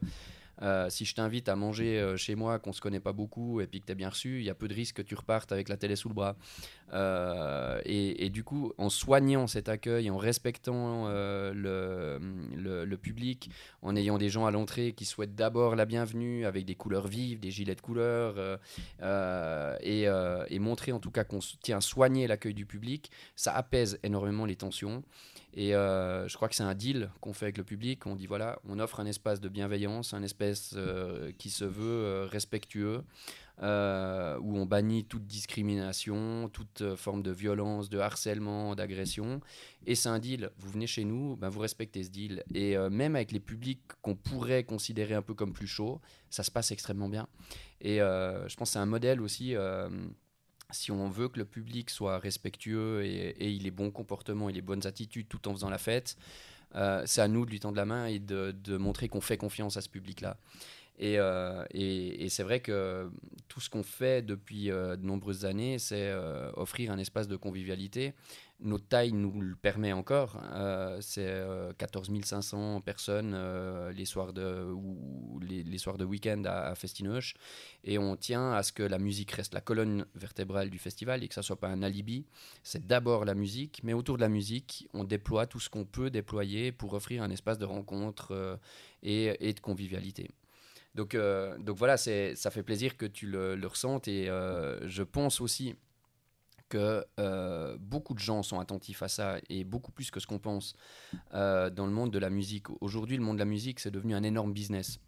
Euh, 0.62 0.90
si 0.90 1.06
je 1.06 1.14
t'invite 1.14 1.50
à 1.50 1.56
manger 1.56 2.00
euh, 2.00 2.18
chez 2.18 2.36
moi, 2.36 2.58
qu'on 2.60 2.74
se 2.74 2.82
connaît 2.82 3.00
pas 3.00 3.14
beaucoup 3.14 3.62
et 3.62 3.68
puis 3.68 3.80
que 3.80 3.86
tu 3.86 3.96
bien 3.96 4.10
reçu, 4.10 4.40
il 4.40 4.46
y 4.46 4.50
a 4.50 4.56
peu 4.56 4.68
de 4.68 4.74
risques 4.74 4.98
que 4.98 5.02
tu 5.02 5.16
repartes 5.16 5.52
avec 5.52 5.70
la 5.70 5.78
télé 5.78 5.96
sous 5.96 6.10
le 6.10 6.16
bras. 6.16 6.36
Euh, 6.94 7.80
et, 7.86 8.30
du 8.30 8.44
coup, 8.44 8.74
en 8.78 8.90
soignant 8.90 9.48
cet 9.48 9.70
accueil, 9.70 10.10
en 10.10 10.18
respectant 10.18 11.08
le, 11.10 12.20
public, 13.02 13.52
en 13.82 13.96
ayant 13.96 14.18
des 14.18 14.30
gens 14.30 14.46
à 14.46 14.52
l'entrée 14.52 14.94
qui 14.94 15.06
souhaitent 15.06 15.36
d'abord 15.36 15.76
la 15.76 15.86
bienvenue 15.86 16.46
avec 16.46 16.66
des 16.66 16.76
couleurs 16.76 17.08
vives, 17.08 17.40
des 17.40 17.52
gilets 17.52 17.76
de 17.76 17.82
couleurs, 17.82 18.60
et, 19.82 20.04
et, 20.04 20.60
montrer 20.60 20.92
en 20.92 21.00
tout 21.00 21.12
cas 21.12 21.24
qu'on 21.24 21.40
tient 21.62 21.82
soigner 21.82 22.28
l'accueil 22.28 22.54
du 22.54 22.66
public, 22.66 23.12
ça 23.36 23.54
apaise 23.54 24.00
énormément 24.04 24.46
les 24.46 24.56
tensions. 24.56 25.04
Et 25.60 25.74
euh, 25.74 26.28
je 26.28 26.36
crois 26.36 26.48
que 26.50 26.56
c'est 26.56 26.62
un 26.62 26.76
deal 26.76 27.10
qu'on 27.20 27.34
fait 27.34 27.46
avec 27.46 27.58
le 27.58 27.64
public. 27.64 28.06
On 28.06 28.16
dit 28.16 28.28
voilà, 28.28 28.60
on 28.70 28.78
offre 28.78 29.00
un 29.00 29.08
espace 29.08 29.42
de 29.42 29.50
bienveillance, 29.50 30.14
un 30.14 30.22
espace 30.22 30.76
euh, 30.78 31.32
qui 31.40 31.50
se 31.50 31.66
veut 31.66 31.84
euh, 31.84 32.28
respectueux, 32.28 33.02
où 33.60 33.64
on 34.56 34.68
bannit 34.68 35.06
toute 35.06 35.26
discrimination, 35.26 36.48
toute 36.54 36.96
forme 36.96 37.24
de 37.24 37.32
violence, 37.32 37.90
de 37.90 37.98
harcèlement, 37.98 38.76
d'agression. 38.76 39.42
Et 39.88 39.96
c'est 39.96 40.10
un 40.10 40.20
deal. 40.20 40.52
Vous 40.60 40.70
venez 40.70 40.86
chez 40.86 41.06
nous, 41.06 41.36
ben 41.38 41.50
vous 41.50 41.62
respectez 41.62 42.04
ce 42.04 42.12
deal. 42.12 42.44
Et 42.54 42.78
même 42.92 43.16
avec 43.16 43.32
les 43.32 43.40
publics 43.40 43.82
qu'on 44.04 44.16
pourrait 44.16 44.64
considérer 44.64 45.16
un 45.16 45.24
peu 45.24 45.34
comme 45.34 45.54
plus 45.54 45.66
chauds, 45.66 46.00
ça 46.30 46.44
se 46.44 46.52
passe 46.52 46.70
extrêmement 46.70 47.10
bien. 47.10 47.28
Et 47.82 47.98
je 47.98 48.56
pense 48.58 48.70
que 48.70 48.74
c'est 48.74 48.80
un 48.80 48.86
modèle 48.86 49.22
aussi 49.22 49.56
si 50.72 50.92
on 50.92 51.10
veut 51.10 51.30
que 51.30 51.40
le 51.40 51.46
public 51.46 51.90
soit 51.90 52.20
respectueux 52.20 53.04
et, 53.06 53.66
ait 53.66 53.72
bon 53.72 53.92
comportement 53.92 54.50
et 54.50 54.54
les 54.54 54.62
bonnes 54.62 54.86
attitudes 54.86 55.28
tout 55.28 55.48
en 55.48 55.54
faisant 55.54 55.70
la 55.70 55.78
fête, 55.78 56.18
euh, 56.76 57.04
c'est 57.06 57.22
à 57.22 57.28
nous 57.28 57.46
de 57.46 57.52
lui 57.52 57.60
tendre 57.60 57.78
la 57.78 57.86
main 57.86 58.08
et 58.08 58.20
de, 58.20 58.78
montrer 58.78 59.08
qu'on 59.08 59.22
fait 59.22 59.38
confiance 59.38 59.78
à 59.78 59.82
ce 59.82 59.90
public-là. 59.90 60.38
Euh, 61.02 61.64
et, 61.72 62.28
c'est 62.30 62.44
vrai 62.44 62.60
que 62.60 63.10
tout 63.48 63.62
ce 63.62 63.70
qu'on 63.70 63.84
fait 63.84 64.26
depuis 64.26 64.72
euh, 64.72 64.96
de 64.96 65.06
nombreuses 65.06 65.46
années, 65.46 65.80
c'est 65.80 66.14
offrir 66.56 66.92
un 66.92 66.98
espace 66.98 67.28
de 67.28 67.36
convivialité 67.36 68.14
notre 68.60 68.88
taille 68.88 69.12
nous 69.12 69.40
le 69.42 69.56
permet 69.56 69.94
encore. 69.94 70.42
Euh, 70.54 70.98
c'est 71.02 71.44
14 71.78 72.10
euh, 72.10 72.22
500 72.24 72.82
personnes 72.82 73.34
euh, 73.36 73.92
les 73.92 74.06
soirs 74.06 74.34
de, 74.34 74.74
les, 75.42 75.78
soirs 75.78 75.98
de 75.98 76.06
week-end 76.06 76.44
à, 76.46 76.70
à 76.70 76.76
Festinoche. 76.76 77.36
Et 77.84 77.98
on 77.98 78.16
tient 78.16 78.54
à 78.54 78.64
ce 78.64 78.72
que 78.72 78.84
la 78.84 78.98
musique 78.98 79.32
reste 79.32 79.54
la 79.54 79.62
colonne 79.62 80.06
vertébrale 80.16 80.70
du 80.70 80.80
festival 80.80 81.24
et 81.24 81.28
que 81.28 81.34
ça 81.34 81.42
ne 81.42 81.46
soit 81.46 81.60
pas 81.60 81.70
un 81.70 81.84
alibi. 81.84 82.26
C'est 82.64 82.88
d'abord 82.88 83.26
la 83.26 83.36
musique, 83.36 83.82
mais 83.84 83.94
autour 83.94 84.18
de 84.18 84.22
la 84.22 84.30
musique, 84.30 84.88
on 84.94 85.04
déploie 85.04 85.46
tout 85.46 85.60
ce 85.60 85.70
qu'on 85.70 85.86
peut 85.86 86.10
déployer 86.10 86.72
pour 86.72 86.94
offrir 86.94 87.22
un 87.22 87.30
espace 87.30 87.60
de 87.60 87.66
rencontre 87.66 88.60
et, 89.04 89.54
de 89.54 89.60
convivialité. 89.60 90.30
Donc, 90.98 91.16
donc 91.16 91.78
voilà, 91.78 91.96
ça 91.96 92.52
fait 92.52 92.64
plaisir 92.64 92.98
que 92.98 93.06
tu 93.06 93.28
le, 93.28 93.68
ressentes 93.68 94.08
et 94.08 94.26
je 94.26 95.04
pense 95.04 95.40
aussi 95.40 95.76
que 96.70 97.06
euh, 97.20 97.78
beaucoup 97.80 98.14
de 98.14 98.20
gens 98.20 98.44
sont 98.44 98.60
attentifs 98.60 99.02
à 99.02 99.08
ça 99.08 99.38
et 99.50 99.64
beaucoup 99.64 99.92
plus 99.92 100.12
que 100.12 100.20
ce 100.20 100.28
qu'on 100.28 100.40
pense 100.40 100.76
euh, 101.34 101.70
dans 101.70 101.86
le 101.86 101.92
monde 101.92 102.12
de 102.12 102.20
la 102.20 102.30
musique. 102.30 102.70
Aujourd'hui, 102.82 103.18
le 103.18 103.24
monde 103.24 103.38
de 103.38 103.42
la 103.42 103.46
musique, 103.46 103.80
c'est 103.80 103.92
devenu 103.92 104.16
un 104.16 104.24
énorme 104.24 104.54
business. 104.54 105.00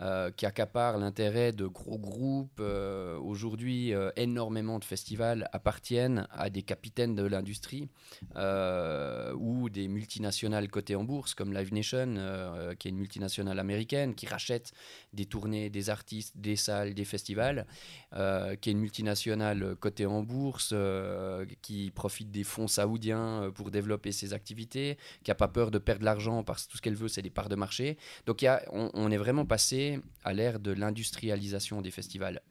Euh, 0.00 0.30
qui 0.30 0.46
accapare 0.46 0.96
l'intérêt 0.96 1.50
de 1.50 1.66
gros 1.66 1.98
groupes. 1.98 2.60
Euh, 2.60 3.18
aujourd'hui, 3.18 3.92
euh, 3.92 4.12
énormément 4.14 4.78
de 4.78 4.84
festivals 4.84 5.48
appartiennent 5.52 6.28
à 6.30 6.50
des 6.50 6.62
capitaines 6.62 7.16
de 7.16 7.24
l'industrie 7.24 7.88
ou 9.34 9.68
des 9.70 9.88
multinationales 9.88 10.68
cotées 10.68 10.94
en 10.94 11.02
bourse, 11.02 11.34
comme 11.34 11.52
Live 11.52 11.74
Nation, 11.74 12.14
qui 12.78 12.88
est 12.88 12.90
une 12.90 12.98
multinationale 12.98 13.58
américaine, 13.58 14.14
qui 14.14 14.26
rachète 14.26 14.72
des 15.12 15.26
tournées, 15.26 15.68
des 15.68 15.90
artistes, 15.90 16.36
des 16.36 16.54
salles, 16.56 16.94
des 16.94 17.04
festivals, 17.04 17.66
qui 18.12 18.70
est 18.70 18.72
une 18.72 18.78
multinationale 18.78 19.76
cotée 19.76 20.06
en 20.06 20.22
bourse, 20.22 20.74
qui 21.62 21.90
profite 21.90 22.30
des 22.30 22.44
fonds 22.44 22.68
saoudiens 22.68 23.50
pour 23.54 23.70
développer 23.70 24.12
ses 24.12 24.32
activités, 24.32 24.96
qui 25.24 25.30
n'a 25.30 25.34
pas 25.34 25.48
peur 25.48 25.70
de 25.70 25.78
perdre 25.78 26.04
l'argent 26.04 26.44
parce 26.44 26.66
que 26.66 26.72
tout 26.72 26.76
ce 26.76 26.82
qu'elle 26.82 26.96
veut, 26.96 27.08
c'est 27.08 27.22
des 27.22 27.30
parts 27.30 27.48
de 27.48 27.56
marché. 27.56 27.98
Donc 28.26 28.44
on 28.72 29.10
est 29.10 29.16
vraiment 29.16 29.46
passé 29.46 29.87
à 30.24 30.32
l'ère 30.32 30.60
de 30.60 30.72
l'industrialisation 30.72 31.80
des 31.82 31.90
festivals. 31.90 32.42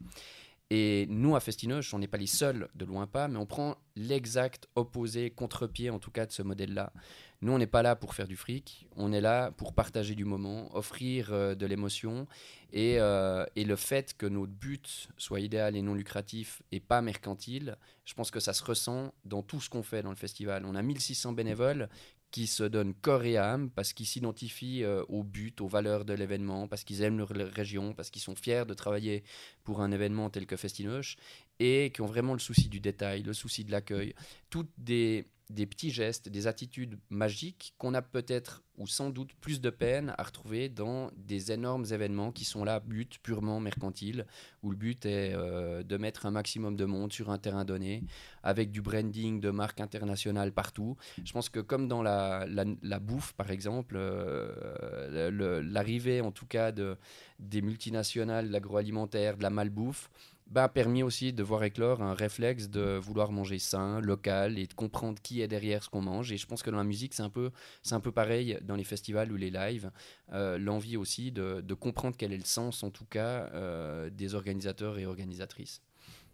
Et 0.70 1.06
nous, 1.08 1.34
à 1.34 1.40
Festinoche, 1.40 1.94
on 1.94 1.98
n'est 1.98 2.08
pas 2.08 2.18
les 2.18 2.26
seuls, 2.26 2.68
de 2.74 2.84
loin 2.84 3.06
pas, 3.06 3.26
mais 3.26 3.38
on 3.38 3.46
prend 3.46 3.76
l'exact 3.96 4.68
opposé, 4.74 5.30
contre-pied 5.30 5.88
en 5.88 5.98
tout 5.98 6.10
cas 6.10 6.26
de 6.26 6.32
ce 6.32 6.42
modèle-là. 6.42 6.92
Nous, 7.40 7.52
on 7.52 7.58
n'est 7.58 7.66
pas 7.66 7.82
là 7.82 7.96
pour 7.96 8.14
faire 8.14 8.28
du 8.28 8.36
fric, 8.36 8.86
on 8.96 9.12
est 9.12 9.20
là 9.22 9.50
pour 9.52 9.72
partager 9.72 10.14
du 10.14 10.26
moment, 10.26 10.74
offrir 10.76 11.32
euh, 11.32 11.54
de 11.54 11.64
l'émotion. 11.64 12.26
Et, 12.72 12.96
euh, 12.98 13.46
et, 13.56 13.64
le 13.64 13.76
fait 13.76 14.14
que 14.14 14.26
notre 14.26 14.52
but 14.52 15.08
soit 15.16 15.40
idéal 15.40 15.74
et 15.74 15.80
non 15.80 15.94
lucratif 15.94 16.62
et 16.70 16.80
pas 16.80 17.00
mercantile, 17.00 17.76
je 18.04 18.12
pense 18.12 18.30
que 18.30 18.40
ça 18.40 18.52
se 18.52 18.62
ressent 18.62 19.14
dans 19.24 19.42
tout 19.42 19.60
ce 19.60 19.70
qu'on 19.70 19.82
fait 19.82 20.02
dans 20.02 20.10
le 20.10 20.16
festival. 20.16 20.66
On 20.66 20.74
a 20.74 20.82
1600 20.82 21.32
bénévoles 21.32 21.88
qui 22.30 22.46
se 22.46 22.62
donnent 22.62 22.94
corps 22.94 23.24
et 23.24 23.36
âme 23.36 23.70
parce 23.70 23.92
qu'ils 23.92 24.06
s'identifient 24.06 24.84
euh, 24.84 25.02
au 25.08 25.22
but, 25.22 25.60
aux 25.60 25.68
valeurs 25.68 26.04
de 26.04 26.12
l'événement, 26.12 26.68
parce 26.68 26.84
qu'ils 26.84 27.02
aiment 27.02 27.18
leur 27.18 27.28
région, 27.28 27.94
parce 27.94 28.10
qu'ils 28.10 28.22
sont 28.22 28.34
fiers 28.34 28.64
de 28.66 28.74
travailler 28.74 29.24
pour 29.64 29.80
un 29.80 29.90
événement 29.92 30.30
tel 30.30 30.46
que 30.46 30.56
Festinoche 30.56 31.16
et 31.58 31.90
qui 31.92 32.00
ont 32.02 32.06
vraiment 32.06 32.34
le 32.34 32.38
souci 32.38 32.68
du 32.68 32.80
détail, 32.80 33.22
le 33.22 33.32
souci 33.32 33.64
de 33.64 33.70
l'accueil. 33.70 34.14
Toutes 34.50 34.70
des 34.76 35.26
des 35.50 35.66
petits 35.66 35.90
gestes, 35.90 36.28
des 36.28 36.46
attitudes 36.46 36.98
magiques 37.10 37.74
qu'on 37.78 37.94
a 37.94 38.02
peut-être 38.02 38.62
ou 38.76 38.86
sans 38.86 39.10
doute 39.10 39.32
plus 39.40 39.60
de 39.60 39.70
peine 39.70 40.14
à 40.18 40.22
retrouver 40.22 40.68
dans 40.68 41.10
des 41.16 41.50
énormes 41.52 41.84
événements 41.90 42.30
qui 42.30 42.44
sont 42.44 42.64
là, 42.64 42.80
but 42.80 43.18
purement 43.22 43.58
mercantile, 43.58 44.24
où 44.62 44.70
le 44.70 44.76
but 44.76 45.04
est 45.04 45.32
euh, 45.34 45.82
de 45.82 45.96
mettre 45.96 46.26
un 46.26 46.30
maximum 46.30 46.76
de 46.76 46.84
monde 46.84 47.12
sur 47.12 47.30
un 47.30 47.38
terrain 47.38 47.64
donné, 47.64 48.04
avec 48.42 48.70
du 48.70 48.80
branding 48.80 49.40
de 49.40 49.50
marques 49.50 49.80
internationales 49.80 50.52
partout. 50.52 50.96
Je 51.24 51.32
pense 51.32 51.48
que 51.48 51.60
comme 51.60 51.88
dans 51.88 52.02
la, 52.02 52.46
la, 52.46 52.98
bouffe, 53.00 53.32
par 53.32 53.50
exemple, 53.50 53.96
euh, 53.98 55.60
l'arrivée 55.64 56.20
en 56.20 56.30
tout 56.30 56.46
cas 56.46 56.70
de, 56.70 56.96
des 57.40 57.62
multinationales, 57.62 58.48
de 58.48 58.52
l'agroalimentaire, 58.52 59.36
de 59.36 59.42
la 59.42 59.50
malbouffe, 59.50 60.08
bah, 60.50 60.68
permis 60.68 61.02
aussi 61.02 61.32
de 61.34 61.42
voir 61.42 61.62
éclore 61.64 62.02
un 62.02 62.14
réflexe 62.14 62.70
de 62.70 62.96
vouloir 62.96 63.32
manger 63.32 63.58
sain, 63.58 64.00
local 64.00 64.58
et 64.58 64.66
de 64.66 64.72
comprendre 64.72 65.20
qui 65.22 65.42
est 65.42 65.48
derrière 65.48 65.82
ce 65.82 65.90
qu'on 65.90 66.00
mange. 66.00 66.32
Et 66.32 66.38
je 66.38 66.46
pense 66.46 66.62
que 66.62 66.70
dans 66.70 66.78
la 66.78 66.84
musique, 66.84 67.12
c'est 67.12 67.22
un 67.22 67.28
peu, 67.28 67.50
un 67.90 68.00
peu 68.00 68.12
pareil 68.12 68.58
dans 68.62 68.74
les 68.74 68.84
festivals 68.84 69.30
ou 69.30 69.36
les 69.36 69.50
lives. 69.50 69.90
Euh, 70.32 70.56
l'envie 70.56 70.96
aussi 70.96 71.32
de, 71.32 71.60
de, 71.60 71.74
comprendre 71.74 72.16
quel 72.16 72.32
est 72.32 72.38
le 72.38 72.44
sens, 72.44 72.82
en 72.82 72.90
tout 72.90 73.04
cas, 73.04 73.50
euh, 73.52 74.08
des 74.10 74.34
organisateurs 74.34 74.98
et 74.98 75.04
organisatrices. 75.04 75.82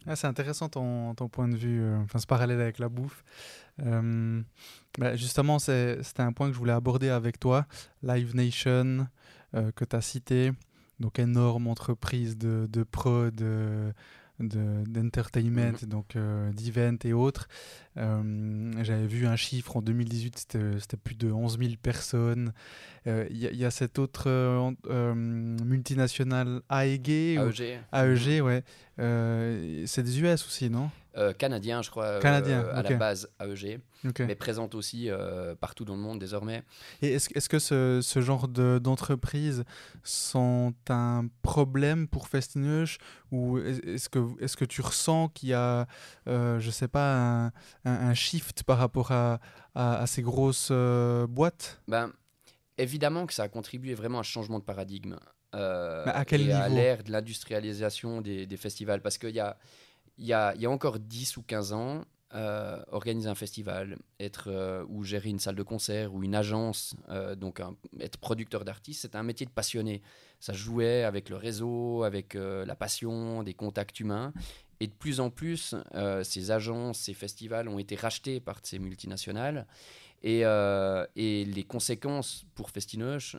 Ah, 0.07 0.15
c'est 0.15 0.27
intéressant 0.27 0.69
ton, 0.69 1.13
ton, 1.15 1.27
point 1.27 1.47
de 1.47 1.55
vue, 1.55 1.81
euh, 1.81 1.97
enfin 1.97 2.19
ce 2.19 2.27
parallèle 2.27 2.61
avec 2.61 2.79
la 2.79 2.89
bouffe. 2.89 3.23
Bah, 3.77 5.15
justement, 5.17 5.59
c'était 5.59 5.99
un 6.19 6.31
point 6.31 6.47
que 6.47 6.53
je 6.53 6.57
voulais 6.57 6.71
aborder 6.71 7.09
avec 7.09 7.37
toi. 7.37 7.65
Live 8.01 8.33
Nation, 8.33 9.07
que 9.51 9.83
tu 9.83 9.95
as 9.95 10.01
cité 10.01 10.51
donc 10.99 11.19
énorme 11.19 11.67
entreprise 11.67 12.37
de, 12.37 12.67
de 12.71 12.83
prod, 12.83 13.43
d'entertainment, 14.39 15.73
de, 15.81 15.85
donc 15.85 16.15
euh, 16.15 16.51
d'event 16.51 16.97
et 17.03 17.13
autres. 17.13 17.47
Euh, 17.97 18.71
j'avais 18.83 19.07
vu 19.07 19.25
un 19.27 19.35
chiffre 19.35 19.77
en 19.77 19.81
2018, 19.81 20.57
c'était 20.79 20.97
plus 20.97 21.15
de 21.15 21.31
11 21.31 21.57
000 21.59 21.73
personnes. 21.81 22.51
Euh, 23.07 23.25
il 23.29 23.37
y, 23.37 23.65
a 23.65 23.71
cette 23.71 23.99
autre 23.99 24.29
multinationale 25.63 26.61
AEG. 26.69 27.37
AEG. 27.37 27.79
AEG, 27.93 28.41
ouais. 28.43 28.63
c'est 29.85 30.03
des 30.03 30.21
US 30.21 30.45
aussi, 30.45 30.69
non? 30.69 30.89
Euh, 31.17 31.31
canadien, 31.31 31.81
je 31.81 31.89
crois, 31.89 32.05
euh, 32.05 32.73
à 32.73 32.81
la 32.81 32.95
base 32.97 33.29
AEG, 33.39 33.79
mais 34.19 34.35
présente 34.35 34.75
aussi 34.75 35.09
euh, 35.09 35.55
partout 35.55 35.85
dans 35.85 35.95
le 35.95 36.01
monde 36.01 36.19
désormais. 36.19 36.63
Et 37.01 37.13
est-ce 37.13 37.29
est 37.33 37.47
que 37.47 37.59
ce, 37.59 38.01
ce 38.03 38.19
genre 38.19 38.49
d'entreprises 38.49 39.63
sont 40.03 40.73
un 40.89 41.27
problème 41.41 42.09
pour 42.09 42.27
Festinoche 42.27 42.97
ou 43.31 43.57
est-ce 43.59 44.09
que, 44.09 44.19
est 44.43 44.55
que 44.55 44.65
tu 44.65 44.81
ressens 44.81 45.29
qu'il 45.29 45.49
y 45.49 45.53
a, 45.53 45.87
je 46.25 46.69
sais 46.69 46.89
pas, 46.89 47.15
un, 47.15 47.51
un, 47.85 48.13
shift 48.13 48.63
par 48.63 48.77
rapport 48.77 49.11
à, 49.11 49.39
à, 49.73 50.05
ces 50.07 50.21
grosses 50.21 50.71
boîtes? 51.29 51.81
Ben, 51.87 52.11
Évidemment 52.77 53.25
que 53.25 53.33
ça 53.33 53.43
a 53.43 53.47
contribué 53.47 53.93
vraiment 53.93 54.17
à 54.17 54.19
un 54.19 54.23
changement 54.23 54.59
de 54.59 54.65
paradigme. 54.65 55.15
à 55.53 56.25
quel 56.27 56.41
et 56.41 56.45
niveau? 56.45 56.59
à 56.59 56.67
l'ère 56.67 57.03
de 57.03 57.11
l'industrialisation 57.13 58.19
des, 58.19 58.45
des, 58.45 58.57
festivals. 58.57 59.01
Parce 59.01 59.17
qu'il 59.17 59.29
y 59.29 59.39
a, 59.39 59.57
il 60.17 60.25
y 60.25 60.33
a, 60.33 60.53
encore 60.69 60.99
10 60.99 61.37
ou 61.37 61.43
15 61.43 61.73
ans, 61.73 62.05
euh, 62.33 62.83
organiser 62.91 63.29
un 63.29 63.35
festival, 63.35 63.97
être 64.19 64.49
euh, 64.51 64.83
ou 64.89 65.03
gérer 65.03 65.29
une 65.29 65.39
salle 65.39 65.55
de 65.55 65.63
concert 65.63 66.13
ou 66.13 66.23
une 66.23 66.35
agence, 66.35 66.95
euh, 67.09 67.35
donc 67.35 67.61
être 67.99 68.17
producteur 68.17 68.65
d'artistes, 68.65 69.03
c'était 69.03 69.17
un 69.17 69.23
métier 69.23 69.45
de 69.45 69.51
passionné. 69.51 70.01
Ça 70.39 70.51
jouait 70.51 71.03
avec 71.03 71.29
le 71.29 71.37
réseau, 71.37 72.03
avec 72.03 72.33
la 72.35 72.75
passion, 72.75 73.41
des 73.41 73.53
contacts 73.53 73.99
humains. 73.99 74.33
Et 74.81 74.87
de 74.87 74.93
plus 74.93 75.21
en 75.21 75.29
plus, 75.29 75.73
ces 76.23 76.51
agences, 76.51 76.99
ces 76.99 77.13
festivals 77.13 77.67
ont 77.69 77.79
été 77.79 77.95
rachetés 77.95 78.41
par 78.41 78.59
ces 78.61 78.77
multinationales. 78.77 79.65
Et, 80.21 80.41
et 80.41 81.45
les 81.45 81.63
conséquences 81.63 82.45
pour 82.53 82.69
Festinoche 82.69 83.37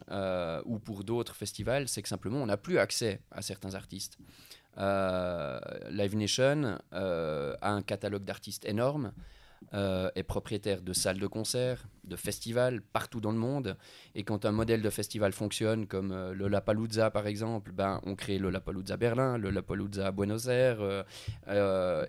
ou 0.65 0.79
pour 0.81 1.05
d'autres 1.05 1.37
festivals, 1.37 1.87
c'est 1.87 2.03
que 2.03 2.09
simplement 2.09 2.39
on 2.39 2.47
n'a 2.47 2.57
plus 2.57 2.79
accès 2.79 3.21
à 3.31 3.43
certains 3.43 3.75
artistes. 3.75 4.19
Euh, 4.79 5.59
Live 5.91 6.17
Nation 6.17 6.79
a 6.93 7.71
un 7.71 7.83
catalogue 7.83 8.25
d'artistes 8.25 8.65
énorme. 8.65 9.13
Est 9.73 10.23
propriétaire 10.23 10.81
de 10.81 10.93
salles 10.93 11.19
de 11.19 11.27
concert, 11.27 11.87
de 12.05 12.17
festivals 12.17 12.81
partout 12.81 13.21
dans 13.21 13.33
le 13.33 13.39
monde. 13.39 13.77
Et 14.15 14.23
quand 14.23 14.45
un 14.47 14.53
modèle 14.53 14.81
de 14.81 14.91
festival 14.91 15.33
fonctionne, 15.33 15.87
comme 15.87 16.15
le 16.33 16.49
Lapalooza 16.49 17.11
par 17.11 17.27
exemple, 17.27 17.73
ben, 17.73 18.01
on 18.05 18.15
crée 18.15 18.39
le 18.39 18.51
Lapalooza 18.51 18.97
Berlin, 18.97 19.39
le 19.39 19.51
Lapalooza 19.51 20.13
Buenos 20.13 20.47
Aires, 20.47 21.05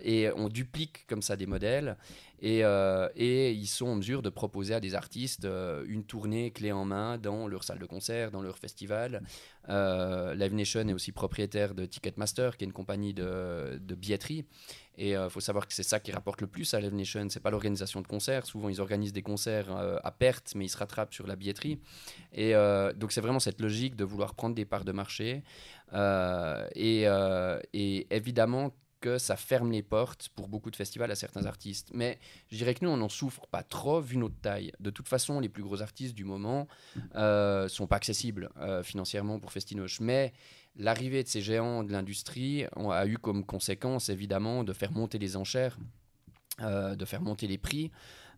et 0.02 0.30
on 0.36 0.50
duplique 0.50 1.06
comme 1.08 1.22
ça 1.22 1.36
des 1.36 1.48
modèles. 1.48 1.98
Euh, 2.44 3.10
et, 3.16 3.52
ils 3.52 3.68
sont 3.68 3.88
en 3.88 3.96
mesure 3.96 4.22
de 4.22 4.30
proposer 4.30 4.74
à 4.74 4.80
des 4.80 4.96
artistes 4.96 5.46
euh, 5.46 5.84
une 5.88 6.04
tournée 6.04 6.52
clé 6.52 6.72
en 6.72 6.86
main 6.86 7.18
dans 7.18 7.48
leur 7.48 7.64
salle 7.64 7.80
de 7.80 7.86
concert, 7.86 8.32
dans 8.32 8.42
leur 8.42 8.58
festival. 8.58 9.24
Euh, 9.70 10.36
Live 10.36 10.54
Nation 10.54 10.88
est 10.88 10.94
aussi 10.94 11.12
propriétaire 11.12 11.74
de 11.74 11.86
Ticketmaster, 11.86 12.58
qui 12.58 12.64
est 12.64 12.68
une 12.68 12.74
compagnie 12.74 13.14
de, 13.14 13.80
billetterie. 13.96 14.46
Et 14.98 15.12
il 15.12 15.30
faut 15.30 15.40
savoir 15.40 15.68
que 15.68 15.74
c'est 15.74 15.84
ça 15.84 16.00
qui 16.00 16.12
rapporte 16.12 16.42
le 16.42 16.48
plus 16.48 16.74
à 16.74 16.80
Live 16.80 16.94
Nation, 16.94 17.28
c'est 17.30 17.40
pas 17.40 17.52
l'organisation 17.52 18.02
de 18.02 18.08
concerts. 18.08 18.46
Souvent, 18.46 18.70
ils 18.70 18.82
organisent 18.82 19.14
des 19.14 19.22
concerts 19.22 19.70
à 20.04 20.12
perte, 20.12 20.54
mais 20.56 20.66
ils 20.66 20.70
se 20.70 20.78
rattrapent 20.78 21.14
sur 21.14 21.28
la 21.28 21.36
billetterie. 21.36 21.80
Et 22.34 22.54
donc, 22.96 23.12
c'est 23.12 23.22
vraiment 23.22 23.40
cette 23.40 23.62
logique 23.62 23.96
de 23.96 24.04
vouloir 24.04 24.34
prendre 24.34 24.56
des 24.56 24.66
parts 24.66 24.86
de 24.86 24.92
marché. 24.92 25.44
et, 26.76 27.08
évidemment, 28.10 28.72
que 29.00 29.18
ça 29.18 29.36
ferme 29.36 29.72
les 29.72 29.84
portes 29.84 30.30
pour 30.30 30.48
beaucoup 30.48 30.72
de 30.72 30.76
festivals 30.76 31.12
à 31.12 31.16
certains 31.16 31.46
artistes. 31.46 31.92
Mais 31.94 32.20
je 32.52 32.58
dirais 32.58 32.74
que 32.74 32.84
nous, 32.84 32.92
on 32.92 32.98
n'en 32.98 33.10
souffre 33.10 33.46
pas 33.48 33.64
trop 33.64 34.02
vu 34.02 34.18
notre 34.18 34.40
taille. 34.40 34.72
De 34.80 34.90
toute 34.90 35.08
façon, 35.08 35.40
les 35.40 35.50
plus 35.50 35.64
gros 35.64 35.82
artistes 35.82 36.16
du 36.16 36.24
moment 36.24 36.68
ne 36.96 37.20
euh, 37.20 37.68
sont 37.68 37.88
pas 37.88 37.98
accessibles 37.98 38.50
euh, 38.60 38.84
financièrement 38.84 39.40
pour 39.40 39.52
Festinoche. 39.52 40.00
Mais 40.00 40.34
l'arrivée 40.78 41.24
de 41.24 41.28
ces 41.28 41.42
géants 41.42 41.84
de 41.84 41.92
l'industrie 41.92 42.66
a 42.76 43.06
eu 43.06 43.18
comme 43.18 43.46
conséquence, 43.46 44.10
évidemment, 44.10 44.64
de 44.64 44.74
faire 44.74 44.92
monter 44.92 45.18
les 45.18 45.36
enchères, 45.36 45.78
euh, 46.62 46.96
de 46.96 47.06
faire 47.06 47.22
monter 47.22 47.48
les 47.48 47.58
prix. 47.58 47.92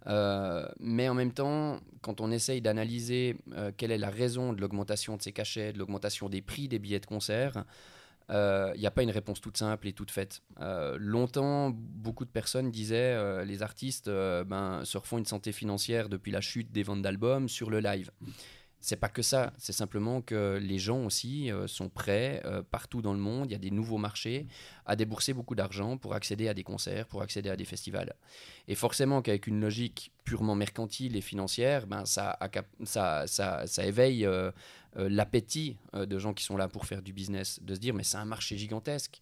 mais 0.05 1.09
en 1.09 1.13
même 1.13 1.33
temps, 1.33 1.79
quand 2.01 2.21
on 2.21 2.31
essaye 2.31 2.61
d'analyser 2.61 3.37
quelle 3.77 3.91
est 3.91 3.97
la 3.97 4.09
raison 4.09 4.53
de 4.53 4.61
l'augmentation 4.61 5.17
de 5.17 5.21
ces 5.21 5.33
cachets, 5.33 5.73
de 5.73 5.77
l'augmentation 5.77 6.29
des 6.29 6.41
prix 6.41 6.67
des 6.67 6.79
billets 6.79 6.99
de 6.99 7.05
concert, 7.05 7.65
il 8.29 8.35
euh, 8.35 8.75
n'y 8.75 8.85
a 8.85 8.91
pas 8.91 9.01
une 9.01 9.09
réponse 9.09 9.41
toute 9.41 9.57
simple 9.57 9.87
et 9.87 9.93
toute 9.93 10.11
faite. 10.11 10.43
Euh, 10.61 10.97
longtemps, 10.99 11.71
beaucoup 11.71 12.25
de 12.25 12.29
personnes 12.29 12.69
disaient 12.69 13.15
euh, 13.15 13.43
les 13.43 13.63
artistes 13.63 14.07
ben, 14.07 14.85
se 14.85 14.99
refont 14.99 15.17
une 15.17 15.25
santé 15.25 15.51
financière 15.51 16.09
depuis 16.09 16.31
la 16.31 16.39
chute 16.39 16.71
des 16.71 16.83
ventes 16.83 17.01
d'albums 17.01 17.49
sur 17.49 17.71
le 17.71 17.79
live. 17.79 18.11
C'est 18.81 18.95
pas 18.95 19.09
que 19.09 19.21
ça, 19.21 19.51
c'est 19.57 19.73
simplement 19.73 20.21
que 20.21 20.57
les 20.61 20.79
gens 20.79 21.03
aussi 21.03 21.51
sont 21.67 21.89
prêts 21.89 22.41
partout 22.71 23.01
dans 23.01 23.11
le 23.13 23.19
monde, 23.19 23.49
il 23.49 23.51
y 23.51 23.55
a 23.55 23.59
des 23.59 23.71
nouveaux 23.71 23.97
marchés, 23.97 24.47
à 24.85 24.95
débourser 24.95 25.33
beaucoup 25.33 25.53
d'argent 25.53 25.97
pour 25.97 26.13
accéder 26.13 26.47
à 26.47 26.53
des 26.53 26.63
concerts, 26.63 27.05
pour 27.07 27.21
accéder 27.21 27.49
à 27.49 27.57
des 27.57 27.65
festivals. 27.65 28.15
Et 28.69 28.75
forcément 28.75 29.21
qu'avec 29.21 29.47
une 29.47 29.59
logique 29.59 30.13
purement 30.23 30.55
mercantile 30.55 31.17
et 31.17 31.21
financière, 31.21 31.87
ben, 31.87 32.05
ça, 32.05 32.37
ça, 32.85 33.27
ça, 33.27 33.85
éveille 33.85 34.25
euh, 34.97 35.07
l'appétit 35.07 35.77
euh, 35.93 36.07
de 36.07 36.17
gens 36.17 36.33
qui 36.33 36.43
sont 36.43 36.57
là 36.57 36.67
pour 36.67 36.85
faire 36.87 37.03
du 37.03 37.13
business, 37.13 37.59
de 37.61 37.75
se 37.75 37.79
dire 37.79 37.93
mais 37.93 38.03
c'est 38.03 38.17
un 38.17 38.25
marché 38.25 38.57
gigantesque. 38.57 39.19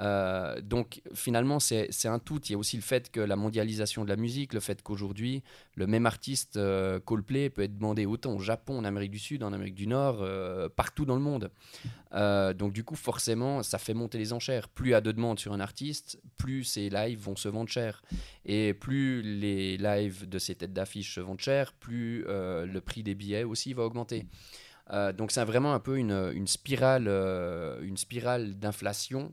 Euh, 0.00 0.60
donc 0.60 1.02
finalement, 1.14 1.60
c'est 1.60 2.06
un 2.06 2.18
tout. 2.18 2.40
Il 2.46 2.52
y 2.52 2.54
a 2.54 2.58
aussi 2.58 2.76
le 2.76 2.82
fait 2.82 3.10
que 3.10 3.20
la 3.20 3.36
mondialisation 3.36 4.04
de 4.04 4.08
la 4.08 4.16
musique, 4.16 4.52
le 4.52 4.60
fait 4.60 4.82
qu'aujourd'hui, 4.82 5.42
le 5.76 5.86
même 5.86 6.06
artiste 6.06 6.58
Coldplay 7.04 7.50
peut 7.50 7.62
être 7.62 7.76
demandé 7.76 8.06
autant 8.06 8.34
au 8.34 8.38
Japon, 8.38 8.78
en 8.78 8.84
Amérique 8.84 9.12
du 9.12 9.18
Sud, 9.18 9.42
en 9.42 9.52
Amérique 9.52 9.74
du 9.74 9.86
Nord, 9.86 10.24
partout 10.76 11.04
dans 11.04 11.16
le 11.16 11.20
monde. 11.20 11.50
donc 12.56 12.72
du 12.72 12.84
coup, 12.84 12.96
forcément, 12.96 13.62
ça 13.62 13.78
fait 13.78 13.94
monter 13.94 14.18
les 14.18 14.32
enchères. 14.32 14.68
Plus 14.68 14.88
il 14.88 14.92
y 14.92 14.94
a 14.94 15.00
de 15.00 15.12
demandes 15.12 15.38
sur 15.38 15.52
un 15.52 15.60
artiste, 15.60 16.20
plus 16.36 16.64
ses 16.64 16.90
lives 16.90 17.20
vont 17.20 17.36
se 17.36 17.48
vendre 17.48 17.70
cher. 17.70 18.02
Et 18.44 18.74
plus 18.74 19.22
les 19.22 19.76
lives 19.76 20.28
de 20.28 20.38
ces 20.38 20.54
têtes 20.54 20.72
d'affiche 20.72 21.14
se 21.14 21.20
vendent 21.20 21.40
cher, 21.40 21.72
plus 21.72 22.24
le 22.24 22.80
prix 22.80 23.02
des 23.02 23.14
billets 23.14 23.44
aussi 23.44 23.72
va 23.72 23.84
augmenter. 23.84 24.26
Euh, 24.90 25.12
donc 25.12 25.30
c'est 25.30 25.44
vraiment 25.44 25.74
un 25.74 25.80
peu 25.80 25.96
une, 25.96 26.12
euh, 26.12 26.32
une 26.34 26.46
spirale 26.46 27.04
d'inflation, 28.58 29.32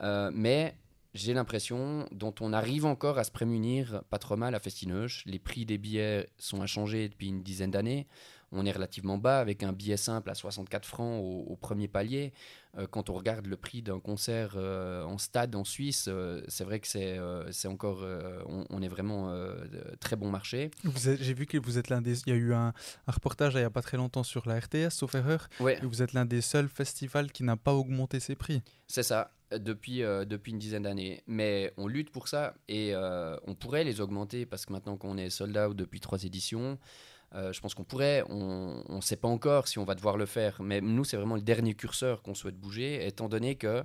euh, 0.00 0.30
mais 0.32 0.76
j'ai 1.14 1.34
l'impression 1.34 2.06
dont 2.12 2.34
on 2.40 2.52
arrive 2.52 2.84
encore 2.84 3.18
à 3.18 3.24
se 3.24 3.30
prémunir 3.30 4.02
pas 4.10 4.18
trop 4.18 4.36
mal 4.36 4.54
à 4.54 4.60
Festineuch. 4.60 5.22
Les 5.26 5.38
prix 5.38 5.64
des 5.66 5.78
billets 5.78 6.28
sont 6.38 6.62
inchangés 6.62 7.08
depuis 7.08 7.28
une 7.28 7.42
dizaine 7.42 7.70
d'années 7.70 8.06
on 8.52 8.64
est 8.64 8.72
relativement 8.72 9.18
bas 9.18 9.40
avec 9.40 9.62
un 9.62 9.72
billet 9.72 9.96
simple 9.96 10.30
à 10.30 10.34
64 10.34 10.86
francs 10.86 11.22
au, 11.22 11.56
premier 11.56 11.88
palier. 11.88 12.32
Euh, 12.76 12.86
quand 12.86 13.10
on 13.10 13.14
regarde 13.14 13.46
le 13.46 13.56
prix 13.56 13.82
d'un 13.82 14.00
concert 14.00 14.54
euh, 14.56 15.02
en 15.04 15.18
stade 15.18 15.54
en 15.54 15.64
Suisse, 15.64 16.06
euh, 16.08 16.42
c'est 16.48 16.64
vrai 16.64 16.80
que 16.80 16.86
c'est 16.86 17.18
c'est 17.50 17.68
encore, 17.68 18.04
on, 18.70 18.82
est 18.82 18.88
vraiment 18.88 19.34
très 20.00 20.16
bon 20.16 20.30
marché. 20.30 20.70
J'ai 20.96 21.34
vu 21.34 21.46
que 21.46 21.58
vous 21.58 21.78
êtes 21.78 21.88
l'un 21.88 22.00
des, 22.00 22.20
il 22.20 22.28
y 22.28 22.32
a 22.32 22.38
eu 22.38 22.54
un, 22.54 22.72
reportage 23.06 23.54
il 23.54 23.58
n'y 23.58 23.64
a 23.64 23.70
pas 23.70 23.82
très 23.82 23.96
longtemps 23.96 24.22
sur 24.22 24.48
la 24.48 24.58
RTS, 24.58 24.90
sauf 24.90 25.14
erreur. 25.14 25.48
Ouais. 25.60 25.78
vous 25.82 26.02
êtes 26.02 26.12
l'un 26.12 26.24
des 26.24 26.40
seuls 26.40 26.68
festivals 26.68 27.32
qui 27.32 27.42
n'a 27.42 27.56
pas 27.56 27.74
augmenté 27.74 28.20
ses 28.20 28.34
prix. 28.34 28.62
C'est 28.86 29.02
ça 29.02 29.30
depuis, 29.52 30.00
depuis 30.00 30.52
une 30.52 30.58
dizaine 30.58 30.82
d'années. 30.82 31.22
Mais 31.26 31.72
on 31.76 31.86
lutte 31.86 32.10
pour 32.10 32.28
ça 32.28 32.54
et 32.68 32.94
on 32.96 33.54
pourrait 33.54 33.84
les 33.84 34.00
augmenter 34.00 34.46
parce 34.46 34.66
que 34.66 34.72
maintenant 34.72 34.96
qu'on 34.96 35.16
est 35.16 35.30
sold 35.30 35.56
out 35.56 35.76
depuis 35.76 36.00
trois 36.00 36.24
éditions, 36.24 36.78
euh, 37.34 37.52
je 37.52 37.60
pense 37.60 37.74
qu'on 37.74 37.84
pourrait, 37.84 38.24
on 38.30 38.82
ne 38.88 39.00
sait 39.00 39.16
pas 39.16 39.28
encore 39.28 39.68
si 39.68 39.78
on 39.78 39.84
va 39.84 39.94
devoir 39.94 40.16
le 40.16 40.26
faire, 40.26 40.62
mais 40.62 40.80
nous, 40.80 41.04
c'est 41.04 41.16
vraiment 41.16 41.34
le 41.34 41.42
dernier 41.42 41.74
curseur 41.74 42.22
qu'on 42.22 42.34
souhaite 42.34 42.56
bouger, 42.56 43.06
étant 43.06 43.28
donné 43.28 43.56
que 43.56 43.84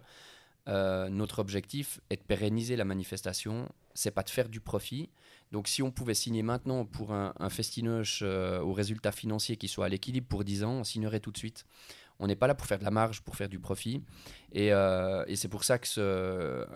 euh, 0.70 1.10
notre 1.10 1.40
objectif 1.40 2.00
est 2.10 2.16
de 2.16 2.22
pérenniser 2.22 2.78
la 2.78 2.86
manifestation, 2.86 3.68
c'est 3.94 4.12
pas 4.12 4.24
de 4.24 4.30
faire 4.30 4.48
du 4.48 4.62
profit. 4.62 5.10
Donc 5.52 5.68
si 5.68 5.84
on 5.84 5.92
pouvait 5.92 6.14
signer 6.14 6.42
maintenant 6.42 6.86
pour 6.86 7.14
un, 7.14 7.34
un 7.38 7.50
festinoche 7.50 8.22
euh, 8.24 8.62
au 8.62 8.72
résultat 8.72 9.12
financier 9.12 9.58
qui 9.58 9.68
soit 9.68 9.86
à 9.86 9.90
l'équilibre 9.90 10.28
pour 10.28 10.46
10 10.46 10.64
ans, 10.64 10.72
on 10.72 10.84
signerait 10.86 11.20
tout 11.20 11.32
de 11.32 11.38
suite. 11.38 11.66
On 12.20 12.28
n'est 12.28 12.36
pas 12.36 12.48
là 12.48 12.56
pour 12.56 12.68
faire 12.68 12.80
de 12.80 12.84
la 12.84 12.92
marge, 12.92 13.22
pour 13.22 13.36
faire 13.36 13.50
du 13.50 13.60
profit. 13.60 14.04
Et, 14.54 14.68
et 14.68 15.36
c'est 15.36 15.48
pour 15.48 15.64
ça 15.64 15.80
que 15.80 16.68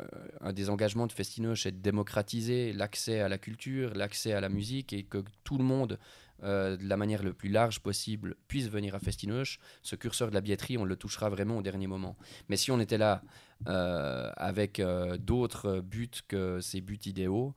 un 0.41 0.51
des 0.51 0.69
engagements 0.69 1.07
de 1.07 1.11
Festinoche 1.11 1.65
est 1.65 1.71
de 1.71 1.81
démocratiser 1.81 2.73
l'accès 2.73 3.21
à 3.21 3.29
la 3.29 3.37
culture, 3.37 3.93
l'accès 3.93 4.33
à 4.33 4.41
la 4.41 4.49
musique 4.49 4.93
et 4.93 5.03
que 5.03 5.23
tout 5.43 5.57
le 5.57 5.63
monde 5.63 5.99
euh, 6.43 6.77
de 6.77 6.87
la 6.87 6.97
manière 6.97 7.23
le 7.23 7.33
plus 7.33 7.49
large 7.49 7.79
possible 7.79 8.35
puisse 8.47 8.69
venir 8.69 8.93
à 8.93 8.99
Festinoche, 8.99 9.59
ce 9.81 9.95
curseur 9.95 10.29
de 10.29 10.35
la 10.35 10.41
billetterie, 10.41 10.77
on 10.77 10.85
le 10.85 10.95
touchera 10.95 11.29
vraiment 11.29 11.57
au 11.57 11.61
dernier 11.63 11.87
moment. 11.87 12.15
Mais 12.47 12.57
si 12.57 12.69
on 12.69 12.79
était 12.79 12.99
là 12.99 13.23
euh, 13.67 14.31
avec 14.37 14.79
euh, 14.79 15.17
d'autres 15.17 15.79
buts 15.79 16.11
que 16.27 16.59
ces 16.61 16.79
buts 16.79 16.99
idéaux, 17.05 17.55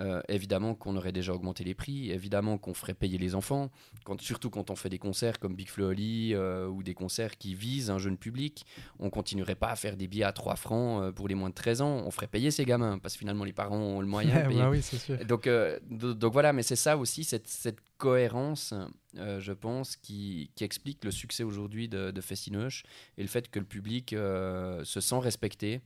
euh, 0.00 0.20
évidemment 0.28 0.74
qu'on 0.74 0.96
aurait 0.96 1.10
déjà 1.10 1.34
augmenté 1.34 1.64
les 1.64 1.74
prix, 1.74 2.12
évidemment 2.12 2.56
qu'on 2.56 2.72
ferait 2.72 2.94
payer 2.94 3.18
les 3.18 3.34
enfants, 3.34 3.70
quand, 4.04 4.20
surtout 4.20 4.48
quand 4.48 4.70
on 4.70 4.76
fait 4.76 4.88
des 4.88 4.98
concerts 4.98 5.40
comme 5.40 5.56
Big 5.56 5.68
Flo 5.68 5.90
euh, 5.90 6.68
ou 6.68 6.84
des 6.84 6.94
concerts 6.94 7.36
qui 7.36 7.56
visent 7.56 7.90
un 7.90 7.98
jeune 7.98 8.16
public, 8.16 8.64
on 9.00 9.10
continuerait 9.10 9.56
pas 9.56 9.70
à 9.70 9.76
faire 9.76 9.96
des 9.96 10.06
billets 10.06 10.24
à 10.24 10.32
3 10.32 10.54
francs 10.54 11.02
euh, 11.02 11.10
pour 11.10 11.26
les 11.26 11.34
moins 11.34 11.48
de 11.50 11.54
13 11.54 11.82
ans, 11.82 12.02
on 12.06 12.12
ferait 12.12 12.28
payer 12.28 12.52
ces 12.52 12.64
gamins 12.64 12.98
parce 12.98 13.14
que 13.14 13.18
finalement 13.18 13.42
les 13.42 13.52
parents 13.52 13.76
ont 13.76 14.00
le 14.00 14.06
moyen 14.06 14.48
de 14.48 14.54
bah 14.56 14.70
oui, 14.70 14.82
sûr. 14.82 15.18
Donc, 15.24 15.48
donc 15.90 16.32
voilà, 16.32 16.52
mais 16.52 16.62
c'est 16.62 16.76
ça 16.76 16.96
aussi, 16.96 17.24
cette, 17.24 17.48
cette 17.48 17.78
cohérence, 17.96 18.72
je 19.14 19.52
pense, 19.52 19.96
qui, 19.96 20.52
qui, 20.54 20.62
explique 20.62 21.04
le 21.04 21.10
succès 21.10 21.42
aujourd'hui 21.42 21.88
de, 21.88 22.12
de 22.12 22.20
Festinoche 22.20 22.84
et 23.16 23.22
le 23.22 23.28
fait 23.28 23.50
que 23.50 23.58
le 23.58 23.64
public 23.64 24.10
se 24.10 25.00
sent 25.00 25.18
respecté 25.18 25.80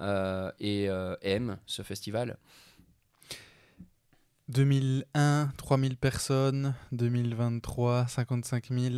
et 0.00 0.84
aime 1.22 1.58
ce 1.66 1.82
festival. 1.82 2.38
2001, 4.50 5.50
3000 5.56 5.96
personnes. 5.96 6.74
2023, 6.92 8.06
55 8.08 8.68
000. 8.70 8.94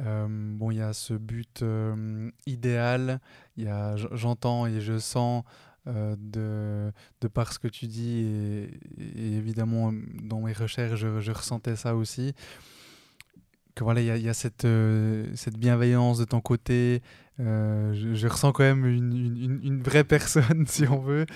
Euh, 0.00 0.26
bon, 0.28 0.70
il 0.70 0.78
y 0.78 0.80
a 0.80 0.92
ce 0.92 1.14
but 1.14 1.62
euh, 1.62 2.30
idéal. 2.46 3.20
Il 3.56 3.70
j'entends 4.12 4.66
et 4.66 4.80
je 4.80 4.98
sens 4.98 5.44
euh, 5.86 6.16
de, 6.18 6.92
de 7.20 7.28
par 7.28 7.52
ce 7.52 7.58
que 7.58 7.68
tu 7.68 7.86
dis 7.86 8.24
et, 8.24 9.36
évidemment 9.36 9.92
dans 10.22 10.40
mes 10.40 10.52
recherches, 10.52 11.00
je, 11.00 11.30
ressentais 11.30 11.76
ça 11.76 11.94
aussi. 11.94 12.34
Que 13.74 13.84
voilà, 13.84 14.00
il 14.00 14.22
y 14.22 14.28
a, 14.28 14.34
cette, 14.34 14.66
cette 15.34 15.56
bienveillance 15.58 16.18
de 16.18 16.24
ton 16.24 16.40
côté. 16.40 17.02
Je, 17.38 18.26
ressens 18.26 18.52
quand 18.52 18.64
même 18.64 18.86
une, 18.86 19.60
une, 19.62 19.82
vraie 19.82 20.04
personne, 20.04 20.64
si 20.68 20.86
on 20.86 20.98
veut. 20.98 21.26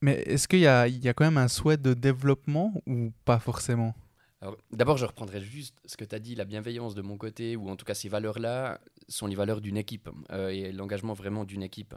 Mais 0.00 0.22
est-ce 0.26 0.46
qu'il 0.46 0.60
y 0.60 0.66
a, 0.66 0.88
il 0.88 1.02
y 1.02 1.08
a 1.08 1.14
quand 1.14 1.24
même 1.24 1.38
un 1.38 1.48
souhait 1.48 1.76
de 1.76 1.94
développement 1.94 2.74
ou 2.86 3.12
pas 3.24 3.38
forcément? 3.38 3.94
D'abord, 4.70 4.96
je 4.96 5.06
reprendrai 5.06 5.40
juste 5.40 5.78
ce 5.86 5.96
que 5.96 6.04
tu 6.04 6.14
as 6.14 6.18
dit, 6.18 6.34
la 6.34 6.44
bienveillance 6.44 6.94
de 6.94 7.02
mon 7.02 7.16
côté, 7.16 7.56
ou 7.56 7.68
en 7.68 7.76
tout 7.76 7.84
cas 7.84 7.94
ces 7.94 8.08
valeurs-là, 8.08 8.80
sont 9.08 9.26
les 9.26 9.34
valeurs 9.34 9.60
d'une 9.60 9.76
équipe 9.76 10.08
euh, 10.30 10.48
et 10.48 10.72
l'engagement 10.72 11.14
vraiment 11.14 11.44
d'une 11.44 11.62
équipe. 11.62 11.94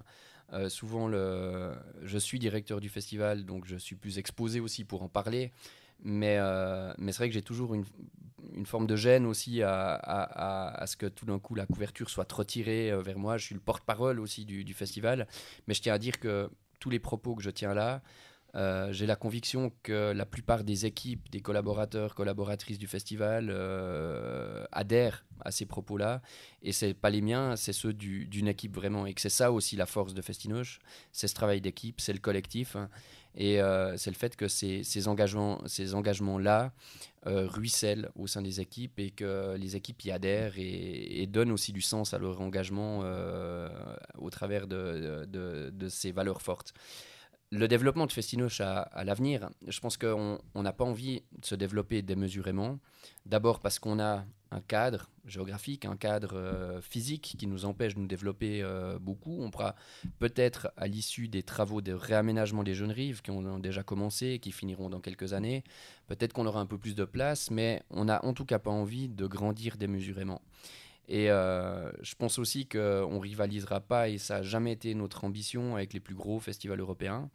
Euh, 0.54 0.70
souvent, 0.70 1.10
je 1.12 2.18
suis 2.18 2.40
directeur 2.40 2.80
du 2.80 2.90
festival, 2.90 3.46
donc 3.46 3.66
je 3.66 3.76
suis 3.76 3.96
plus 3.96 4.18
exposé 4.18 4.60
aussi 4.60 4.84
pour 4.84 5.04
en 5.04 5.10
parler. 5.10 5.52
Mais, 6.02 6.38
euh, 6.40 6.94
mais 6.98 7.12
c'est 7.12 7.20
vrai 7.20 7.28
que 7.28 7.34
j'ai 7.34 7.42
toujours 7.42 7.74
une, 7.76 7.86
forme 8.66 8.88
de 8.88 8.96
gêne 8.96 9.26
aussi 9.26 9.62
à, 9.62 9.94
à, 9.94 10.82
à, 10.82 10.88
ce 10.88 10.98
que 10.98 11.06
tout 11.06 11.26
d'un 11.26 11.40
coup 11.40 11.56
la 11.56 11.66
couverture 11.66 12.10
soit 12.10 12.32
retirée 12.32 12.92
vers 13.02 13.20
moi. 13.20 13.38
Je 13.38 13.46
suis 13.46 13.56
le 13.56 13.62
porte-parole 13.62 14.20
aussi 14.20 14.46
du, 14.46 14.74
festival. 14.74 15.28
Mais 15.68 15.74
je 15.74 15.82
tiens 15.82 15.94
à 15.94 15.98
dire 15.98 16.20
que 16.20 16.50
tous 16.80 16.90
les 16.90 17.00
propos 17.00 17.36
que 17.36 17.44
je 17.44 17.50
tiens 17.50 17.74
là, 17.74 18.02
euh, 18.56 18.92
j'ai 18.92 19.06
la 19.06 19.16
conviction 19.16 19.72
que 19.84 20.12
la 20.12 20.26
plupart 20.26 20.64
des 20.64 20.86
équipes, 20.86 21.30
des 21.30 21.42
collaborateurs, 21.42 22.16
collaboratrices 22.16 22.80
du 22.80 22.88
festival 22.88 23.50
euh, 23.52 24.66
adhèrent 24.72 25.26
à 25.42 25.52
ces 25.52 25.66
propos-là. 25.66 26.22
Et 26.64 26.72
c'est 26.72 26.94
pas 26.94 27.10
les 27.10 27.22
miens, 27.22 27.56
c'est 27.56 27.74
ceux 27.74 27.94
d'une 27.94 28.48
équipe 28.48 28.76
vraiment. 28.76 29.06
Et 29.06 29.14
que 29.14 29.22
c'est 29.22 29.30
ça 29.30 29.52
aussi 29.52 29.76
la 29.76 29.86
force 29.86 30.14
de 30.14 30.22
Festinoche, 30.22 30.80
c'est 31.12 31.28
ce 31.28 31.36
travail 31.36 31.62
d'équipe, 31.62 32.02
c'est 32.02 32.14
le 32.14 32.20
collectif. 32.20 32.76
Hein. 32.76 32.90
Et 33.36 33.62
euh, 33.62 33.96
c'est 33.98 34.10
le 34.10 34.16
fait 34.16 34.36
que 34.36 34.48
ces, 34.48 35.08
engagements-là 35.08 35.94
engagements 35.96 36.72
ruissellent 37.26 38.10
au 38.16 38.28
sein 38.28 38.42
des 38.42 38.60
équipes 38.60 39.00
et 39.00 39.12
que 39.12 39.56
les 39.56 39.76
équipes 39.76 40.04
y 40.06 40.12
adhèrent 40.12 40.54
et, 40.58 41.28
donnent 41.28 41.52
aussi 41.52 41.72
du 41.72 41.82
sens 41.82 42.14
à 42.14 42.18
leur 42.18 42.42
engagement 42.42 43.04
au 44.18 44.30
travers 44.30 44.68
de, 44.68 45.88
ces 45.90 46.12
valeurs 46.12 46.42
fortes 46.42 46.74
le 47.52 47.68
développement 47.68 48.06
de 48.06 48.12
Festinoche 48.12 48.62
à, 48.62 49.04
l'avenir, 49.04 49.50
je 49.68 49.80
pense 49.80 49.98
qu'on 49.98 50.40
n'a 50.56 50.74
pas 50.74 50.84
envie 50.84 51.24
de 51.40 51.46
se 51.46 51.56
développer 51.56 52.02
démesurément. 52.02 52.80
D'abord 53.26 53.60
parce 53.60 53.80
qu'on 53.80 54.00
a 54.00 54.26
un 54.52 54.62
cadre 54.62 55.10
géographique, 55.26 55.86
un 55.86 55.96
cadre 55.96 56.36
euh, 56.36 56.82
physique 56.82 57.36
qui 57.38 57.48
nous 57.48 57.66
empêche 57.66 57.96
de 57.96 58.00
nous 58.00 58.08
développer 58.08 58.62
euh, 58.62 58.98
beaucoup. 59.00 59.42
On 59.42 59.52
pourra 59.52 59.76
peut-être, 60.20 60.72
à 60.78 60.88
l'issue 60.88 61.28
des 61.28 61.44
travaux 61.44 61.82
de 61.82 61.94
réaménagement 61.94 62.64
des 62.64 62.74
jeunes 62.74 62.92
rives 62.92 63.22
qui 63.22 63.32
ont 63.32 63.60
déjà 63.60 63.84
commencé 63.84 64.28
et 64.28 64.40
qui 64.40 64.52
finiront 64.52 64.90
dans 64.90 65.00
quelques 65.00 65.34
années, 65.34 65.64
peut-être 66.08 66.34
qu'on 66.34 66.46
aura 66.46 66.62
un 66.62 66.66
peu 66.66 66.78
plus 66.78 66.96
de 66.96 67.06
place, 67.06 67.52
mais 67.52 67.84
on 67.90 68.06
n'a 68.06 68.24
en 68.26 68.34
tout 68.34 68.46
cas 68.46 68.60
pas 68.60 68.72
envie 68.72 69.08
de 69.08 69.28
grandir 69.28 69.78
démesurément. 69.78 70.42
Et 71.10 71.32
euh, 71.32 71.92
je 72.04 72.14
pense 72.14 72.38
aussi 72.38 72.68
qu'on 72.68 72.78
ne 73.14 73.20
rivalisera 73.20 73.82
pas, 73.82 74.10
et 74.10 74.20
ça 74.20 74.38
n'a 74.38 74.44
jamais 74.44 74.72
été 74.72 74.94
notre 74.94 75.24
ambition 75.24 75.76
avec 75.76 75.92
les 75.92 76.00
plus 76.00 76.14
gros 76.14 76.40
festivals 76.40 76.80
européens. 76.80 77.32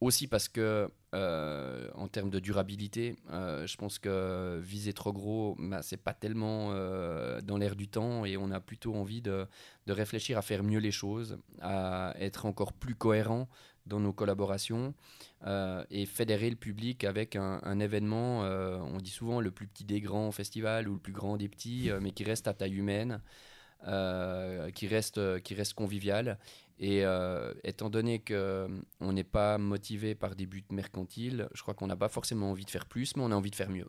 Aussi 0.00 0.26
parce 0.26 0.48
que, 0.48 0.90
euh, 1.14 1.88
en 1.94 2.08
termes 2.08 2.30
de 2.30 2.38
durabilité, 2.38 3.16
euh, 3.30 3.66
je 3.66 3.76
pense 3.76 3.98
que 3.98 4.58
viser 4.60 4.94
trop 4.94 5.12
gros, 5.12 5.54
bah, 5.58 5.82
c'est 5.82 5.98
pas 5.98 6.14
tellement 6.14 6.70
dans 7.42 7.58
l'air 7.58 7.76
du 7.76 7.88
temps 7.88 8.24
et 8.24 8.38
on 8.38 8.50
a 8.50 8.60
plutôt 8.60 8.94
envie 8.94 9.20
de, 9.20 9.46
de, 9.86 9.92
réfléchir 9.92 10.38
à 10.38 10.42
faire 10.42 10.62
mieux 10.62 10.80
les 10.80 10.90
choses, 10.90 11.38
à 11.60 12.14
être 12.18 12.46
encore 12.46 12.72
plus 12.72 12.94
cohérent 12.94 13.48
dans 13.86 14.00
nos 14.00 14.12
collaborations 14.12 14.94
euh, 15.46 15.84
et 15.90 16.06
fédérer 16.06 16.50
le 16.50 16.56
public 16.56 17.04
avec 17.04 17.36
un, 17.36 17.80
événement, 17.80 18.44
euh, 18.44 18.78
on 18.78 18.98
dit 18.98 19.10
souvent 19.10 19.40
le 19.40 19.50
plus 19.50 19.66
petit 19.66 19.84
des 19.84 20.00
grands 20.00 20.32
festivals 20.32 20.88
ou 20.88 20.94
le 20.94 20.98
plus 20.98 21.12
grand 21.12 21.36
des 21.36 21.48
petits, 21.48 21.90
euh, 21.90 22.00
mais 22.00 22.12
qui 22.12 22.24
reste 22.24 22.48
à 22.48 22.54
taille 22.54 22.74
humaine, 22.74 23.20
qui, 24.74 24.86
reste, 24.86 25.42
qui 25.42 25.54
reste 25.54 25.74
convivial. 25.74 26.38
Et 26.80 27.04
étant 27.62 27.90
donné 27.90 28.18
qu'on 28.20 29.12
n'est 29.12 29.24
pas 29.24 29.58
motivé 29.58 30.14
par 30.14 30.34
des 30.34 30.46
buts 30.46 30.64
mercantiles, 30.70 31.48
je 31.52 31.60
crois 31.60 31.74
qu'on 31.74 31.86
n'a 31.86 31.96
pas 31.96 32.08
forcément 32.08 32.50
envie 32.50 32.64
de 32.64 32.70
faire 32.70 32.86
plus, 32.86 33.14
mais 33.14 33.22
on 33.22 33.30
a 33.30 33.34
envie 33.34 33.50
de 33.50 33.56
faire 33.56 33.68
mieux. 33.68 33.88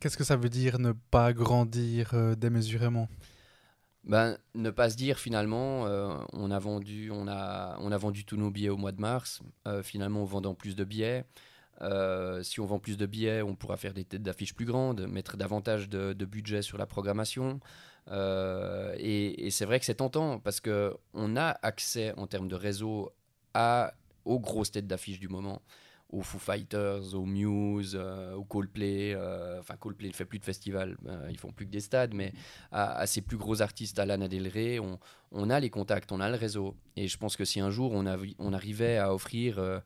Qu'est-ce 0.00 0.16
que 0.16 0.24
ça 0.24 0.36
veut 0.36 0.48
dire 0.48 0.80
ne 0.80 0.90
pas 0.90 1.32
grandir 1.32 2.36
démesurément? 2.36 3.08
Ben, 4.04 4.38
ne 4.54 4.70
pas 4.70 4.90
se 4.90 4.96
dire 4.96 5.18
finalement, 5.18 5.86
euh, 5.86 6.16
on, 6.32 6.50
a 6.50 6.58
vendu, 6.58 7.10
on, 7.10 7.28
a, 7.28 7.76
on 7.80 7.92
a 7.92 7.96
vendu 7.98 8.24
tous 8.24 8.36
nos 8.36 8.50
billets 8.50 8.70
au 8.70 8.76
mois 8.76 8.92
de 8.92 9.00
mars, 9.00 9.42
euh, 9.68 9.82
finalement 9.82 10.22
en 10.22 10.24
vendant 10.24 10.54
plus 10.54 10.74
de 10.74 10.84
billets. 10.84 11.24
Euh, 11.82 12.42
si 12.42 12.60
on 12.60 12.66
vend 12.66 12.78
plus 12.78 12.96
de 12.96 13.06
billets, 13.06 13.42
on 13.42 13.54
pourra 13.54 13.76
faire 13.76 13.94
des 13.94 14.04
têtes 14.04 14.22
d'affiches 14.22 14.54
plus 14.54 14.66
grandes, 14.66 15.06
mettre 15.06 15.36
davantage 15.36 15.88
de, 15.88 16.12
budget 16.24 16.62
sur 16.62 16.78
la 16.78 16.86
programmation. 16.86 17.60
et, 18.10 19.46
et 19.46 19.50
c'est 19.50 19.64
vrai 19.64 19.78
que 19.78 19.86
c'est 19.86 19.94
tentant 19.96 20.38
parce 20.38 20.60
qu'on 20.60 21.36
a 21.36 21.58
accès 21.62 22.12
en 22.16 22.26
termes 22.26 22.48
de 22.48 22.56
réseau 22.56 23.12
à, 23.54 23.94
aux 24.24 24.40
grosses 24.40 24.72
têtes 24.72 24.86
d'affiches 24.86 25.20
du 25.20 25.28
moment 25.28 25.62
aux 26.12 26.22
Foo 26.22 26.38
Fighters, 26.38 27.14
aux 27.14 27.24
Muse, 27.24 27.96
euh, 27.98 28.34
aux 28.34 28.44
Coldplay. 28.44 29.14
Euh, 29.14 29.60
enfin, 29.60 29.76
Coldplay 29.76 30.08
ne 30.08 30.12
fait 30.12 30.24
plus 30.24 30.38
de 30.38 30.44
festival, 30.44 30.96
euh, 31.06 31.28
ils 31.30 31.38
font 31.38 31.52
plus 31.52 31.66
que 31.66 31.70
des 31.70 31.80
stades, 31.80 32.14
mais 32.14 32.32
à, 32.72 33.06
ces 33.06 33.20
plus 33.20 33.36
gros 33.36 33.62
artistes, 33.62 33.98
à 33.98 34.06
Lana 34.06 34.28
Del 34.28 34.48
Rey, 34.48 34.78
on, 35.32 35.50
a 35.50 35.60
les 35.60 35.70
contacts, 35.70 36.12
on 36.12 36.20
a 36.20 36.28
le 36.28 36.36
réseau. 36.36 36.74
Et 36.96 37.08
je 37.08 37.16
pense 37.16 37.36
que 37.36 37.44
si 37.44 37.60
un 37.60 37.70
jour 37.70 37.92
on, 37.92 38.52
arrivait 38.52 38.98
à 38.98 39.14
offrir 39.14 39.82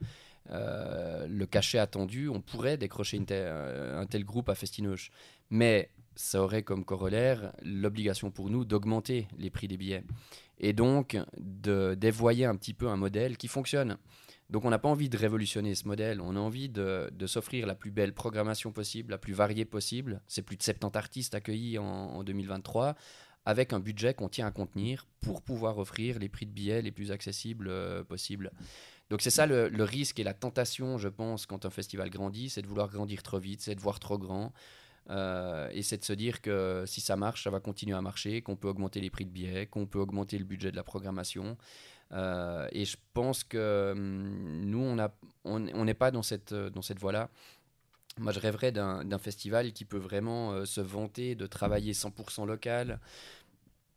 le 0.49 1.45
cachet 1.45 1.77
attendu, 1.77 2.29
on 2.29 2.41
pourrait 2.41 2.77
décrocher 2.77 3.19
un 3.19 4.05
tel 4.07 4.25
groupe 4.25 4.49
à 4.49 4.55
Festinoche. 4.55 5.11
Mais 5.51 5.91
ça 6.15 6.41
aurait 6.41 6.63
comme 6.63 6.85
corollaire 6.85 7.51
l'obligation 7.61 8.31
pour 8.31 8.49
nous 8.49 8.65
d'augmenter 8.65 9.27
les 9.37 9.49
prix 9.49 9.67
des 9.67 9.77
billets. 9.77 10.03
Et 10.59 10.73
donc 10.73 11.17
de 11.37 11.95
dévoyer 11.95 12.45
un 12.45 12.55
petit 12.55 12.73
peu 12.73 12.87
un 12.87 12.95
modèle 12.95 13.37
qui 13.37 13.47
fonctionne. 13.47 13.97
Donc 14.49 14.63
on 14.63 14.69
n'a 14.69 14.77
pas 14.77 14.89
envie 14.89 15.09
de 15.09 15.17
révolutionner 15.17 15.73
ce 15.73 15.87
modèle, 15.87 16.21
on 16.21 16.35
a 16.35 16.39
envie 16.39 16.69
de, 16.69 17.09
s'offrir 17.25 17.65
la 17.65 17.75
plus 17.75 17.91
belle 17.91 18.13
programmation 18.13 18.71
possible, 18.71 19.11
la 19.11 19.17
plus 19.17 19.33
variée 19.33 19.65
possible. 19.65 20.21
C'est 20.27 20.43
plus 20.43 20.57
de 20.57 20.63
70 20.63 20.97
artistes 20.97 21.35
accueillis 21.35 21.79
en, 21.79 22.23
2023 22.23 22.95
avec 23.47 23.73
un 23.73 23.79
budget 23.79 24.13
qu'on 24.15 24.29
tient 24.29 24.47
à 24.47 24.51
contenir 24.51 25.07
pour 25.19 25.41
pouvoir 25.43 25.77
offrir 25.77 26.17
les 26.17 26.29
prix 26.29 26.47
de 26.47 26.51
billets 26.51 26.81
les 26.81 26.91
plus 26.91 27.11
accessibles 27.11 27.67
euh, 27.67 28.03
possibles. 28.03 28.51
Donc 29.11 29.21
c'est 29.21 29.29
ça 29.29 29.45
le, 29.45 29.69
risque 29.83 30.19
et 30.19 30.23
la 30.23 30.33
tentation, 30.33 30.97
je 30.97 31.09
pense, 31.09 31.45
quand 31.45 31.65
un 31.65 31.69
festival 31.69 32.09
grandit, 32.09 32.49
c'est 32.49 32.63
de 32.63 32.67
vouloir 32.67 32.89
grandir 32.89 33.21
trop 33.21 33.37
vite, 33.37 33.61
c'est 33.61 33.75
de 33.75 33.81
voir 33.81 33.99
trop 33.99 34.17
grand. 34.17 34.51
Euh, 35.11 35.69
et 35.71 35.83
c'est 35.83 35.97
de 35.97 36.03
se 36.03 36.13
dire 36.13 36.41
que 36.41 36.83
si 36.87 37.01
ça 37.01 37.15
marche, 37.15 37.43
ça 37.43 37.51
va 37.51 37.59
continuer 37.59 37.95
à 37.95 38.01
marcher, 38.01 38.41
qu'on 38.41 38.55
peut 38.55 38.67
augmenter 38.67 38.99
les 39.01 39.11
prix 39.11 39.25
de 39.25 39.29
billets, 39.29 39.67
qu'on 39.67 39.85
peut 39.85 39.99
augmenter 39.99 40.39
le 40.39 40.45
budget 40.45 40.71
de 40.71 40.75
la 40.75 40.83
programmation. 40.83 41.57
Euh, 42.11 42.67
et 42.71 42.85
je 42.85 42.97
pense 43.13 43.43
que 43.43 43.91
hum, 43.91 44.61
nous, 44.65 44.97
on 45.43 45.85
n'est 45.85 45.93
pas 45.93 46.11
dans 46.11 46.23
cette, 46.23 46.53
dans 46.53 46.81
cette 46.81 46.99
voie-là. 46.99 47.29
Moi, 48.17 48.31
je 48.31 48.39
rêverais 48.39 48.71
d'un 48.71 49.17
festival 49.17 49.73
qui 49.73 49.83
peut 49.83 49.97
vraiment 49.97 50.51
euh, 50.51 50.65
se 50.65 50.79
vanter 50.79 51.35
de 51.35 51.47
travailler 51.47 51.91
100% 51.91 52.45
local, 52.47 52.99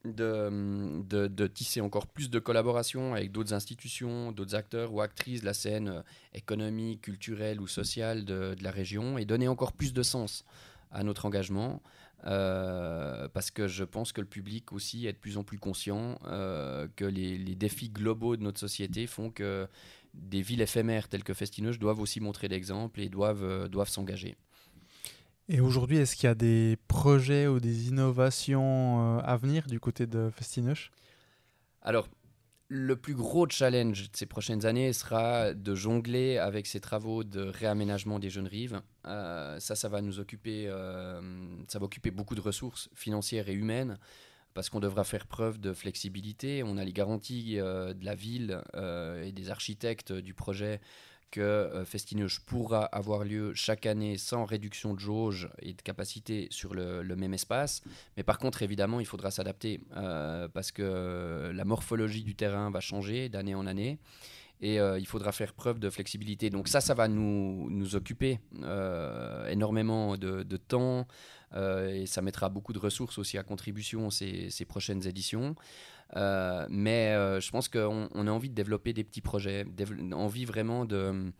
hum, 0.04 1.04
de, 1.06 1.46
tisser 1.46 1.80
encore 1.80 2.08
plus 2.08 2.28
de 2.28 2.40
collaborations 2.40 3.14
avec 3.14 3.30
d'autres 3.30 3.54
institutions, 3.54 4.32
d'autres 4.32 4.56
acteurs 4.56 4.92
ou 4.92 5.00
actrices 5.00 5.42
de 5.42 5.46
la 5.46 5.54
scène 5.54 5.88
euh, 5.88 6.02
économique, 6.34 7.02
culturelle 7.02 7.60
ou 7.60 7.68
sociale 7.68 8.24
de, 8.24 8.56
la 8.60 8.72
région 8.72 9.18
et 9.18 9.24
donner 9.24 9.46
encore 9.46 9.72
plus 9.72 9.92
de 9.92 10.02
sens 10.02 10.44
à 10.90 11.04
notre 11.04 11.26
engagement. 11.26 11.80
Euh, 12.26 13.28
parce 13.28 13.50
que 13.50 13.68
je 13.68 13.84
pense 13.84 14.12
que 14.12 14.20
le 14.20 14.26
public 14.26 14.72
aussi 14.72 15.06
est 15.06 15.12
de 15.12 15.18
plus 15.18 15.38
en 15.38 15.44
plus 15.44 15.58
conscient 15.58 16.18
euh, 16.26 16.88
que 16.96 17.04
les, 17.04 17.38
défis 17.54 17.90
globaux 17.90 18.36
de 18.36 18.42
notre 18.42 18.58
société 18.58 19.06
font 19.06 19.30
que 19.30 19.68
des 20.14 20.42
villes 20.42 20.60
éphémères 20.60 21.08
telles 21.08 21.22
que 21.22 21.34
Festinoche 21.34 21.78
doivent 21.78 22.00
aussi 22.00 22.20
montrer 22.20 22.48
l'exemple 22.48 23.00
et 23.00 23.08
doivent, 23.08 23.44
euh, 23.44 23.68
doivent 23.68 23.88
s'engager. 23.88 24.36
Et 25.48 25.60
aujourd'hui, 25.60 25.98
est-ce 25.98 26.16
qu'il 26.16 26.24
y 26.24 26.30
a 26.30 26.34
des 26.34 26.76
projets 26.88 27.46
ou 27.46 27.60
des 27.60 27.88
innovations 27.88 29.18
à 29.20 29.36
venir 29.38 29.66
du 29.66 29.80
côté 29.80 30.06
de 30.06 30.28
Festinoche 30.28 30.90
Alors, 31.80 32.06
le 32.68 32.96
plus 32.96 33.14
gros 33.14 33.48
challenge 33.48 34.10
de 34.10 34.16
ces 34.16 34.26
prochaines 34.26 34.66
années 34.66 34.92
sera 34.92 35.54
de 35.54 35.74
jongler 35.74 36.36
avec 36.36 36.66
ces 36.66 36.80
travaux 36.80 37.24
de 37.24 37.40
réaménagement 37.40 38.18
des 38.18 38.28
jeunes 38.28 38.46
rives. 38.46 38.82
Euh, 39.06 39.58
ça, 39.58 39.74
ça 39.74 39.88
va 39.88 40.02
nous 40.02 40.20
occuper, 40.20 40.66
euh, 40.68 41.20
ça 41.66 41.78
va 41.78 41.86
occuper 41.86 42.10
beaucoup 42.10 42.34
de 42.34 42.42
ressources 42.42 42.90
financières 42.94 43.48
et 43.48 43.54
humaines 43.54 43.98
parce 44.52 44.68
qu'on 44.68 44.80
devra 44.80 45.04
faire 45.04 45.26
preuve 45.26 45.58
de 45.58 45.72
flexibilité. 45.72 46.62
On 46.62 46.76
a 46.76 46.84
les 46.84 46.92
garanties 46.92 47.58
euh, 47.58 47.94
de 47.94 48.04
la 48.04 48.14
ville 48.14 48.60
et 49.22 49.32
des 49.32 49.50
architectes 49.50 50.12
du 50.12 50.34
projet 50.34 50.80
que 51.30 51.40
euh, 51.40 51.84
Festinoche 51.84 52.40
pourra 52.40 52.84
avoir 52.84 53.24
lieu 53.24 53.52
chaque 53.54 53.86
année 53.86 54.16
sans 54.16 54.44
réduction 54.44 54.94
de 54.94 55.00
jauge 55.00 55.48
et 55.60 55.72
de 55.72 55.82
capacité 55.82 56.48
sur 56.50 56.74
le, 56.74 57.02
même 57.16 57.34
espace. 57.34 57.82
Mais 58.16 58.22
par 58.22 58.38
contre, 58.38 58.62
évidemment, 58.62 59.00
il 59.00 59.06
faudra 59.06 59.30
s'adapter 59.30 59.80
euh, 59.96 60.48
parce 60.48 60.72
que 60.72 61.50
la 61.52 61.64
morphologie 61.64 62.22
du 62.22 62.34
terrain 62.34 62.70
va 62.70 62.80
changer 62.80 63.28
d'année 63.28 63.54
en 63.54 63.66
année 63.66 63.98
et 64.60 64.80
euh, 64.80 64.98
il 64.98 65.06
faudra 65.06 65.32
faire 65.32 65.52
preuve 65.52 65.78
de 65.78 65.90
flexibilité. 65.90 66.50
Donc 66.50 66.68
ça, 66.68 66.80
ça 66.80 66.94
va 66.94 67.08
nous 67.08 67.94
occuper 67.94 68.40
énormément 69.50 70.16
de, 70.16 70.56
temps 70.56 71.06
et 71.56 72.06
ça 72.06 72.22
mettra 72.22 72.48
beaucoup 72.48 72.72
de 72.72 72.78
ressources 72.78 73.18
aussi 73.18 73.38
à 73.38 73.42
contribution 73.42 74.10
ces, 74.10 74.64
prochaines 74.66 75.06
éditions. 75.06 75.54
Euh, 76.16 76.66
mais 76.70 77.08
euh, 77.08 77.40
je 77.40 77.50
pense 77.50 77.68
qu'on 77.68 78.08
on 78.14 78.26
a 78.26 78.30
envie 78.30 78.48
de 78.48 78.54
développer 78.54 78.92
des 78.92 79.04
petits 79.04 79.20
projets, 79.20 79.66
envie 80.12 80.44
vraiment 80.44 80.84
de 80.84 81.32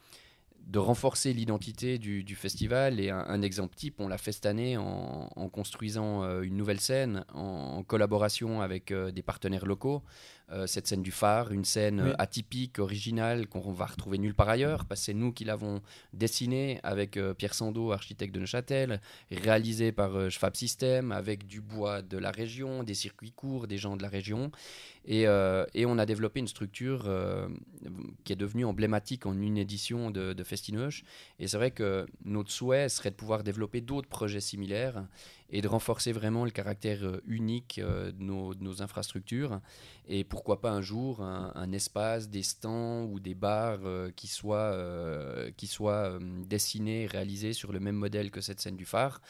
renforcer 0.77 1.33
l'identité 1.33 1.99
du, 1.99 2.37
festival. 2.37 3.01
Et 3.01 3.11
un, 3.11 3.43
exemple 3.43 3.75
type, 3.75 4.01
on 4.01 4.09
l'a 4.09 4.19
fait 4.19 4.33
cette 4.33 4.47
année 4.47 4.77
en, 4.77 5.49
construisant 5.51 6.23
euh, 6.23 6.43
une 6.43 6.57
nouvelle 6.57 6.81
scène 6.81 7.25
en, 7.33 7.83
collaboration 7.83 8.61
avec 8.61 8.91
euh, 8.91 9.11
des 9.11 9.23
partenaires 9.23 9.67
locaux. 9.67 10.03
Euh, 10.51 10.67
cette 10.67 10.87
scène 10.87 11.03
du 11.03 11.11
phare, 11.11 11.53
une 11.53 11.65
scène 11.65 12.15
atypique, 12.19 12.79
originale, 12.79 13.47
qu'on 13.47 13.73
va 13.73 13.87
retrouver 13.87 14.19
nulle 14.19 14.35
part 14.35 14.49
ailleurs, 14.49 14.85
parce 14.87 15.01
que 15.01 15.07
c'est 15.07 15.15
nous 15.15 15.33
qui 15.33 15.45
l'avons 15.45 15.83
dessinée 16.13 16.81
avec 16.83 17.19
Pierre 17.37 17.55
Sando, 17.55 17.93
architecte 17.93 18.35
de 18.35 18.41
Neuchâtel, 18.41 19.01
réalisé 19.31 19.93
par 19.93 20.31
Schwab 20.31 20.57
System, 20.57 21.13
avec 21.13 21.47
du 21.47 21.61
bois 21.61 22.03
de 22.03 22.19
la 22.19 22.31
région, 22.31 22.83
des 22.83 22.95
circuits 22.95 23.33
courts, 23.33 23.67
des 23.67 23.79
gens 23.79 23.97
de 23.97 24.03
la 24.03 24.09
région. 24.09 24.51
Et, 25.05 25.23
et 25.23 25.87
on 25.87 25.99
a 25.99 26.07
développé 26.07 26.41
une 26.41 26.49
structure 26.49 27.11
qui 28.25 28.33
est 28.33 28.37
devenue 28.37 28.65
emblématique 28.65 29.27
en 29.27 29.39
une 29.39 29.59
édition 29.59 30.11
de, 30.11 30.33
de. 30.33 30.45
Et 31.39 31.47
c'est 31.47 31.57
vrai 31.57 31.71
que 31.71 32.07
notre 32.25 32.51
souhait 32.51 32.89
serait 32.89 33.11
de 33.11 33.17
pouvoir 33.17 33.43
développer 33.43 33.81
d'autres 33.81 34.09
projets 34.09 34.41
similaires 34.41 35.05
et 35.51 35.63
de 35.63 35.69
renforcer 35.69 36.13
vraiment 36.13 36.45
le 36.45 36.51
caractère 36.51 37.05
euh, 37.05 37.23
unique 37.27 37.79
euh, 37.79 38.13
de 38.13 38.23
nos, 38.23 38.83
infrastructures. 38.83 39.61
Et 40.07 40.23
pourquoi 40.25 40.61
pas 40.61 40.71
un 40.71 40.83
jour 40.83 41.23
un, 41.23 41.73
espace, 41.73 42.29
des 42.29 42.43
stands 42.43 43.05
ou 43.05 43.19
des 43.19 43.35
bars 43.35 43.81
euh, 43.85 44.11
qui 44.15 44.27
soient, 44.27 44.77
qui 45.57 45.67
soient 45.67 46.19
dessinés, 46.47 47.07
réalisés 47.07 47.53
sur 47.53 47.73
le 47.73 47.81
même 47.81 47.97
modèle 47.97 48.31
que 48.31 48.41
cette 48.41 48.61
scène 48.61 48.77
du 48.77 48.85
phare. 48.85 49.21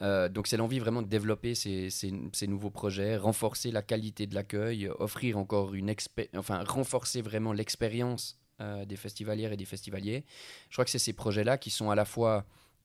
donc 0.00 0.46
c'est 0.46 0.56
l'envie 0.56 0.78
vraiment 0.78 1.02
de 1.02 1.08
développer 1.08 1.54
ces, 1.54 1.90
ces, 1.90 2.46
nouveaux 2.46 2.70
projets, 2.70 3.16
renforcer 3.16 3.70
la 3.70 3.82
qualité 3.82 4.26
de 4.26 4.34
l'accueil, 4.34 4.88
offrir 4.98 5.38
encore 5.38 5.74
une 5.74 5.94
enfin 6.36 6.62
renforcer 6.64 7.22
vraiment 7.22 7.52
l'expérience 7.52 8.38
des 8.86 8.96
festivalières 8.96 9.52
et 9.52 9.56
des 9.56 9.64
festivaliers. 9.64 10.24
Je 10.68 10.74
crois 10.74 10.84
que 10.84 10.90
c'est 10.90 10.98
ces 10.98 11.14
projets-là 11.14 11.56
qui 11.58 11.70
sont 11.70 11.90
à 11.90 11.94
la 11.94 12.04
fois 12.04 12.44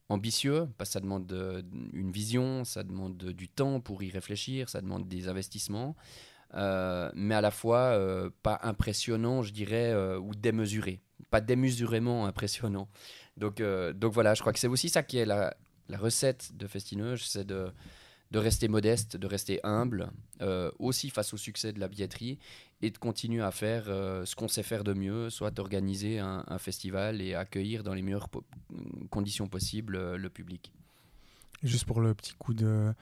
ambitieux, 0.09 0.67
parce 0.77 0.89
que 0.89 0.93
ça 0.93 0.99
demande 0.99 1.31
une 1.93 2.11
vision, 2.11 2.63
ça 2.63 2.83
demande 2.83 3.17
du 3.17 3.49
temps 3.49 3.79
pour 3.79 4.03
y 4.03 4.09
réfléchir, 4.09 4.69
ça 4.69 4.81
demande 4.81 5.07
des 5.07 5.27
investissements, 5.27 5.95
euh, 6.53 7.11
mais 7.13 7.35
à 7.35 7.41
la 7.41 7.51
fois 7.51 7.79
euh, 7.79 8.29
pas 8.43 8.59
impressionnant, 8.63 9.41
je 9.41 9.51
dirais, 9.51 9.91
euh, 9.91 10.17
ou 10.17 10.33
démesuré, 10.33 11.01
pas 11.29 11.41
démesurément 11.41 12.25
impressionnant. 12.25 12.87
Donc, 13.35 13.61
donc 13.61 14.13
voilà, 14.13 14.33
je 14.33 14.41
crois 14.41 14.53
que 14.53 14.59
c'est 14.59 14.67
aussi 14.67 14.89
ça 14.89 15.03
qui 15.03 15.17
est 15.17 15.25
la, 15.25 15.55
la 15.89 15.97
recette 15.97 16.55
de 16.55 16.65
Festineuge, 16.65 17.27
c'est 17.27 17.45
de 17.45 17.71
de 18.31 18.39
rester 18.39 18.67
modeste, 18.67 19.15
de 19.17 19.27
rester 19.27 19.59
humble, 19.63 20.11
euh, 20.41 20.71
aussi 20.79 21.09
face 21.09 21.33
au 21.33 21.37
succès 21.37 21.71
de 21.71 21.79
la 21.79 21.87
billetterie, 21.87 22.39
et 22.81 22.91
de 22.91 22.97
continuer 22.97 23.41
à 23.41 23.51
faire 23.51 23.85
euh, 23.87 24.25
ce 24.25 24.35
qu'on 24.35 24.47
sait 24.47 24.63
faire 24.63 24.83
de 24.83 24.93
mieux, 24.93 25.29
soit 25.29 25.57
organiser 25.59 26.19
un, 26.19 26.43
festival 26.59 27.21
et 27.21 27.35
accueillir 27.35 27.83
dans 27.83 27.93
les 27.93 28.01
meilleures 28.01 28.29
conditions 29.09 29.47
possibles 29.47 29.95
euh, 29.95 30.17
le 30.17 30.29
public. 30.29 30.71
Juste 31.63 31.85
pour 31.85 32.01
le 32.01 32.13
petit 32.13 32.33
coup 32.37 32.53
de, 32.53 32.93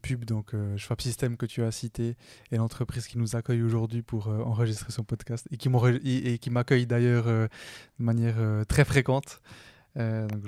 pub, 0.00 0.24
donc 0.24 0.52
Schwab 0.76 1.00
System 1.00 1.36
que 1.36 1.44
tu 1.44 1.64
as 1.64 1.72
cité 1.72 2.14
et 2.52 2.56
l'entreprise 2.56 3.08
qui 3.08 3.18
nous 3.18 3.34
accueille 3.34 3.62
aujourd'hui 3.62 4.02
pour 4.02 4.28
enregistrer 4.28 4.92
son 4.92 5.02
podcast 5.02 5.48
et 5.50 5.56
qui 6.38 6.50
m'accueille 6.50 6.86
d'ailleurs 6.86 7.24
de 7.24 7.48
manière 7.98 8.64
très 8.68 8.84
fréquente. 8.84 9.40
Euh, 9.98 10.26
donc 10.28 10.42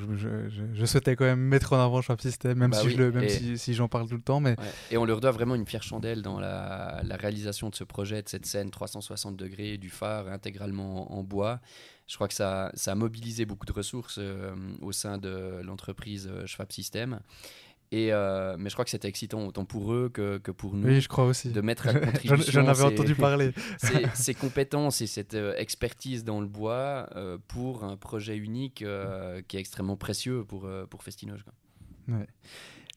je, 0.75 0.85
souhaitais 0.85 1.17
quand 1.17 1.25
même 1.25 1.41
mettre 1.41 1.73
en 1.73 1.83
avant 1.83 2.03
Schwab 2.03 2.21
System, 2.21 2.59
même, 2.59 2.71
bah 2.71 2.79
si, 2.79 2.97
même 2.97 3.57
si, 3.57 3.75
j'en 3.75 3.89
parle 3.89 4.09
tout 4.09 4.17
le 4.17 4.23
temps. 4.23 4.41
Mais... 4.41 4.57
Et 4.91 4.99
on 4.99 5.05
leur 5.05 5.21
doit 5.21 5.31
vraiment 5.31 5.55
une 5.55 5.67
fière 5.67 5.83
chandelle 5.83 6.23
dans 6.23 6.39
la, 6.39 7.01
réalisation 7.11 7.71
de 7.71 7.75
ce 7.75 7.85
projet, 7.85 8.23
de 8.23 8.29
cette 8.29 8.47
scène 8.47 8.71
360 8.71 9.37
degrés 9.37 9.79
du 9.79 9.89
phare 9.89 10.29
intégralement 10.29 11.13
en, 11.17 11.23
bois. 11.23 11.61
Je 12.07 12.15
crois 12.15 12.29
que 12.29 12.35
ça, 12.35 12.71
ça, 12.75 12.93
a 12.93 12.95
mobilisé 12.95 13.45
beaucoup 13.45 13.67
de 13.67 13.73
ressources 13.73 14.19
euh, 14.19 14.55
au 14.81 14.93
sein 14.93 15.19
de 15.19 15.61
l'entreprise 15.63 16.29
euh, 16.31 16.47
Schwab 16.47 16.73
System. 16.73 17.21
Et 17.91 18.13
euh, 18.13 18.57
mais 18.59 18.69
je 18.69 18.75
crois 18.75 18.85
que 18.85 18.91
c'était 18.91 19.09
excitant 19.09 19.47
autant 19.47 19.65
pour 19.65 19.93
eux 19.95 20.11
que, 20.13 20.39
que, 20.39 20.51
pour 20.51 20.75
nous. 20.75 20.87
Oui, 20.87 21.01
je 21.01 21.09
crois 21.09 21.25
aussi. 21.25 21.51
De 21.51 21.61
mettre 21.63 21.89
à 21.89 21.95
contribution. 21.99 22.53
J'en 22.63 22.69
avais 22.69 22.83
entendu 22.83 23.15
parler. 23.15 23.53
ces, 24.15 24.35
compétences 24.35 25.01
et 25.01 25.07
cette 25.07 25.35
euh, 25.35 25.55
expertise 25.57 26.23
dans 26.23 26.41
le 26.41 26.47
bois 26.47 27.09
euh, 27.17 27.39
pour 27.49 27.85
un 27.85 27.97
projet 27.97 28.37
unique 28.37 28.85
qui 29.49 29.57
est 29.57 29.61
extrêmement 29.61 29.97
précieux 29.97 30.45
pour, 30.45 30.69
pour 30.91 31.03
Festinoge. 31.03 31.45
Ouais. 32.09 32.27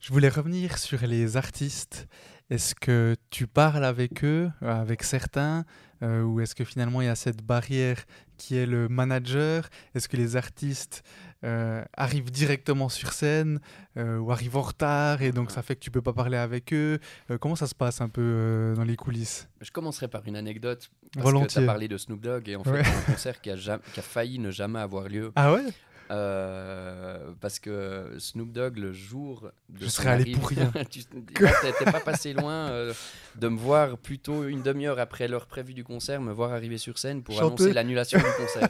Je 0.01 0.11
voulais 0.11 0.29
revenir 0.29 0.77
sur 0.77 1.05
les 1.05 1.37
artistes. 1.37 2.07
Est-ce 2.49 2.75
que 2.75 3.15
tu 3.29 3.47
parles 3.47 3.85
avec 3.85 4.25
eux, 4.25 4.51
avec 4.61 5.03
certains, 5.03 5.63
ou 6.01 6.41
est-ce 6.41 6.53
que 6.53 6.65
finalement 6.65 7.01
il 7.01 7.05
y 7.05 7.09
a 7.09 7.15
cette 7.15 7.41
barrière 7.43 8.03
qui 8.37 8.57
est 8.57 8.65
le 8.65 8.89
manager? 8.89 9.69
Est-ce 9.95 10.09
que 10.09 10.17
les 10.17 10.35
artistes 10.35 11.03
euh, 11.43 11.83
arrivent 11.93 12.31
directement 12.31 12.89
sur 12.89 13.13
scène 13.13 13.59
euh, 13.97 14.17
ou 14.17 14.31
arrivent 14.31 14.57
en 14.57 14.61
retard 14.61 15.21
et 15.21 15.31
donc 15.31 15.51
ça 15.51 15.61
fait 15.61 15.75
que 15.75 15.81
tu 15.81 15.91
peux 15.91 16.01
pas 16.01 16.13
parler 16.13 16.37
avec 16.37 16.73
eux. 16.73 16.99
Euh, 17.29 17.37
comment 17.37 17.55
ça 17.55 17.67
se 17.67 17.75
passe 17.75 18.01
un 18.01 18.09
peu 18.09 18.73
dans 18.75 18.83
les 18.83 18.95
coulisses? 18.95 19.47
Je 19.59 19.71
commencerai 19.71 20.07
par 20.07 20.21
une 20.27 20.35
anecdote. 20.35 20.89
Parce 21.13 21.31
que 21.31 21.47
tu 21.47 21.59
as 21.59 21.65
parlé 21.65 21.87
de 21.87 21.97
Snoop 21.97 22.21
Dogg 22.21 22.47
et 22.47 22.55
en 22.55 22.63
fait, 22.63 22.79
un 22.79 23.11
concert 23.11 23.41
qui 23.41 23.49
a, 23.49 23.55
qui 23.55 23.99
a 23.99 24.03
failli 24.03 24.39
ne 24.39 24.51
jamais 24.51 24.79
avoir 24.79 25.09
lieu. 25.09 25.31
Ah 25.35 25.53
ouais? 25.53 25.65
Euh, 26.09 27.31
parce 27.39 27.59
que 27.59 28.15
Snoop 28.17 28.51
Dogg, 28.51 28.77
le 28.77 28.91
jour 28.91 29.51
de 29.69 29.85
Je 29.85 29.89
serais 29.89 30.09
allé 30.09 30.31
pour 30.33 30.49
rien. 30.49 30.71
tu 30.89 31.01
n'étais 31.13 31.85
pas 31.85 31.99
passé 31.99 32.33
loin 32.33 32.69
euh, 32.69 32.93
de 33.35 33.47
me 33.47 33.57
voir 33.57 33.97
plutôt 33.97 34.45
une 34.45 34.61
demi-heure 34.61 34.99
après 34.99 35.27
l'heure 35.27 35.45
prévue 35.45 35.73
du 35.73 35.83
concert, 35.83 36.21
me 36.21 36.33
voir 36.33 36.51
arriver 36.51 36.77
sur 36.77 36.97
scène 36.97 37.23
pour 37.23 37.39
annoncer 37.39 37.73
l'annulation 37.73 38.19
du 38.19 38.25
concert. 38.37 38.69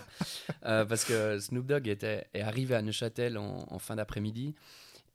Euh, 0.65 0.85
parce 0.85 1.05
que 1.05 1.39
Snoop 1.39 1.65
Dogg 1.65 1.87
était, 1.87 2.27
est 2.33 2.41
arrivé 2.41 2.75
à 2.75 2.81
Neuchâtel 2.81 3.37
en 3.37 3.79
fin 3.79 3.95
d'après-midi. 3.95 4.53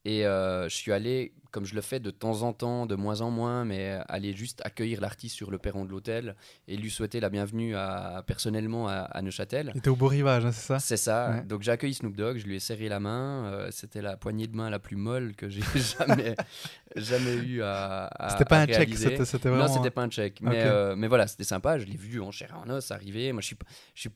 Et 0.04 0.22
je 0.22 0.66
suis 0.68 0.92
allé 0.92 1.32
comme 1.50 1.64
je 1.64 1.74
le 1.74 1.80
fais 1.80 2.00
de 2.00 2.10
temps 2.10 2.42
en 2.42 2.52
temps, 2.52 2.86
de 2.86 2.94
moins 2.94 3.20
en 3.20 3.30
moins, 3.30 3.64
mais 3.64 3.98
aller 4.08 4.32
juste 4.32 4.60
accueillir 4.64 5.00
l'artiste 5.00 5.34
sur 5.34 5.50
le 5.50 5.58
perron 5.58 5.84
de 5.84 5.90
l'hôtel 5.90 6.36
et 6.68 6.76
lui 6.76 6.90
souhaiter 6.90 7.20
la 7.20 7.28
bienvenue 7.28 7.74
à, 7.76 8.22
personnellement 8.26 8.88
à, 8.88 9.20
Neuchâtel. 9.22 9.72
Il 9.74 9.78
était 9.78 9.88
au 9.88 9.96
beau 9.96 10.08
rivage, 10.08 10.44
hein, 10.44 10.52
c'est 10.52 10.66
ça 10.66 10.78
C'est 10.78 10.96
ça. 10.96 11.40
Donc 11.42 11.62
j'ai 11.62 11.70
accueilli 11.70 11.94
Snoop 11.94 12.16
Dogg, 12.16 12.38
je 12.38 12.46
lui 12.46 12.56
ai 12.56 12.60
serré 12.60 12.88
la 12.88 13.00
main. 13.00 13.46
Euh, 13.46 13.68
c'était 13.70 14.02
la 14.02 14.16
poignée 14.16 14.46
de 14.46 14.56
main 14.56 14.70
la 14.70 14.78
plus 14.78 14.96
molle 14.96 15.34
que 15.34 15.48
j'ai 15.48 15.62
jamais, 15.98 16.34
jamais 16.94 17.34
eu 17.34 17.62
à. 17.62 18.06
à 18.06 18.30
c'était 18.30 18.44
pas 18.44 18.60
un 18.60 18.66
check, 18.66 18.94
c'était 18.96 19.48
vraiment. 19.48 19.66
Non, 19.66 19.72
c'était 19.72 19.90
pas 19.90 20.02
un 20.02 20.08
check. 20.08 20.40
Mais, 20.42 20.62
euh, 20.64 20.96
mais 20.96 21.08
voilà, 21.08 21.26
c'était 21.26 21.44
sympa. 21.44 21.78
Je 21.78 21.86
l'ai 21.86 21.96
vu 21.96 22.20
en 22.20 22.30
chair 22.30 22.54
en 22.64 22.70
os 22.70 22.90
arriver. 22.90 23.32
Moi, 23.32 23.40
je 23.40 23.46
suis, 23.46 23.56
je 23.94 24.00
suis... 24.02 24.10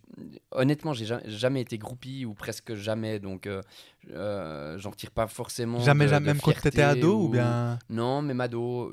honnêtement, 0.52 0.92
j'ai 0.92 1.06
jamais 1.26 1.60
été 1.60 1.78
groupie 1.78 2.24
ou 2.24 2.34
presque 2.34 2.74
jamais. 2.74 3.18
Donc, 3.18 3.46
euh, 3.46 4.78
j'en 4.78 4.90
retire 4.90 5.10
pas 5.10 5.26
forcément. 5.26 5.80
Jamais, 5.80 6.08
jamais, 6.08 6.26
même 6.26 6.40
quand 6.40 6.52
tu 6.52 6.68
étais 6.68 6.82
bien 7.28 7.78
Non, 7.88 8.22
mais 8.22 8.34
Mado. 8.34 8.92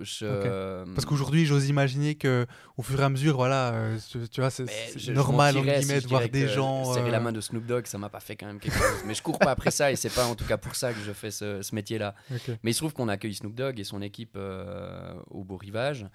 Parce 0.93 1.05
qu'aujourd'hui, 1.05 1.45
j'ose 1.45 1.69
imaginer 1.69 2.15
que 2.15 2.45
au 2.78 2.84
fur 2.84 2.99
et 2.99 3.03
à 3.03 3.09
mesure, 3.09 3.38
voilà, 3.38 3.73
euh, 3.73 3.97
tu, 4.32 4.39
vois, 4.39 4.49
c'est 4.49 4.65
normal 5.09 5.57
en 5.57 5.61
guillemets 5.61 6.01
de 6.01 6.07
voir 6.07 6.28
des 6.30 6.47
gens. 6.47 6.93
Serrer 6.93 7.11
la 7.11 7.17
euh, 7.17 7.21
main 7.21 7.32
de 7.32 7.41
Snoop 7.41 7.65
Dogg, 7.65 7.88
ça 7.88 7.97
m'a 7.97 8.09
pas 8.09 8.19
fait 8.19 8.36
quand 8.36 8.45
même 8.45 8.59
quelque 8.59 8.78
chose. 8.78 9.03
mais 9.05 9.13
je 9.13 9.23
cours 9.23 9.39
pas 9.39 9.51
après 9.51 9.71
ça 9.71 9.91
et 9.91 9.95
c'est 9.95 10.13
pas 10.13 10.25
en 10.25 10.36
tout 10.36 10.45
cas 10.45 10.57
pour 10.57 10.75
ça 10.75 10.93
que 10.93 10.99
je 11.05 11.11
fais 11.11 11.32
ce, 11.32 11.73
métier-là. 11.73 12.15
Mais 12.63 12.71
il 12.71 12.73
se 12.73 12.80
trouve 12.80 12.93
qu'on 12.93 13.09
accueille 13.09 13.34
Snoop 13.34 13.55
Dogg 13.55 13.80
et 13.80 13.84
son 13.84 14.01
équipe 14.01 14.36
euh, 14.36 15.13
au 15.30 15.43
Beau 15.43 15.57
Rivage. 15.57 16.05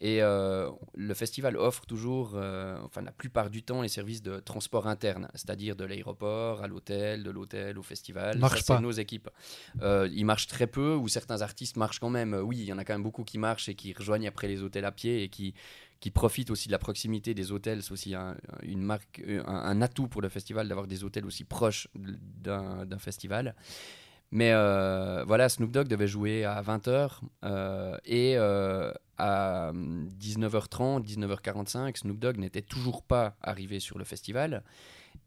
Et 0.00 0.22
euh, 0.22 0.70
le 0.94 1.12
festival 1.12 1.56
offre 1.56 1.84
toujours, 1.84 2.32
euh, 2.34 2.78
enfin 2.84 3.02
la 3.02 3.10
plupart 3.10 3.50
du 3.50 3.64
temps, 3.64 3.82
les 3.82 3.88
services 3.88 4.22
de 4.22 4.38
transport 4.38 4.86
interne, 4.86 5.28
c'est-à-dire 5.34 5.74
de 5.74 5.84
l'aéroport 5.84 6.62
à 6.62 6.68
l'hôtel, 6.68 7.24
de 7.24 7.30
l'hôtel 7.30 7.78
au 7.78 7.82
festival. 7.82 8.38
Marche 8.38 8.64
pas. 8.64 8.80
nos 8.80 8.92
équipes. 8.92 9.28
Euh, 9.82 10.08
ils 10.12 10.24
marchent 10.24 10.46
très 10.46 10.68
peu, 10.68 10.94
ou 10.94 11.08
certains 11.08 11.42
artistes 11.42 11.76
marchent 11.76 11.98
quand 11.98 12.10
même. 12.10 12.32
Oui, 12.34 12.58
il 12.58 12.64
y 12.64 12.72
en 12.72 12.78
a 12.78 12.84
quand 12.84 12.94
même 12.94 13.02
beaucoup 13.02 13.24
qui 13.24 13.38
marchent 13.38 13.68
et 13.68 13.74
qui 13.74 13.92
rejoignent 13.92 14.28
après 14.28 14.46
les 14.46 14.62
hôtels 14.62 14.84
à 14.84 14.92
pied 14.92 15.24
et 15.24 15.28
qui, 15.28 15.54
qui 15.98 16.12
profitent 16.12 16.50
aussi 16.50 16.68
de 16.68 16.72
la 16.72 16.78
proximité 16.78 17.34
des 17.34 17.50
hôtels. 17.50 17.82
C'est 17.82 17.92
aussi 17.92 18.14
un, 18.14 18.36
une 18.62 18.82
marque, 18.82 19.20
un, 19.46 19.82
atout 19.82 20.06
pour 20.06 20.22
le 20.22 20.28
festival 20.28 20.68
d'avoir 20.68 20.86
des 20.86 21.02
hôtels 21.02 21.26
aussi 21.26 21.42
proches 21.42 21.88
d'un 21.96 22.98
festival. 22.98 23.56
Mais 24.30 24.52
euh, 24.52 25.24
voilà, 25.26 25.48
Snoop 25.48 25.70
Dogg 25.70 25.88
devait 25.88 26.06
jouer 26.06 26.44
à 26.44 26.60
20h 26.60 27.20
euh, 27.44 27.96
et 28.04 28.36
euh, 28.36 28.92
à 29.16 29.72
19h30, 29.72 31.02
19h45, 31.02 31.96
Snoop 31.96 32.18
Dogg 32.18 32.36
n'était 32.36 32.62
toujours 32.62 33.02
pas 33.02 33.36
arrivé 33.40 33.80
sur 33.80 33.98
le 33.98 34.04
festival. 34.04 34.62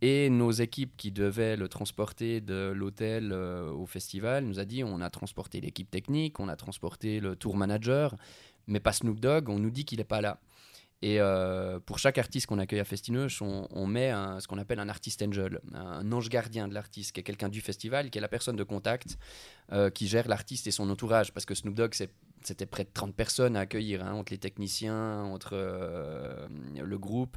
Et 0.04 0.30
nos 0.30 0.52
équipes 0.52 0.95
qui 0.97 1.12
devaient 1.12 1.56
le 1.56 1.68
transporter 1.68 2.41
de 2.41 2.72
l'hôtel 2.76 3.34
au 3.34 3.86
festival 3.86 4.45
nous 4.45 4.60
a 4.60 4.66
dit 4.66 4.84
on 4.84 5.02
a 5.02 5.10
transporté 5.10 5.62
l'équipe 5.62 5.89
technique, 5.91 6.39
on 6.39 6.47
a 6.47 6.56
transporté 6.56 7.20
le 7.20 7.36
tour 7.36 7.56
manager, 7.56 8.16
mais 8.68 8.80
pas 8.80 8.93
Snoop 8.93 9.20
Dogg, 9.20 9.49
on 9.49 9.60
nous 9.60 9.70
dit 9.70 9.86
qu'il 9.86 9.99
n'est 9.99 10.04
pas 10.04 10.22
là. 10.22 10.39
Et 11.04 11.20
euh, 11.20 11.80
pour 11.80 11.97
chaque 11.97 12.20
artiste 12.20 12.45
qu'on 12.45 12.60
accueille 12.60 12.80
à 12.80 12.86
Festineuch, 12.86 13.41
on, 13.41 13.88
met 13.88 14.12
ce 14.39 14.47
qu'on 14.47 14.60
appelle 14.60 14.80
un 14.80 14.89
artiste 14.89 15.22
angel, 15.24 15.60
un 15.74 16.12
ange 16.12 16.30
gardien 16.30 16.68
de 16.68 16.76
l'artiste, 16.76 17.14
qui 17.14 17.22
est 17.22 17.24
quelqu'un 17.24 17.49
du 17.49 17.62
festival, 17.62 18.12
qui 18.12 18.20
est 18.20 18.22
la 18.22 18.28
personne 18.28 18.56
de 18.56 18.64
contact 18.64 19.18
euh, 19.72 19.89
qui 19.89 20.08
gère 20.08 20.28
l'artiste 20.28 20.68
et 20.68 20.72
son 20.72 20.89
entourage. 20.91 21.34
Parce 21.34 21.45
que 21.47 21.56
Snoop 21.56 21.74
Dogg, 21.74 21.95
c'était 22.43 22.66
près 22.68 22.84
de 22.84 22.89
30 22.93 23.16
personnes 23.16 23.56
à 23.56 23.62
accueillir, 23.62 24.06
hein, 24.06 24.14
entre 24.14 24.32
les 24.32 24.38
techniciens, 24.38 25.24
entre 25.24 25.56
le 25.56 26.97
groupe. 26.99 27.36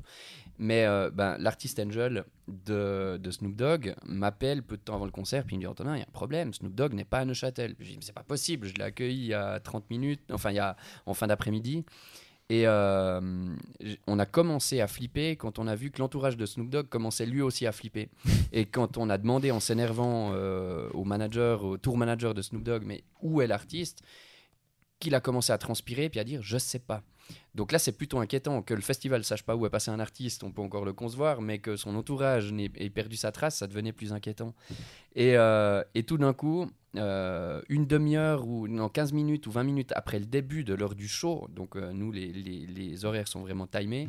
Mais 0.59 0.87
ben, 1.13 1.39
l'artiste 1.39 1.81
Angel 1.81 2.25
de, 2.49 3.19
Snoop 3.31 3.57
Dogg 3.57 3.95
m'appelle 4.05 4.63
peu 4.63 4.77
de 4.77 4.83
temps 4.83 4.95
avant 4.95 5.07
le 5.07 5.11
concert, 5.11 5.45
puis 5.45 5.57
il 5.57 5.59
me 5.59 5.63
dit 5.63 5.67
Antonin, 5.67 5.97
il 5.97 6.01
y 6.01 6.03
a 6.03 6.07
un 6.07 6.13
problème, 6.13 6.53
Snoop 6.53 6.75
Dogg 6.75 6.93
n'est 6.93 7.05
pas 7.05 7.21
à 7.21 7.25
Neuchâtel. 7.25 7.77
Je 7.81 7.87
dis 7.87 7.97
Mais 7.97 8.03
c'est 8.03 8.13
pas 8.13 8.23
possible, 8.23 8.67
je 8.67 8.75
l'ai 8.75 8.85
accueilli 8.85 9.21
il 9.21 9.27
y 9.29 9.35
a 9.35 9.59
30 9.59 9.89
minutes, 9.89 10.21
enfin, 10.31 10.51
il 10.51 10.57
y 10.57 10.61
a, 10.61 10.77
en 11.07 11.15
fin 11.15 11.27
d'après-midi. 11.27 11.87
Et 12.51 12.67
euh, 12.67 13.21
on 14.07 14.19
a 14.19 14.27
commencé 14.27 14.81
à 14.81 14.87
flipper 14.87 15.37
quand 15.37 15.59
on 15.59 15.67
a 15.67 15.75
vu 15.75 15.91
que 15.91 16.01
l'entourage 16.01 16.37
de 16.37 16.45
Snoop 16.45 16.69
Dogg 16.69 16.89
commençait 16.89 17.25
lui 17.25 17.41
aussi 17.41 17.67
à 17.67 17.73
flipper. 17.73 18.11
Et 18.53 18.67
quand 18.67 18.99
on 18.99 19.09
a 19.09 19.17
demandé 19.17 19.51
en 19.51 19.61
s'énervant 19.61 20.33
euh, 20.35 20.89
au 20.93 21.05
manager, 21.05 21.65
au 21.65 21.79
tour 21.79 21.97
manager 21.97 22.35
de 22.35 22.43
Snoop 22.43 22.63
Dogg, 22.63 22.83
mais 22.85 23.03
où 23.23 23.41
est 23.41 23.47
l'artiste 23.47 24.03
qu'il 25.01 25.15
a 25.15 25.21
commencé 25.21 25.53
à 25.53 25.59
transpirer 25.59 26.09
puis 26.09 26.21
à 26.21 26.25
dire 26.25 26.43
je 26.43 26.59
sais 26.59 26.79
pas. 26.79 27.03
Donc 27.55 27.73
là, 27.73 27.79
c'est 27.79 27.93
plutôt 27.93 28.19
inquiétant 28.19 28.61
que 28.61 28.75
le 28.75 28.83
festival 28.83 29.25
sache 29.25 29.43
pas 29.43 29.57
où 29.57 29.65
est 29.65 29.71
passé 29.71 29.91
un 29.91 29.99
artiste, 29.99 30.45
on 30.45 30.53
peut 30.53 30.61
encore 30.61 30.85
le 30.85 30.93
concevoir, 30.93 31.41
mais 31.41 31.59
que 31.59 31.77
son 31.77 31.97
entourage 31.97 32.53
ait 32.53 32.91
perdu 32.91 33.17
sa 33.17 33.33
trace, 33.33 33.57
ça 33.57 33.67
devenait 33.67 33.93
plus 33.93 34.13
inquiétant. 34.13 34.55
Et, 35.15 35.39
euh, 35.39 35.83
et 35.95 36.03
tout 36.03 36.19
d'un 36.19 36.35
coup, 36.35 36.71
euh, 36.97 37.61
une 37.69 37.87
demi-heure 37.87 38.47
ou 38.47 38.69
non, 38.69 38.89
15 38.89 39.13
minutes 39.13 39.47
ou 39.47 39.51
20 39.51 39.65
minutes 39.65 39.93
après 39.95 40.19
le 40.19 40.27
début 40.27 40.65
de 40.65 40.75
l'heure 40.75 40.95
du 40.95 41.09
show, 41.09 41.49
donc 41.55 41.77
euh, 41.77 41.93
nous, 41.93 42.13
les, 42.13 42.33
les, 42.33 43.05
horaires 43.05 43.29
sont 43.29 43.41
vraiment 43.41 43.67
timés, 43.67 44.09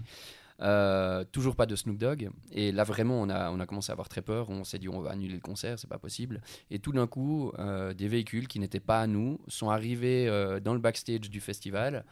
toujours 1.32 1.56
pas 1.56 1.66
de 1.66 1.76
Snoop 1.76 1.98
Dogg. 1.98 2.30
Et 2.52 2.72
là, 2.72 2.84
vraiment, 2.84 3.22
on 3.22 3.30
a, 3.30 3.52
on 3.52 3.60
a 3.60 3.66
commencé 3.66 3.92
à 3.92 3.94
avoir 3.94 4.08
très 4.08 4.22
peur. 4.22 4.50
On 4.50 4.64
s'est 4.64 4.80
dit, 4.80 4.88
on 4.88 5.02
va 5.02 5.12
annuler 5.12 5.34
le 5.34 5.42
concert, 5.42 5.78
c'est 5.80 5.90
pas 5.90 5.98
possible. 5.98 6.42
Et 6.72 6.80
tout 6.80 6.94
d'un 6.94 7.08
coup, 7.08 7.52
des 7.98 8.08
véhicules 8.08 8.48
qui 8.48 8.60
n'étaient 8.60 8.80
pas 8.80 9.02
à 9.02 9.08
nous 9.08 9.40
sont 9.48 9.70
arrivés 9.70 10.28
dans 10.64 10.74
le 10.74 10.80
backstage 10.80 11.30
du 11.30 11.42
festival. 11.42 12.06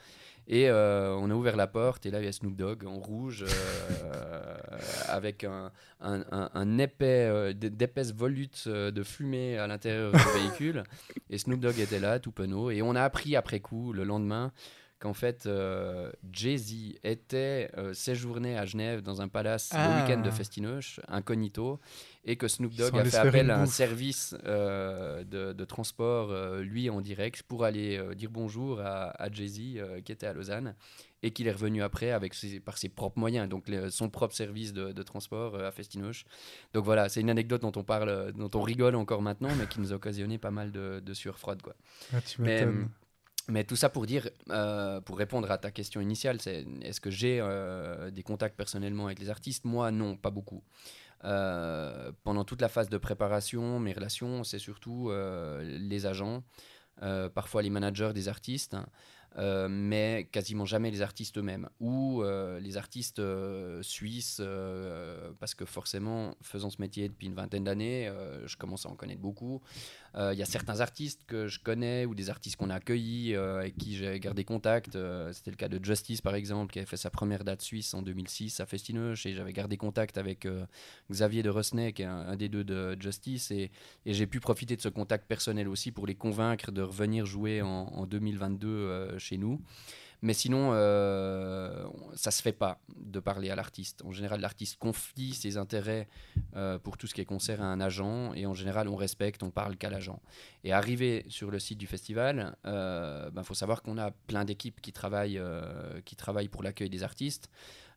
Et 0.48 0.70
euh, 0.70 1.16
on 1.16 1.30
a 1.30 1.34
ouvert 1.34 1.56
la 1.56 1.68
porte 1.68 2.06
et 2.06 2.12
là 2.12 2.20
il 2.20 2.26
y 2.26 2.28
a 2.28 2.32
Snoop 2.32 2.56
Dogg 2.56 2.86
en 2.86 2.96
rouge 2.96 3.46
euh, 3.48 4.58
avec 5.08 5.46
un, 5.46 6.78
épais, 6.78 7.28
euh, 7.30 7.54
d'épaisses 7.54 8.14
volutes 8.14 8.68
de 8.68 9.04
fumée 9.04 9.58
à 9.58 9.68
l'intérieur 9.68 10.12
du 10.12 10.40
véhicule. 10.40 10.84
Et 11.30 11.38
Snoop 11.38 11.60
Dogg 11.60 11.80
était 11.80 12.00
là, 12.00 12.20
tout 12.20 12.32
penaud. 12.32 12.72
Et 12.72 12.82
on 12.82 12.96
a 12.96 13.04
appris 13.04 13.36
après 13.36 13.62
coup, 13.62 13.94
le 13.94 14.04
lendemain, 14.04 14.52
qu'en 15.04 15.14
fait 15.14 15.50
Jay-Z 16.32 16.96
était 17.04 17.70
séjourné 17.92 18.58
à 18.58 18.66
Genève 18.66 19.02
dans 19.02 19.22
un 19.22 19.28
palace 19.28 19.70
le 19.74 19.80
ah. 19.80 20.06
week-end 20.06 20.22
de 20.22 20.32
Festinoche, 20.32 21.02
incognito 21.10 21.82
et 22.26 22.38
que 22.38 22.48
Snoop 22.48 22.74
Dogg 22.74 22.98
a 22.98 23.04
fait 23.04 23.18
appel 23.18 23.52
à 23.52 23.60
un 23.60 23.66
service 23.66 24.36
euh, 24.46 25.24
de, 25.26 25.66
transport, 25.66 26.32
euh, 26.32 26.62
lui 26.62 26.90
en 26.90 27.02
direct, 27.02 27.44
pour 27.44 27.66
aller 27.66 27.98
euh, 27.98 28.16
dire 28.16 28.30
bonjour 28.32 28.80
à, 28.80 29.14
Jay-Z 29.32 29.60
qui 30.06 30.12
était 30.12 30.28
à 30.28 30.34
Lausanne 30.34 30.76
et 31.22 31.32
qu'il 31.32 31.48
est 31.48 31.52
revenu 31.52 31.84
après 31.84 32.12
avec 32.12 32.34
par 32.64 32.78
ses 32.78 32.90
propres 32.90 33.20
moyens, 33.20 33.48
donc 33.50 33.66
son 33.90 34.10
propre 34.10 34.36
service 34.36 34.74
de, 34.74 35.04
transport 35.04 35.56
à 35.56 35.72
Festinoche. 35.72 36.26
Donc 36.74 36.86
voilà, 36.86 37.10
c'est 37.10 37.22
une 37.22 37.30
anecdote 37.30 37.62
dont 37.62 37.72
on 37.76 37.84
parle, 37.84 38.34
dont 38.34 38.52
on 38.56 38.62
rigole 38.62 38.96
encore 38.96 39.22
maintenant, 39.22 39.50
mais 39.58 39.68
qui 39.68 39.80
nous 39.80 39.92
a 39.92 39.96
occasionné 39.96 40.38
pas 40.38 40.52
mal 40.52 40.72
de, 40.72 41.02
de 41.04 41.14
sueur 41.14 41.38
froide. 41.38 41.62
Quoi. 41.62 41.76
Ah, 42.14 42.18
mais, 42.40 42.68
mais 43.48 43.64
tout 43.64 43.76
ça 43.76 43.90
pour 43.90 44.06
dire, 44.06 44.30
pour 45.06 45.18
répondre 45.18 45.52
à 45.52 45.58
ta 45.58 45.72
question 45.72 46.02
initiale, 46.02 46.40
c'est 46.42 46.66
est-ce 46.82 47.02
que 47.02 47.12
j'ai 47.12 47.42
des 48.12 48.24
contacts 48.24 48.56
personnellement 48.56 49.06
avec 49.08 49.20
les 49.20 49.30
artistes? 49.30 49.66
Moi, 49.66 49.92
non, 49.92 50.16
pas 50.16 50.32
beaucoup. 50.32 50.64
Euh, 51.26 52.12
pendant 52.24 52.44
toute 52.44 52.62
la 52.62 52.70
phase 52.70 52.90
de 52.90 52.98
préparation, 52.98 53.80
mes 53.80 53.94
relations, 53.94 54.44
c'est 54.44 54.60
surtout 54.60 55.10
euh, 55.10 55.62
les 55.64 56.06
agents, 56.06 56.44
euh, 57.02 57.30
parfois 57.30 57.62
les 57.62 57.70
managers 57.70 58.12
des 58.14 58.28
artistes. 58.28 58.76
Euh, 59.40 59.68
mais 59.68 60.30
quasiment 60.32 60.64
jamais 60.64 60.92
les 60.92 61.02
artistes 61.02 61.40
eux-mêmes 61.40 61.68
ou 61.80 62.22
euh, 62.22 62.60
les 62.60 62.78
artistes 62.78 63.18
euh, 63.18 63.82
suisses 63.82 64.40
parce 65.40 65.56
que 65.56 65.66
forcément 65.66 66.36
faisant 66.44 66.70
ce 66.70 66.80
métier 66.80 67.10
depuis 67.10 67.26
une 67.26 67.34
vingtaine 67.34 67.64
d'années 67.64 68.12
je 68.46 68.56
commence 68.58 68.86
à 68.86 68.90
en 68.90 68.96
connaître 68.96 69.22
beaucoup 69.22 69.62
il 70.16 70.38
y 70.38 70.42
a 70.42 70.46
certains 70.46 70.80
artistes 70.80 71.22
que 71.26 71.48
je 71.48 71.60
connais 71.60 72.06
ou 72.06 72.14
des 72.14 72.30
artistes 72.30 72.56
qu'on 72.56 72.70
a 72.70 72.76
accueillis 72.76 73.36
avec 73.36 73.78
qui 73.78 73.96
j'ai 73.96 74.20
gardé 74.20 74.44
contact 74.44 74.98
c'était 75.32 75.52
le 75.52 75.58
cas 75.58 75.70
de 75.70 75.84
Justice 75.84 76.22
par 76.22 76.36
exemple 76.36 76.72
qui 76.72 76.80
avait 76.80 76.86
fait 76.86 76.98
sa 76.98 77.10
première 77.10 77.44
date 77.44 77.62
suisse 77.62 77.94
en 77.94 78.02
2006 78.02 78.60
à 78.60 78.66
Festinoche 78.66 79.26
et 79.26 79.34
j'avais 79.34 79.54
gardé 79.54 79.78
contact 79.78 80.18
avec 80.18 80.48
Xavier 81.10 81.42
de 81.42 81.50
Rosnay 81.50 81.94
qui 81.94 82.04
est 82.04 82.06
un, 82.06 82.36
des 82.36 82.50
deux 82.50 82.64
de 82.64 82.96
Justice 83.00 83.50
et, 83.52 83.72
j'ai 84.06 84.28
pu 84.28 84.40
profiter 84.40 84.76
de 84.76 84.82
ce 84.82 84.90
contact 84.90 85.28
personnel 85.28 85.68
aussi 85.68 85.92
pour 85.92 86.06
les 86.06 86.16
convaincre 86.16 86.72
de 86.72 86.82
revenir 86.82 87.26
jouer 87.26 87.62
en 87.62 88.06
2022 88.06 89.18
chez 89.18 89.38
nous. 89.38 89.60
Mais 90.24 90.34
sinon, 90.34 90.70
euh, 90.72 91.86
ça 92.16 92.32
se 92.32 92.42
fait 92.42 92.54
pas 92.54 92.80
de 92.96 93.20
parler 93.20 93.50
à 93.50 93.58
l'artiste. 93.58 94.02
En 94.06 94.14
général, 94.14 94.40
l'artiste 94.40 94.78
confie 94.78 95.34
ses 95.34 95.58
intérêts 95.58 96.08
euh, 96.56 96.80
pour 96.80 96.96
tout 96.96 97.08
ce 97.08 97.14
qui 97.14 97.20
est 97.20 97.26
concert 97.26 97.62
à 97.62 97.66
un 97.66 97.82
agent, 97.82 98.34
et 98.34 98.46
en 98.46 98.54
général, 98.54 98.88
on 98.88 98.96
respecte, 98.96 99.44
on 99.44 99.52
parle 99.52 99.76
qu'à 99.76 99.90
l'agent. 99.90 100.22
Et 100.64 100.72
arrivé 100.72 101.26
sur 101.28 101.52
le 101.52 101.60
site 101.60 101.78
du 101.78 101.88
festival, 101.88 102.56
il 102.64 102.70
euh, 102.72 103.32
ben, 103.32 103.44
faut 103.44 103.54
savoir 103.54 103.82
qu'on 103.82 103.98
a 103.98 104.12
plein 104.12 104.46
d'équipes 104.46 104.80
qui 104.80 104.94
travaillent, 104.94 105.40
euh, 105.40 106.00
qui 106.06 106.16
travaillent 106.16 106.48
pour 106.48 106.64
l'accueil 106.64 106.90
des 106.90 107.04
artistes. 107.04 107.50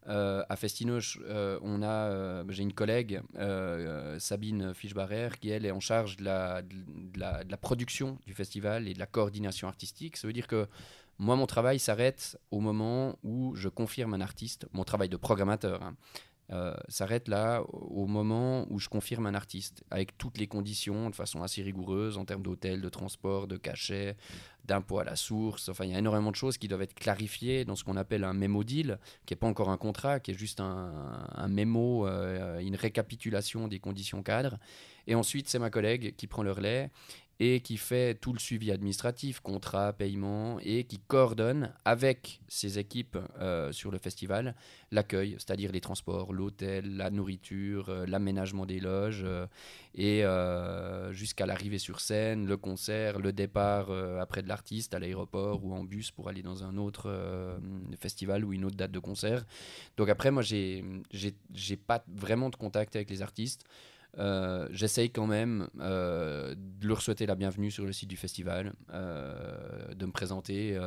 à 0.08 0.56
Festinoche, 0.56 1.18
on 1.62 1.82
a, 1.82 2.44
j'ai 2.48 2.62
une 2.62 2.72
collègue, 2.72 3.20
Sabine 4.18 4.72
Fischbarer, 4.74 5.30
qui 5.40 5.50
elle 5.50 5.66
est 5.66 5.72
en 5.72 5.80
charge 5.80 6.16
de 6.16 6.24
la, 6.24 6.62
de, 6.62 7.18
la, 7.18 7.44
de 7.44 7.50
la, 7.50 7.56
production 7.56 8.18
du 8.24 8.32
festival 8.32 8.86
et 8.86 8.94
de 8.94 9.00
la 9.00 9.06
coordination 9.06 9.66
artistique. 9.66 10.16
Ça 10.16 10.28
veut 10.28 10.32
dire 10.32 10.46
que 10.46 10.68
moi, 11.18 11.36
mon 11.36 11.46
travail 11.46 11.78
s'arrête 11.78 12.38
au 12.50 12.60
moment 12.60 13.18
où 13.22 13.54
je 13.56 13.68
confirme 13.68 14.14
un 14.14 14.20
artiste, 14.20 14.66
mon 14.72 14.84
travail 14.84 15.08
de 15.08 15.16
programmateur. 15.16 15.82
Hein, 15.82 15.96
euh, 16.52 16.74
s'arrête 16.88 17.26
là 17.26 17.62
au 17.72 18.06
moment 18.06 18.66
où 18.70 18.78
je 18.78 18.88
confirme 18.88 19.26
un 19.26 19.34
artiste, 19.34 19.82
avec 19.90 20.16
toutes 20.16 20.38
les 20.38 20.46
conditions, 20.46 21.10
de 21.10 21.14
façon 21.14 21.42
assez 21.42 21.60
rigoureuse, 21.60 22.18
en 22.18 22.24
termes 22.24 22.42
d'hôtel, 22.42 22.80
de 22.80 22.88
transport, 22.88 23.48
de 23.48 23.56
cachet, 23.56 24.16
d'impôt 24.64 25.00
à 25.00 25.04
la 25.04 25.16
source. 25.16 25.68
Enfin, 25.68 25.86
il 25.86 25.90
y 25.90 25.94
a 25.94 25.98
énormément 25.98 26.30
de 26.30 26.36
choses 26.36 26.56
qui 26.56 26.68
doivent 26.68 26.82
être 26.82 26.94
clarifiées 26.94 27.64
dans 27.64 27.74
ce 27.74 27.82
qu'on 27.82 27.96
appelle 27.96 28.22
un 28.22 28.32
mémo 28.32 28.62
deal, 28.62 28.98
qui 29.24 29.32
n'est 29.32 29.38
pas 29.38 29.48
encore 29.48 29.70
un 29.70 29.76
contrat, 29.76 30.20
qui 30.20 30.30
est 30.30 30.34
juste 30.34 30.60
un, 30.60 31.26
un 31.34 31.48
mémo, 31.48 32.06
euh, 32.06 32.60
une 32.60 32.76
récapitulation 32.76 33.66
des 33.66 33.80
conditions 33.80 34.22
cadres. 34.22 34.58
Et 35.08 35.16
ensuite, 35.16 35.48
c'est 35.48 35.58
ma 35.58 35.70
collègue 35.70 36.14
qui 36.16 36.28
prend 36.28 36.44
le 36.44 36.52
relais 36.52 36.90
et 37.38 37.60
qui 37.60 37.76
fait 37.76 38.14
tout 38.14 38.32
le 38.32 38.38
suivi 38.38 38.70
administratif, 38.72 39.40
contrat, 39.40 39.92
paiement, 39.92 40.58
et 40.62 40.84
qui 40.84 40.98
coordonne 40.98 41.72
avec 41.84 42.40
ses 42.48 42.78
équipes 42.78 43.18
euh, 43.40 43.72
sur 43.72 43.90
le 43.90 43.98
festival 43.98 44.54
l'accueil, 44.90 45.34
c'est-à-dire 45.38 45.72
les 45.72 45.80
transports, 45.80 46.32
l'hôtel, 46.32 46.96
la 46.96 47.10
nourriture, 47.10 47.90
euh, 47.90 48.06
l'aménagement 48.06 48.64
des 48.64 48.80
loges, 48.80 49.24
euh, 49.24 49.46
et 49.94 50.24
jusqu'à 51.14 51.46
l'arrivée 51.46 51.78
sur 51.78 52.00
scène, 52.00 52.46
le 52.46 52.56
concert, 52.58 53.18
le 53.18 53.32
départ 53.32 53.90
après 54.20 54.42
de 54.42 54.48
l'artiste 54.48 54.92
à 54.92 54.98
l'aéroport 54.98 55.64
ou 55.64 55.72
en 55.72 55.84
bus 55.84 56.10
pour 56.10 56.28
aller 56.28 56.42
dans 56.42 56.64
un 56.64 56.76
autre 56.76 57.58
festival 57.98 58.44
ou 58.44 58.52
une 58.52 58.66
autre 58.66 58.76
date 58.76 58.90
de 58.90 58.98
concert. 58.98 59.46
Donc 59.96 60.10
après, 60.10 60.30
moi, 60.30 60.42
j'ai 60.42 60.84
pas 61.86 62.04
vraiment 62.08 62.50
de 62.50 62.56
contact 62.56 62.94
avec 62.94 63.08
les 63.08 63.22
artistes. 63.22 63.64
Euh, 64.18 64.66
j'essaye 64.70 65.10
quand 65.10 65.26
même 65.26 65.68
euh, 65.80 66.54
de 66.56 66.88
leur 66.88 67.02
souhaiter 67.02 67.26
la 67.26 67.34
bienvenue 67.34 67.70
sur 67.70 67.84
le 67.84 67.92
site 67.92 68.08
du 68.08 68.16
festival, 68.16 68.72
euh, 68.92 69.94
de 69.94 70.06
me 70.06 70.12
présenter 70.12 70.78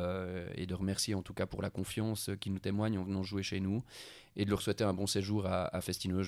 et 0.54 0.66
de 0.66 0.74
remercier 0.74 1.14
en 1.14 1.22
tout 1.22 1.34
cas 1.34 1.46
pour 1.46 1.62
la 1.62 1.70
confiance 1.70 2.30
qu'ils 2.40 2.52
nous 2.52 2.58
témoignent 2.58 2.98
en 2.98 3.04
venant 3.04 3.22
jouer 3.22 3.42
chez 3.42 3.60
nous 3.60 3.84
et 4.36 4.44
de 4.44 4.50
leur 4.50 4.62
souhaiter 4.62 4.84
un 4.84 4.94
bon 4.94 5.06
séjour 5.06 5.46
à, 5.46 5.64
à 5.76 5.80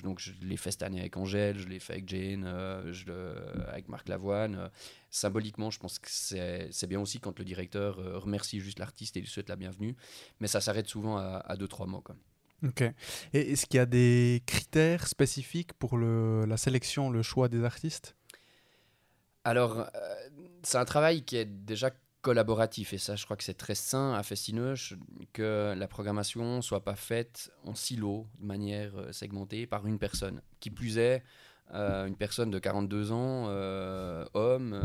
Donc 0.03 0.19
je 0.19 0.33
l'ai 0.41 0.57
fait 0.57 0.71
cette 0.71 0.83
année 0.83 0.99
avec 0.99 1.17
Angèle, 1.17 1.57
je 1.57 1.67
l'ai 1.67 1.79
fait 1.79 1.93
avec 1.93 2.09
Jane, 2.09 2.45
avec 3.67 3.89
Marc 3.89 4.07
Lavoine. 4.09 4.69
symboliquement, 5.09 5.69
je 5.71 5.79
pense 5.79 5.99
que 5.99 6.09
c'est 6.09 6.87
bien 6.87 6.99
aussi 6.99 7.19
quand 7.19 7.37
le 7.39 7.45
directeur 7.45 7.97
remercie 8.21 8.59
juste 8.59 8.79
l'artiste 8.79 9.17
et 9.17 9.21
lui 9.21 9.27
souhaite 9.27 9.49
la 9.49 9.55
bienvenue, 9.55 9.95
mais 10.39 10.47
ça 10.47 10.61
s'arrête 10.61 10.87
souvent 10.87 11.17
à 11.17 11.55
2-3 11.55 11.87
mots. 11.87 12.01
Quoi. 12.01 12.15
Ok. 12.65 12.81
Et 13.33 13.51
est-ce 13.51 13.65
qu'il 13.65 13.77
y 13.77 13.81
a 13.81 13.85
des 13.85 14.41
critères 14.45 15.07
spécifiques 15.07 15.73
pour 15.73 15.97
le, 15.97 16.45
la 16.45 16.57
sélection, 16.57 17.09
le 17.09 17.21
choix 17.21 17.49
des 17.49 17.63
artistes? 17.63 18.15
Alors, 19.43 19.79
euh, 19.79 20.15
c'est 20.63 20.77
un 20.77 20.85
travail 20.85 21.23
qui 21.23 21.35
est 21.35 21.45
déjà 21.45 21.91
collaboratif 22.21 22.93
et 22.93 22.97
ça, 22.97 23.17
je 23.17 23.25
crois 23.25 23.35
que 23.35 23.43
c'est 23.43 23.53
très 23.53 23.75
sain 23.75 24.13
à 24.13 24.23
Festinoche 24.23 24.93
que 25.33 25.73
la 25.77 25.87
programmation 25.87 26.61
soit 26.61 26.83
pas 26.83 26.95
faite 26.95 27.51
en 27.65 27.75
silo, 27.75 28.27
de 28.39 28.45
manière 28.45 28.95
euh, 28.95 29.11
segmentée 29.11 29.67
par 29.67 29.85
une 29.85 29.99
personne. 29.99 30.41
Qui 30.61 30.69
plus 30.69 30.97
est, 30.97 31.21
euh, 31.73 32.05
une 32.05 32.15
personne 32.15 32.49
de 32.49 32.59
42 32.59 33.11
ans, 33.11 33.47
homme, 34.33 34.81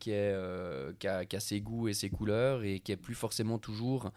qui 0.00 0.12
a, 0.12 0.92
qui, 0.98 1.36
a, 1.36 1.40
ses 1.40 1.60
goûts 1.60 1.86
et 1.86 1.92
ses 1.92 2.10
couleurs 2.10 2.64
et 2.64 2.80
qui 2.80 2.90
est 2.90 2.96
plus 2.96 3.14
forcément 3.14 3.58
toujours 3.58 4.10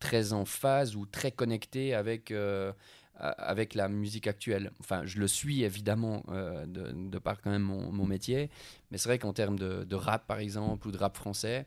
très 0.00 0.32
en 0.32 0.44
phase 0.44 0.96
ou 0.96 1.06
très 1.06 1.30
connecté 1.30 1.94
avec, 1.94 2.32
euh, 2.32 2.72
avec 3.14 3.74
la 3.74 3.88
musique 3.88 4.26
actuelle. 4.26 4.72
Enfin, 4.80 5.04
je 5.04 5.20
le 5.20 5.28
suis 5.28 5.62
évidemment 5.62 6.24
euh, 6.30 6.66
de, 6.66 7.18
par 7.18 7.40
quand 7.40 7.50
même 7.50 7.62
mon, 7.62 8.06
métier, 8.06 8.50
mais 8.90 8.98
c'est 8.98 9.08
vrai 9.08 9.18
qu'en 9.18 9.32
termes 9.32 9.58
de, 9.58 9.94
rap 9.94 10.26
par 10.26 10.40
exemple 10.40 10.88
ou 10.88 10.90
de 10.90 10.98
rap 10.98 11.16
français, 11.16 11.66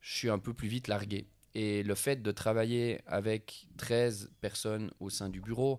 je 0.00 0.16
suis 0.16 0.30
un 0.30 0.38
peu 0.38 0.52
plus 0.52 0.68
vite 0.68 0.88
largué. 0.88 1.28
Et 1.54 1.84
le 1.84 1.94
fait 1.94 2.20
de 2.20 2.32
travailler 2.32 3.00
avec 3.06 3.68
13 3.76 4.32
personnes 4.40 4.90
au 4.98 5.08
sein 5.08 5.28
du 5.28 5.40
bureau, 5.40 5.78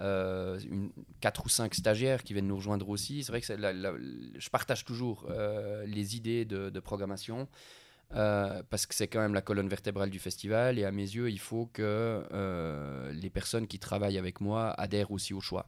euh, 0.00 0.58
une, 0.68 0.90
4 1.20 1.46
ou 1.46 1.48
5 1.48 1.72
stagiaires 1.72 2.24
qui 2.24 2.34
viennent 2.34 2.48
nous 2.48 2.56
rejoindre 2.56 2.88
aussi, 2.88 3.22
c'est 3.22 3.30
vrai 3.32 3.40
que 3.40 3.46
je 3.46 4.50
partage 4.50 4.84
toujours 4.84 5.26
euh, 5.30 5.86
les 5.86 6.16
idées 6.16 6.44
de 6.44 6.80
programmation. 6.80 7.48
Euh, 8.14 8.62
parce 8.70 8.86
que 8.86 8.94
c'est 8.94 9.08
quand 9.08 9.20
même 9.20 9.34
la 9.34 9.40
colonne 9.40 9.68
vertébrale 9.68 10.10
du 10.10 10.18
festival 10.18 10.78
et 10.78 10.84
à 10.84 10.92
mes 10.92 11.02
yeux, 11.02 11.30
il 11.30 11.38
faut 11.40 11.68
que 11.72 11.82
euh, 12.32 13.12
les 13.12 13.30
personnes 13.30 13.66
qui 13.66 13.78
travaillent 13.78 14.18
avec 14.18 14.40
moi 14.40 14.70
adhèrent 14.78 15.10
aussi 15.10 15.34
au 15.34 15.40
choix. 15.40 15.66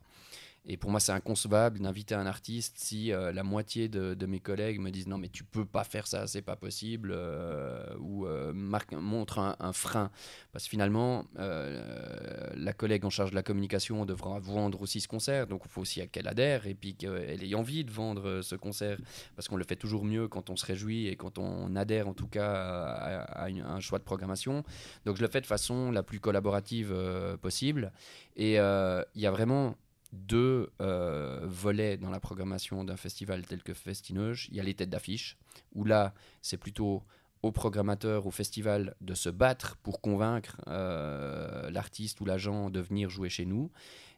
Et 0.69 0.77
pour 0.77 0.91
moi, 0.91 0.99
c'est 0.99 1.13
inconcevable 1.13 1.79
d'inviter 1.79 2.17
un 2.17 2.27
artiste 2.27 2.77
si 2.79 3.13
euh, 3.13 3.33
la 3.33 3.45
moitié 3.45 3.89
de, 3.89 4.27
mes 4.27 4.41
collègues 4.41 4.81
me 4.81 4.91
disent 4.91 5.07
non, 5.07 5.17
mais 5.17 5.29
tu 5.29 5.45
peux 5.45 5.65
pas 5.65 5.85
faire 5.85 6.09
ça, 6.09 6.27
c'est 6.27 6.43
pas 6.43 6.57
possible, 6.57 7.13
euh, 7.15 7.95
ou 8.01 8.27
euh, 8.27 8.53
marque, 8.53 8.93
montre 8.93 9.39
un, 9.39 9.73
frein. 9.73 10.11
Parce 10.53 10.65
que 10.65 10.71
finalement, 10.71 11.25
la 11.37 12.73
collègue 12.73 13.05
en 13.05 13.11
charge 13.11 13.31
de 13.31 13.37
la 13.37 13.45
communication 13.45 14.05
devra 14.05 14.41
vendre 14.41 14.83
aussi 14.83 15.01
ce 15.01 15.07
concert, 15.07 15.47
donc 15.47 15.63
il 15.65 15.71
faut 15.71 15.83
aussi 15.83 16.07
qu'elle 16.09 16.27
adhère 16.27 16.67
et 16.67 16.75
puis 16.75 16.95
qu'elle 16.95 17.45
ait 17.45 17.55
envie 17.55 17.85
de 17.85 17.91
vendre 17.91 18.41
ce 18.43 18.57
concert, 18.57 18.99
parce 19.37 19.47
qu'on 19.47 19.57
le 19.57 19.65
fait 19.65 19.77
toujours 19.77 20.05
mieux 20.05 20.27
quand 20.27 20.51
on 20.51 20.57
se 20.57 20.67
réjouit 20.67 21.07
et 21.07 21.17
quand 21.17 21.39
on 21.39 21.77
adhère 21.77 22.09
en 22.09 22.15
tout 22.15 22.27
cas 22.27 22.53
à, 22.53 23.47
un 23.47 23.81
choix 23.81 23.99
de 23.99 24.05
programmation. 24.05 24.65
Donc 25.05 25.17
je 25.17 25.23
le 25.23 25.29
fais 25.29 25.41
de 25.41 25.47
façon 25.47 25.93
la 25.93 26.03
plus 26.03 26.19
collaborative 26.19 26.95
possible. 27.41 27.93
Et 28.37 28.55
il 28.55 29.21
y 29.21 29.27
a 29.27 29.31
vraiment 29.31 29.77
deux 30.13 30.71
euh, 30.81 31.41
volets 31.45 31.97
dans 31.97 32.11
la 32.11 32.21
programmation 32.21 32.85
d'un 32.85 32.97
festival 32.97 33.47
tel 33.47 33.63
que 33.63 33.75
Festinoge. 33.75 34.49
Il 34.51 34.57
y 34.57 34.61
a 34.61 34.63
les 34.63 34.75
têtes 34.75 34.91
d'affiche, 34.91 35.37
où 35.75 35.85
là, 35.85 36.15
c'est 36.43 36.57
plutôt 36.57 37.03
au 37.43 37.53
programmateur, 37.53 38.27
au 38.27 38.31
festival, 38.31 38.95
de 39.01 39.15
se 39.15 39.29
battre 39.29 39.77
pour 39.77 40.01
convaincre 40.01 40.61
euh, 40.69 41.71
l'artiste 41.71 42.21
ou 42.21 42.25
l'agent 42.25 42.71
de 42.71 42.81
venir 42.81 43.11
jouer 43.11 43.29
chez 43.29 43.45
nous. 43.45 43.71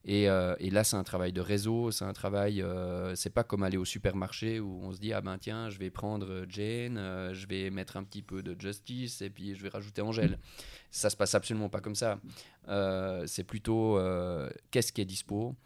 Et, 0.05 0.29
euh, 0.29 0.55
et 0.59 0.71
là, 0.71 0.85
c'est 0.85 0.97
un 0.97 1.05
travail 1.05 1.33
de 1.33 1.41
réseau, 1.41 1.91
c'est 1.91 2.05
un 2.05 2.13
travail, 2.13 2.65
c'est 3.15 3.33
pas 3.33 3.45
comme 3.45 3.63
aller 3.63 3.77
au 3.77 3.85
supermarché 3.85 4.61
où 4.61 4.81
on 4.83 4.93
se 4.93 4.99
dit, 4.99 5.13
ah 5.13 5.21
ben 5.21 5.39
tiens, 5.39 5.69
je 5.71 5.79
vais 5.79 5.91
prendre 5.91 6.45
Jane, 6.49 6.97
je 7.33 7.47
vais 7.47 7.71
mettre 7.71 7.97
un 7.97 8.05
petit 8.05 8.23
peu 8.23 8.43
de 8.43 8.59
Justice 8.59 9.21
et 9.21 9.31
puis 9.31 9.55
je 9.55 9.63
vais 9.63 9.69
rajouter 9.69 10.01
Angèle. 10.03 10.39
Ça 10.91 11.11
se 11.11 11.17
passe 11.17 11.35
absolument 11.35 11.69
pas 11.69 11.81
comme 11.81 11.97
ça. 11.97 12.19
c'est 13.27 13.45
plutôt 13.45 13.99
qu'est-ce 14.71 14.93
qui 14.93 15.01
est 15.01 15.07
dispo, 15.07 15.57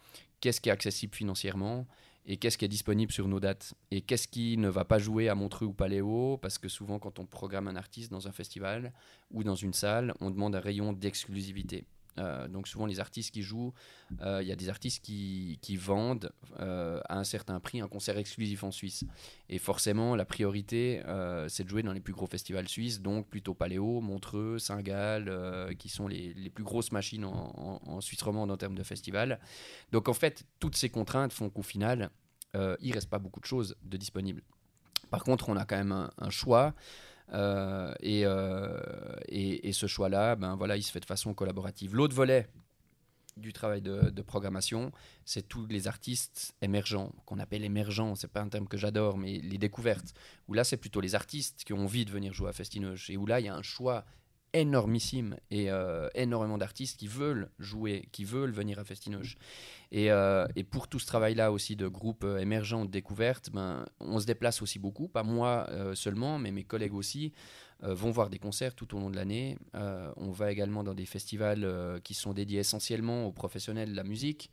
qu'est-ce 0.41 0.59
qui 0.59 0.69
est 0.69 0.73
accessible 0.73 1.15
financièrement 1.15 1.87
et 2.25 2.37
qu'est-ce 2.37 2.57
qui 2.57 2.65
est 2.65 2.69
disponible 2.69 3.11
sur 3.11 3.27
nos 3.27 3.39
dates 3.39 3.73
et 3.91 4.01
qu'est-ce 4.01 4.27
qui 4.27 4.57
ne 4.57 4.69
va 4.69 4.85
pas 4.85 4.97
jouer 4.97 5.29
à 5.29 5.35
Montreux 5.35 5.65
ou 5.65 5.73
Paléo 5.73 6.37
parce 6.37 6.57
que 6.57 6.69
souvent 6.69 6.99
quand 6.99 7.19
on 7.19 7.25
programme 7.25 7.67
un 7.67 7.75
artiste 7.75 8.11
dans 8.11 8.27
un 8.27 8.31
festival 8.31 8.93
ou 9.31 9.43
dans 9.43 9.55
une 9.55 9.73
salle, 9.73 10.13
on 10.21 10.29
demande 10.31 10.55
un 10.55 10.59
rayon 10.59 10.93
d'exclusivité. 10.93 11.85
Euh, 12.19 12.47
donc 12.47 12.67
souvent 12.67 12.85
les 12.85 12.99
artistes 12.99 13.33
qui 13.33 13.41
jouent, 13.41 13.73
euh, 14.21 14.41
il 14.41 14.47
y 14.47 14.51
a 14.51 14.55
des 14.55 14.69
artistes 14.69 15.03
qui, 15.03 15.77
vendent 15.77 16.31
euh, 16.59 17.01
à 17.09 17.17
un 17.17 17.23
certain 17.23 17.59
prix 17.59 17.81
un 17.81 17.87
concert 17.87 18.17
exclusif 18.17 18.63
en 18.63 18.71
Suisse. 18.71 19.05
Et 19.49 19.57
forcément 19.57 20.15
la 20.15 20.25
priorité 20.25 21.01
c'est 21.47 21.63
de 21.63 21.69
jouer 21.69 21.83
dans 21.83 21.93
les 21.93 21.99
plus 21.99 22.13
gros 22.13 22.27
festivals 22.27 22.67
suisses, 22.67 23.01
donc 23.01 23.27
plutôt 23.27 23.53
Paléo, 23.53 24.01
Montreux, 24.01 24.59
Saint-Gall, 24.59 25.75
qui 25.77 25.89
sont 25.89 26.07
les, 26.07 26.49
plus 26.53 26.63
grosses 26.63 26.91
machines 26.91 27.25
en, 27.25 28.01
Suisse 28.01 28.21
romande 28.21 28.51
en 28.51 28.57
termes 28.57 28.75
de 28.75 28.83
festivals. 28.83 29.39
Donc 29.91 30.07
en 30.07 30.13
fait 30.13 30.45
toutes 30.59 30.75
ces 30.75 30.89
contraintes 30.89 31.33
font 31.33 31.49
qu'au 31.49 31.63
final 31.63 32.09
il 32.53 32.93
reste 32.93 33.09
pas 33.09 33.19
beaucoup 33.19 33.39
de 33.39 33.45
choses 33.45 33.75
de 33.83 33.97
disponibles. 33.97 34.43
Par 35.09 35.23
contre 35.23 35.49
on 35.49 35.57
a 35.57 35.65
quand 35.65 35.77
même 35.77 36.09
un 36.17 36.29
choix. 36.29 36.73
Euh, 37.31 37.93
euh, 38.03 38.79
et, 39.27 39.67
et, 39.69 39.73
ce 39.73 39.87
choix-là, 39.87 40.35
ben 40.35 40.55
voilà, 40.55 40.77
il 40.77 40.83
se 40.83 40.91
fait 40.91 40.99
de 40.99 41.05
façon 41.05 41.33
collaborative. 41.33 41.95
L'autre 41.95 42.15
volet 42.15 42.47
du 43.37 43.53
travail 43.53 43.81
de, 43.81 44.21
programmation, 44.21 44.91
c'est 45.25 45.47
tous 45.47 45.65
les 45.65 45.87
artistes 45.87 46.53
émergents, 46.61 47.11
qu'on 47.25 47.39
appelle 47.39 47.63
émergents, 47.63 48.15
c'est 48.15 48.27
pas 48.27 48.41
un 48.41 48.49
terme 48.49 48.67
que 48.67 48.77
j'adore, 48.77 49.17
mais 49.17 49.39
les 49.39 49.57
découvertes, 49.57 50.13
où 50.47 50.53
là 50.53 50.63
c'est 50.63 50.77
plutôt 50.77 51.01
les 51.01 51.15
artistes 51.15 51.63
qui 51.63 51.73
ont 51.73 51.79
envie 51.79 52.05
de 52.05 52.11
venir 52.11 52.31
jouer 52.31 52.49
à 52.49 52.53
Festinoche, 52.53 53.09
et 53.09 53.17
où 53.17 53.25
là 53.25 53.39
il 53.39 53.47
y 53.47 53.49
a 53.49 53.55
un 53.55 53.63
choix 53.63 54.05
énormissime 54.53 55.35
et 55.49 55.71
euh, 55.71 56.07
énormément 56.13 56.57
d'artistes 56.57 56.97
qui 56.99 57.07
veulent 57.07 57.49
jouer, 57.57 58.07
qui 58.11 58.23
veulent 58.23 58.51
venir 58.51 58.79
à 58.79 58.83
Festinoche. 58.83 59.35
Et, 59.91 60.11
euh, 60.11 60.47
pour 60.69 60.87
tout 60.87 60.99
ce 60.99 61.07
travail-là 61.07 61.51
aussi 61.51 61.75
de 61.75 61.87
groupe 61.87 62.23
euh, 62.23 62.37
émergent, 62.37 62.85
de 62.85 62.91
découverte, 62.91 63.49
ben, 63.51 63.85
on 63.99 64.19
se 64.19 64.25
déplace 64.25 64.61
aussi 64.61 64.79
beaucoup, 64.79 65.07
pas 65.07 65.23
moi 65.23 65.67
seulement, 65.95 66.37
mais 66.37 66.51
mes 66.51 66.63
collègues 66.63 66.93
aussi 66.93 67.33
vont 67.81 68.11
voir 68.11 68.29
des 68.29 68.39
concerts 68.39 68.75
tout 68.75 68.95
au 68.95 68.99
long 68.99 69.09
de 69.09 69.15
l'année. 69.15 69.57
on 69.73 70.31
va 70.31 70.51
également 70.51 70.83
dans 70.83 70.93
des 70.93 71.05
festivals 71.05 71.99
qui 72.03 72.13
sont 72.13 72.33
dédiés 72.33 72.59
essentiellement 72.59 73.25
aux 73.25 73.31
professionnels 73.31 73.91
de 73.91 73.95
la 73.95 74.03
musique. 74.03 74.51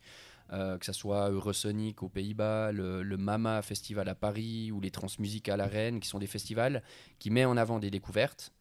que 0.49 0.85
ce 0.85 0.93
soit 0.93 1.29
Eurosonic 1.29 2.03
aux 2.03 2.09
Pays-Bas, 2.09 2.71
le, 2.71 3.17
Mama 3.17 3.61
Festival 3.61 4.09
à 4.09 4.15
Paris 4.15 4.71
ou 4.71 4.81
les 4.81 4.91
Transmusiques 4.91 5.49
à 5.49 5.57
la 5.57 5.67
Rennes, 5.67 5.99
qui 5.99 6.09
sont 6.09 6.19
des 6.19 6.27
festivals 6.27 6.83
qui 7.19 7.29
mettent 7.29 7.47
en 7.47 7.57
avant 7.57 7.79
des 7.79 7.91
découvertes 7.91 8.51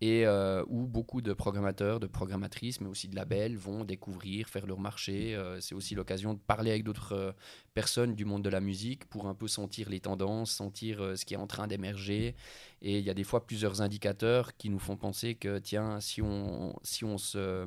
et 0.00 0.26
euh, 0.26 0.64
où 0.68 0.86
beaucoup 0.86 1.22
de 1.22 1.32
programmateurs, 1.32 2.00
de 2.00 2.06
programmatrices, 2.06 2.80
mais 2.80 2.88
aussi 2.88 3.08
de 3.08 3.14
labels 3.14 3.56
vont 3.56 3.84
découvrir, 3.84 4.48
faire 4.48 4.66
leur 4.66 4.80
marché. 4.80 5.34
Euh, 5.34 5.60
c'est 5.60 5.74
aussi 5.74 5.94
l'occasion 5.94 6.34
de 6.34 6.38
parler 6.38 6.70
avec 6.70 6.84
d'autres 6.84 7.12
euh, 7.12 7.32
personnes 7.74 8.14
du 8.14 8.24
monde 8.24 8.42
de 8.42 8.50
la 8.50 8.60
musique 8.60 9.04
pour 9.06 9.26
un 9.26 9.34
peu 9.34 9.48
sentir 9.48 9.88
les 9.88 10.00
tendances, 10.00 10.50
sentir 10.50 11.16
ce 11.16 11.24
qui 11.24 11.34
est 11.34 11.38
en 11.38 11.46
train 11.46 11.66
d'émerger. 11.66 12.34
Et 12.82 12.98
il 12.98 13.04
y 13.04 13.10
a 13.10 13.14
des 13.14 13.24
fois 13.24 13.46
plusieurs 13.46 13.80
indicateurs 13.80 14.56
qui 14.56 14.68
nous 14.68 14.78
font 14.78 14.96
penser 14.96 15.34
que, 15.34 15.58
tiens, 15.58 16.00
si 16.00 16.20
on, 16.20 16.78
si 16.82 17.04
on, 17.04 17.16
se, 17.16 17.66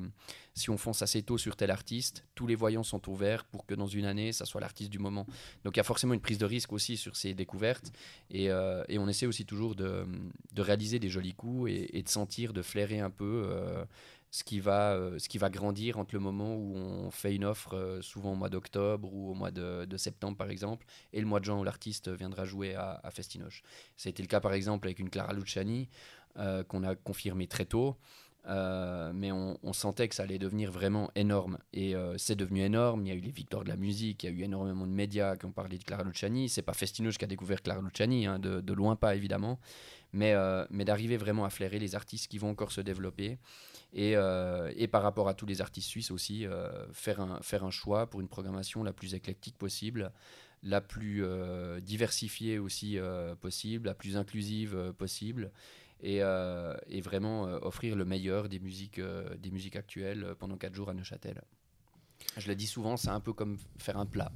si 0.54 0.70
on 0.70 0.78
fonce 0.78 1.02
assez 1.02 1.22
tôt 1.22 1.36
sur 1.38 1.56
tel 1.56 1.70
artiste, 1.70 2.24
tous 2.36 2.46
les 2.46 2.54
voyants 2.54 2.84
sont 2.84 3.06
ouverts 3.10 3.44
pour 3.44 3.66
que 3.66 3.74
dans 3.74 3.88
une 3.88 4.04
année, 4.04 4.32
ça 4.32 4.44
soit 4.44 4.60
l'artiste 4.60 4.90
du 4.90 5.00
moment. 5.00 5.26
Donc 5.64 5.76
il 5.76 5.78
y 5.78 5.80
a 5.80 5.84
forcément 5.84 6.14
une 6.14 6.20
prise 6.20 6.38
de 6.38 6.46
risque 6.46 6.72
aussi 6.72 6.96
sur 6.96 7.16
ces 7.16 7.34
découvertes. 7.34 7.92
Et, 8.30 8.50
on 8.52 9.08
essaie 9.08 9.26
aussi 9.26 9.44
toujours 9.44 9.74
de, 9.74 10.06
de 10.52 10.62
réaliser 10.62 10.98
des 10.98 11.08
jolis 11.08 11.34
coups 11.34 11.70
et, 11.70 11.98
et 11.98 12.02
de 12.02 12.08
de 12.26 12.62
flairer 12.62 13.00
un 13.00 13.10
peu 13.10 13.44
euh, 13.46 13.84
ce, 14.30 14.44
qui 14.44 14.60
va, 14.60 14.92
euh, 14.92 15.18
ce 15.18 15.28
qui 15.28 15.38
va 15.38 15.50
grandir 15.50 15.98
entre 15.98 16.14
le 16.14 16.20
moment 16.20 16.54
où 16.54 16.74
on 16.76 17.10
fait 17.10 17.34
une 17.34 17.44
offre, 17.44 17.74
euh, 17.74 18.02
souvent 18.02 18.32
au 18.32 18.36
mois 18.36 18.48
d'octobre 18.48 19.12
ou 19.12 19.30
au 19.30 19.34
mois 19.34 19.50
de, 19.50 19.96
septembre 19.96 20.36
par 20.36 20.50
exemple, 20.50 20.86
et 21.12 21.20
le 21.20 21.26
mois 21.26 21.40
de 21.40 21.44
juin 21.44 21.58
où 21.58 21.64
l'artiste 21.64 22.08
viendra 22.08 22.44
jouer 22.44 22.74
à, 22.74 23.00
Festinoche. 23.10 23.62
Été 24.04 24.22
le 24.22 24.28
cas 24.28 24.40
par 24.40 24.52
exemple 24.52 24.86
avec 24.88 24.98
une 24.98 25.10
Clara 25.10 25.32
Luciani 25.32 25.88
qu'on 26.68 26.84
a 26.84 26.94
confirmé 26.94 27.48
très 27.48 27.64
tôt. 27.64 27.96
mais 28.46 29.32
on, 29.32 29.72
sentait 29.72 30.08
que 30.08 30.14
ça 30.14 30.22
allait 30.22 30.38
devenir 30.38 30.70
vraiment 30.70 31.10
énorme. 31.16 31.58
Et 31.72 31.94
c'est 32.16 32.36
devenu 32.36 32.62
énorme. 32.62 33.04
Il 33.04 33.08
y 33.08 33.12
a 33.12 33.16
eu 33.16 33.20
les 33.20 33.32
victoires 33.32 33.64
de 33.64 33.68
la 33.68 33.76
musique, 33.76 34.22
il 34.22 34.26
y 34.26 34.28
a 34.28 34.32
eu 34.32 34.42
énormément 34.42 34.86
de 34.86 34.92
médias 34.92 35.36
qui 35.36 35.46
ont 35.46 35.52
parlé 35.52 35.78
de 35.78 35.84
Clara 35.84 36.04
Luciani. 36.04 36.48
C'est 36.48 36.62
pas 36.62 36.74
Festinoche 36.74 37.18
qui 37.18 37.24
a 37.24 37.28
découvert 37.28 37.60
Clara 37.60 37.82
Luciani, 37.82 38.26
hein, 38.26 38.38
de, 38.38 38.72
loin 38.72 38.94
pas 38.94 39.16
évidemment 39.16 39.58
mais, 40.12 40.32
euh, 40.34 40.64
mais 40.70 40.84
d'arriver 40.84 41.16
vraiment 41.16 41.44
à 41.44 41.50
flairer 41.50 41.78
les 41.78 41.94
artistes 41.94 42.28
qui 42.28 42.38
vont 42.38 42.50
encore 42.50 42.72
se 42.72 42.80
développer. 42.80 43.38
Et, 43.92 44.16
euh, 44.16 44.72
et 44.76 44.86
par 44.86 45.02
rapport 45.02 45.28
à 45.28 45.34
tous 45.34 45.46
les 45.46 45.60
artistes 45.60 45.88
suisses 45.88 46.10
aussi, 46.10 46.46
euh, 46.46 46.86
faire, 46.92 47.20
un, 47.20 47.40
faire 47.40 47.64
un 47.64 47.70
choix 47.70 48.08
pour 48.08 48.20
une 48.20 48.28
programmation 48.28 48.82
la 48.82 48.92
plus 48.92 49.14
éclectique 49.14 49.56
possible, 49.56 50.12
la 50.62 50.80
plus 50.80 51.22
diversifiée 51.82 52.58
aussi 52.58 52.98
possible, 53.40 53.86
la 53.86 53.94
plus 53.94 54.16
inclusive 54.16 54.92
possible. 54.98 55.52
Et, 56.02 56.16
et, 56.16 57.00
vraiment 57.00 57.42
offrir 57.42 57.94
le 57.94 58.04
meilleur 58.04 58.48
des 58.48 58.58
musiques, 58.58 59.00
des 59.00 59.50
musiques 59.52 59.76
actuelles 59.76 60.34
pendant 60.40 60.56
4 60.56 60.74
jours 60.74 60.88
à 60.90 60.94
Neuchâtel. 60.94 61.42
Je 62.36 62.48
le 62.48 62.56
dis 62.56 62.66
souvent, 62.66 62.96
c'est 62.96 63.10
un 63.10 63.20
peu 63.20 63.32
comme 63.32 63.56
faire 63.78 63.98
un 63.98 64.06
plat 64.06 64.32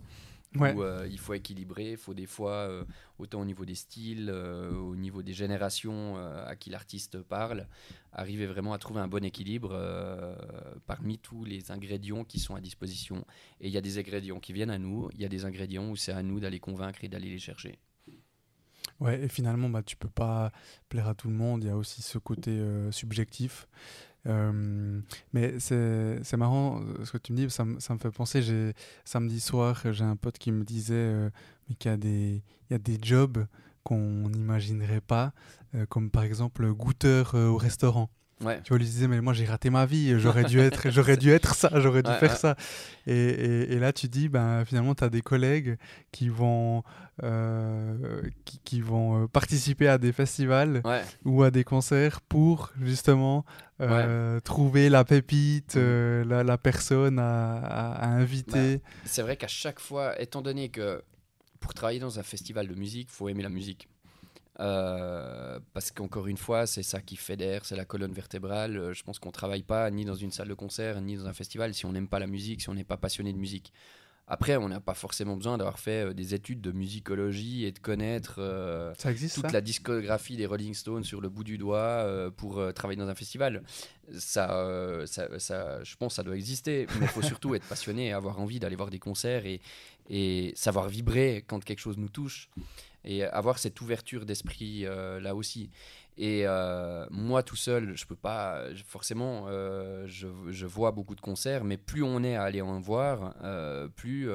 où 0.55 0.83
euh, 0.83 1.09
il 1.11 1.19
faut 1.19 1.35
équilibrer, 1.35 1.93
il 1.93 1.97
faut 1.97 2.15
des 2.15 2.27
fois, 2.27 2.53
euh, 2.53 2.85
autant 3.19 3.41
au 3.41 3.45
niveau 3.45 3.65
des 3.65 3.75
styles, 3.75 4.31
euh, 4.33 4.73
au 4.73 4.97
niveau 4.97 5.23
des 5.23 5.33
générations 5.33 6.17
à 6.17 6.57
qui 6.57 6.71
l'artiste 6.71 7.23
parle, 7.23 7.67
arriver 8.13 8.47
vraiment 8.47 8.73
à 8.73 8.79
trouver 8.79 9.01
un 9.01 9.09
bon 9.09 9.25
équilibre 9.25 9.79
parmi 10.87 11.19
tous 11.19 11.45
les 11.45 11.71
ingrédients 11.71 12.25
qui 12.25 12.39
sont 12.39 12.55
à 12.55 12.61
disposition. 12.61 13.25
Et 13.61 13.69
il 13.69 13.73
y 13.73 13.79
a 13.79 13.81
des 13.81 13.99
ingrédients 13.99 14.41
qui 14.41 14.53
viennent 14.53 14.71
à 14.71 14.79
nous, 14.79 15.09
il 15.15 15.21
y 15.21 15.25
a 15.25 15.29
des 15.29 15.45
ingrédients 15.45 15.89
où 15.89 15.97
c'est 15.97 16.13
à 16.13 16.23
nous 16.23 16.41
d'aller 16.41 16.61
convaincre 16.61 17.05
et 17.05 17.09
d'aller 17.09 17.31
les 17.31 17.39
chercher. 17.39 17.79
Ouais, 19.01 19.23
et 19.23 19.29
finalement, 19.29 19.69
bah, 19.69 19.83
tu 19.83 19.97
peux 19.97 20.09
pas 20.09 20.53
plaire 20.89 21.09
à 21.09 21.15
tout 21.15 21.29
le 21.29 21.35
monde, 21.35 21.65
il 21.65 21.67
y 21.69 21.71
a 21.71 21.77
aussi 21.77 22.03
ce 22.03 22.19
côté 22.19 22.63
subjectif. 22.91 23.67
Euh, 24.27 25.01
mais 25.33 25.59
c'est 25.59 26.37
marrant 26.37 26.81
euh, 26.81 27.05
ce 27.05 27.13
que 27.13 27.19
tu 27.19 27.33
me 27.33 27.39
dis, 27.39 27.51
ça, 27.51 27.65
ça 27.79 27.95
me 27.95 27.99
fait 27.99 28.11
penser, 28.11 28.73
samedi 29.05 29.41
soir, 29.41 29.81
j'ai 29.93 30.05
un 30.05 30.17
pote 30.17 30.39
qui 30.39 30.53
me 30.53 30.65
disait 30.65 30.95
euh, 30.95 31.31
qu'il 31.79 31.91
y, 31.91 31.95
a 31.95 31.97
des, 31.97 32.43
y 32.71 32.75
a 32.75 32.79
des 32.79 32.99
jobs 33.01 33.47
qu'on 33.83 34.29
n'imaginerait 34.29 35.01
pas, 35.01 35.33
comme 35.89 36.11
par 36.11 36.23
exemple 36.23 36.71
goûteur 36.73 37.35
au 37.35 37.57
restaurant. 37.57 38.11
Ouais. 38.43 38.61
Tu 38.63 38.71
vois, 38.71 38.79
ils 38.79 38.87
se 38.87 38.93
disaient, 38.93 39.09
mais 39.09 39.21
moi 39.21 39.33
j'ai 39.33 39.45
raté 39.45 39.71
ma 39.71 39.87
vie, 39.87 40.19
j'aurais 40.19 40.45
dû 40.45 40.59
être, 40.61 40.91
j'aurais 40.91 41.17
dû 41.17 41.31
être 41.31 41.55
ça, 41.55 41.71
j'aurais 41.81 42.03
dû 42.03 42.11
Ouais, 42.11 42.19
faire 42.19 42.33
ouais. 42.33 42.37
ça. 42.37 42.57
Et, 43.07 43.13
et- 43.15 43.73
et 43.75 43.79
là, 43.79 43.93
tu 43.93 44.09
dis, 44.09 44.29
ben, 44.29 44.65
finalement, 44.65 44.95
tu 44.95 45.05
as 45.05 45.09
des 45.09 45.23
collègues 45.23 45.77
qui 46.11 46.29
vont, 46.29 46.83
euh, 47.23 48.23
qui, 48.45 48.59
qui 48.65 48.81
vont 48.81 49.23
euh, 49.25 49.27
participer 49.29 49.89
à 49.89 49.99
des 49.99 50.13
festivals 50.13 50.83
ou 51.25 51.43
à 51.43 51.51
des 51.51 51.65
concerts 51.65 52.21
pour 52.21 52.73
justement 52.83 53.45
euh, 53.81 54.39
trouver 54.41 54.89
la 54.89 55.05
pépite, 55.05 55.77
euh, 55.77 56.25
la, 56.25 56.45
la 56.45 56.59
personne 56.59 57.19
à, 57.19 57.57
à- 57.59 57.93
à 58.05 58.07
inviter. 58.09 58.81
C'est 59.05 59.23
vrai 59.23 59.37
qu'à 59.37 59.49
chaque 59.49 59.81
fois, 59.81 60.21
étant 60.21 60.43
donné 60.43 60.69
que 60.69 61.03
pour 61.61 61.75
travailler 61.75 62.01
dans 62.01 62.19
un 62.19 62.23
festival 62.23 62.67
de 62.69 62.75
musique, 62.75 63.09
faut 63.11 63.29
aimer 63.29 63.43
la 63.43 63.49
musique. 63.49 63.89
Euh, 64.61 65.59
parce 65.73 65.91
qu'encore 65.91 66.27
une 66.27 66.37
fois, 66.37 66.67
c'est 66.67 66.83
ça 66.83 67.01
qui 67.01 67.17
fédère, 67.17 67.65
c'est 67.65 67.77
la 67.77 67.85
colonne 67.85 68.13
vertébrale. 68.13 68.77
Euh, 68.77 68.93
Je 68.93 69.03
pense 69.03 69.19
qu'on 69.19 69.31
travaille 69.33 69.63
pas 69.63 69.91
ni 69.91 70.05
dans 70.05 70.15
une 70.15 70.31
salle 70.31 70.49
de 70.49 70.55
concert, 70.55 71.01
ni 71.01 71.17
dans 71.17 71.27
un 71.27 71.33
festival 71.33 71.73
si 71.75 71.87
on 71.87 71.93
n'aime 71.93 72.09
pas 72.09 72.19
la 72.19 72.27
musique, 72.27 72.61
si 72.61 72.69
on 72.69 72.75
n'est 72.75 72.85
pas 72.85 72.97
passionné 72.99 73.33
de 73.33 73.39
musique. 73.39 73.73
Après, 74.29 74.57
on 74.57 74.69
n'a 74.69 74.81
pas 74.81 74.95
forcément 74.95 75.37
besoin 75.37 75.59
d'avoir 75.59 75.79
fait 75.81 76.07
euh, 76.07 76.15
des 76.15 76.33
études 76.35 76.61
de 76.61 76.71
musicologie 76.71 77.65
et 77.65 77.73
de 77.73 77.79
connaître 77.81 78.37
euh, 78.39 78.95
ça 78.97 79.11
existe 79.11 79.35
toute 79.35 79.47
ça? 79.47 79.53
la 79.53 79.61
discographie 79.61 80.37
des 80.37 80.47
Rolling 80.47 80.75
Stones 80.75 81.03
sur 81.03 81.21
le 81.21 81.29
bout 81.29 81.43
du 81.45 81.59
doigt 81.59 81.79
euh, 81.79 82.31
pour 82.31 82.59
euh, 82.59 82.73
travailler 82.73 82.99
dans 83.01 83.09
un 83.09 83.15
festival. 83.17 83.63
Ça, 84.19 85.01
ça, 85.07 85.39
ça- 85.39 85.83
je 85.83 85.97
pense 85.97 86.13
que 86.13 86.17
ça 86.17 86.23
doit 86.23 86.37
exister, 86.37 86.87
mais 87.01 87.07
il 87.07 87.09
faut 87.09 87.23
surtout 87.23 87.55
être 87.55 87.67
passionné 87.67 88.09
et 88.09 88.13
avoir 88.13 88.39
envie 88.41 88.61
d'aller 88.61 88.77
voir 88.77 88.91
des 88.91 88.99
concerts 88.99 89.45
et, 89.47 89.61
et 90.09 90.53
savoir 90.57 90.89
vibrer 90.89 91.45
quand 91.47 91.63
quelque 91.65 91.81
chose 91.81 91.97
nous 91.99 92.09
touche 92.11 92.49
et 93.05 93.25
avoir 93.25 93.59
cette 93.59 93.81
ouverture 93.81 94.25
d'esprit 94.27 94.85
euh, 94.85 95.21
là 95.21 95.35
aussi. 95.35 95.71
Et 96.19 96.43
euh, 96.47 97.07
moi 97.11 97.43
tout 97.43 97.57
seul, 97.57 97.97
je 97.97 98.05
peux 98.05 98.17
pas, 98.17 98.67
forcément, 98.87 99.47
euh, 99.49 100.07
je, 100.07 100.29
je 100.51 100.67
vois 100.67 100.93
beaucoup 100.93 101.15
de 101.15 101.23
concerts, 101.23 101.65
mais 101.65 101.79
plus 101.79 102.03
on 102.03 102.23
est 102.23 102.37
à 102.37 102.43
aller 102.43 102.61
en 102.61 102.79
voir, 102.81 103.35
plus 103.97 104.29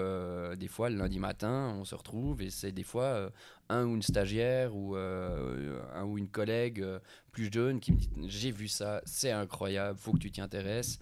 des 0.58 0.68
fois 0.68 0.90
le 0.90 0.98
lundi 0.98 1.20
matin, 1.20 1.76
on 1.80 1.86
se 1.86 1.94
retrouve 1.94 2.42
et 2.42 2.50
c'est 2.50 2.72
des 2.72 2.84
fois 2.84 3.32
un 3.70 3.86
ou 3.86 3.96
une 3.96 4.02
stagiaire 4.02 4.76
ou 4.76 4.96
un 4.96 6.04
ou 6.04 6.18
une 6.18 6.30
collègue 6.30 6.84
plus 7.32 7.54
jeune 7.54 7.80
qui 7.80 7.92
me 7.92 7.98
dit 7.98 8.10
j'ai 8.28 8.52
vu 8.52 8.68
ça, 8.68 9.02
c'est 9.06 9.32
incroyable, 9.32 10.00
faut 10.00 10.14
que 10.14 10.20
tu 10.20 10.32
t'y 10.32 10.42
intéresses. 10.42 10.98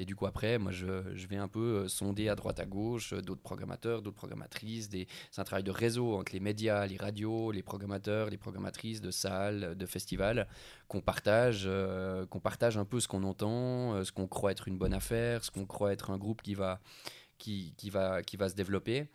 Et 0.00 0.04
du 0.04 0.14
coup 0.14 0.26
après, 0.26 0.58
moi 0.58 0.70
je, 0.70 1.12
je 1.12 1.26
vais 1.26 1.36
un 1.36 1.48
peu 1.48 1.82
euh, 1.82 1.88
sonder 1.88 2.28
à 2.28 2.36
droite 2.36 2.60
à 2.60 2.66
gauche 2.66 3.12
euh, 3.12 3.20
d'autres 3.20 3.42
programmateurs, 3.42 4.00
d'autres 4.00 4.16
programmatrices. 4.16 4.88
C'est 4.90 5.40
un 5.40 5.44
travail 5.44 5.64
de 5.64 5.72
réseau 5.72 6.14
entre 6.14 6.32
les 6.32 6.38
médias, 6.40 6.86
les 6.86 6.96
radios, 6.96 7.50
les 7.50 7.64
programmateurs, 7.64 8.30
les 8.30 8.36
programmatrices 8.38 9.00
de 9.00 9.10
salles, 9.10 9.76
de 9.76 9.86
festivals, 9.86 10.46
qu'on 10.86 11.00
partage, 11.00 11.64
euh, 11.66 12.24
qu'on 12.26 12.38
partage 12.38 12.78
un 12.78 12.84
peu 12.84 13.00
ce 13.00 13.08
qu'on 13.08 13.24
entend, 13.24 14.04
ce 14.04 14.12
qu'on 14.12 14.28
croit 14.28 14.52
être 14.52 14.68
une 14.68 14.78
bonne 14.78 14.94
affaire, 14.94 15.44
ce 15.44 15.50
qu'on 15.50 15.66
croit 15.66 15.92
être 15.92 16.10
un 16.10 16.16
groupe 16.16 16.42
qui 16.42 16.54
va, 16.54 16.80
qui, 17.36 17.74
qui 17.76 17.90
va, 17.90 18.22
qui 18.22 18.36
va 18.36 18.48
se 18.48 18.54
développer. 18.54 19.08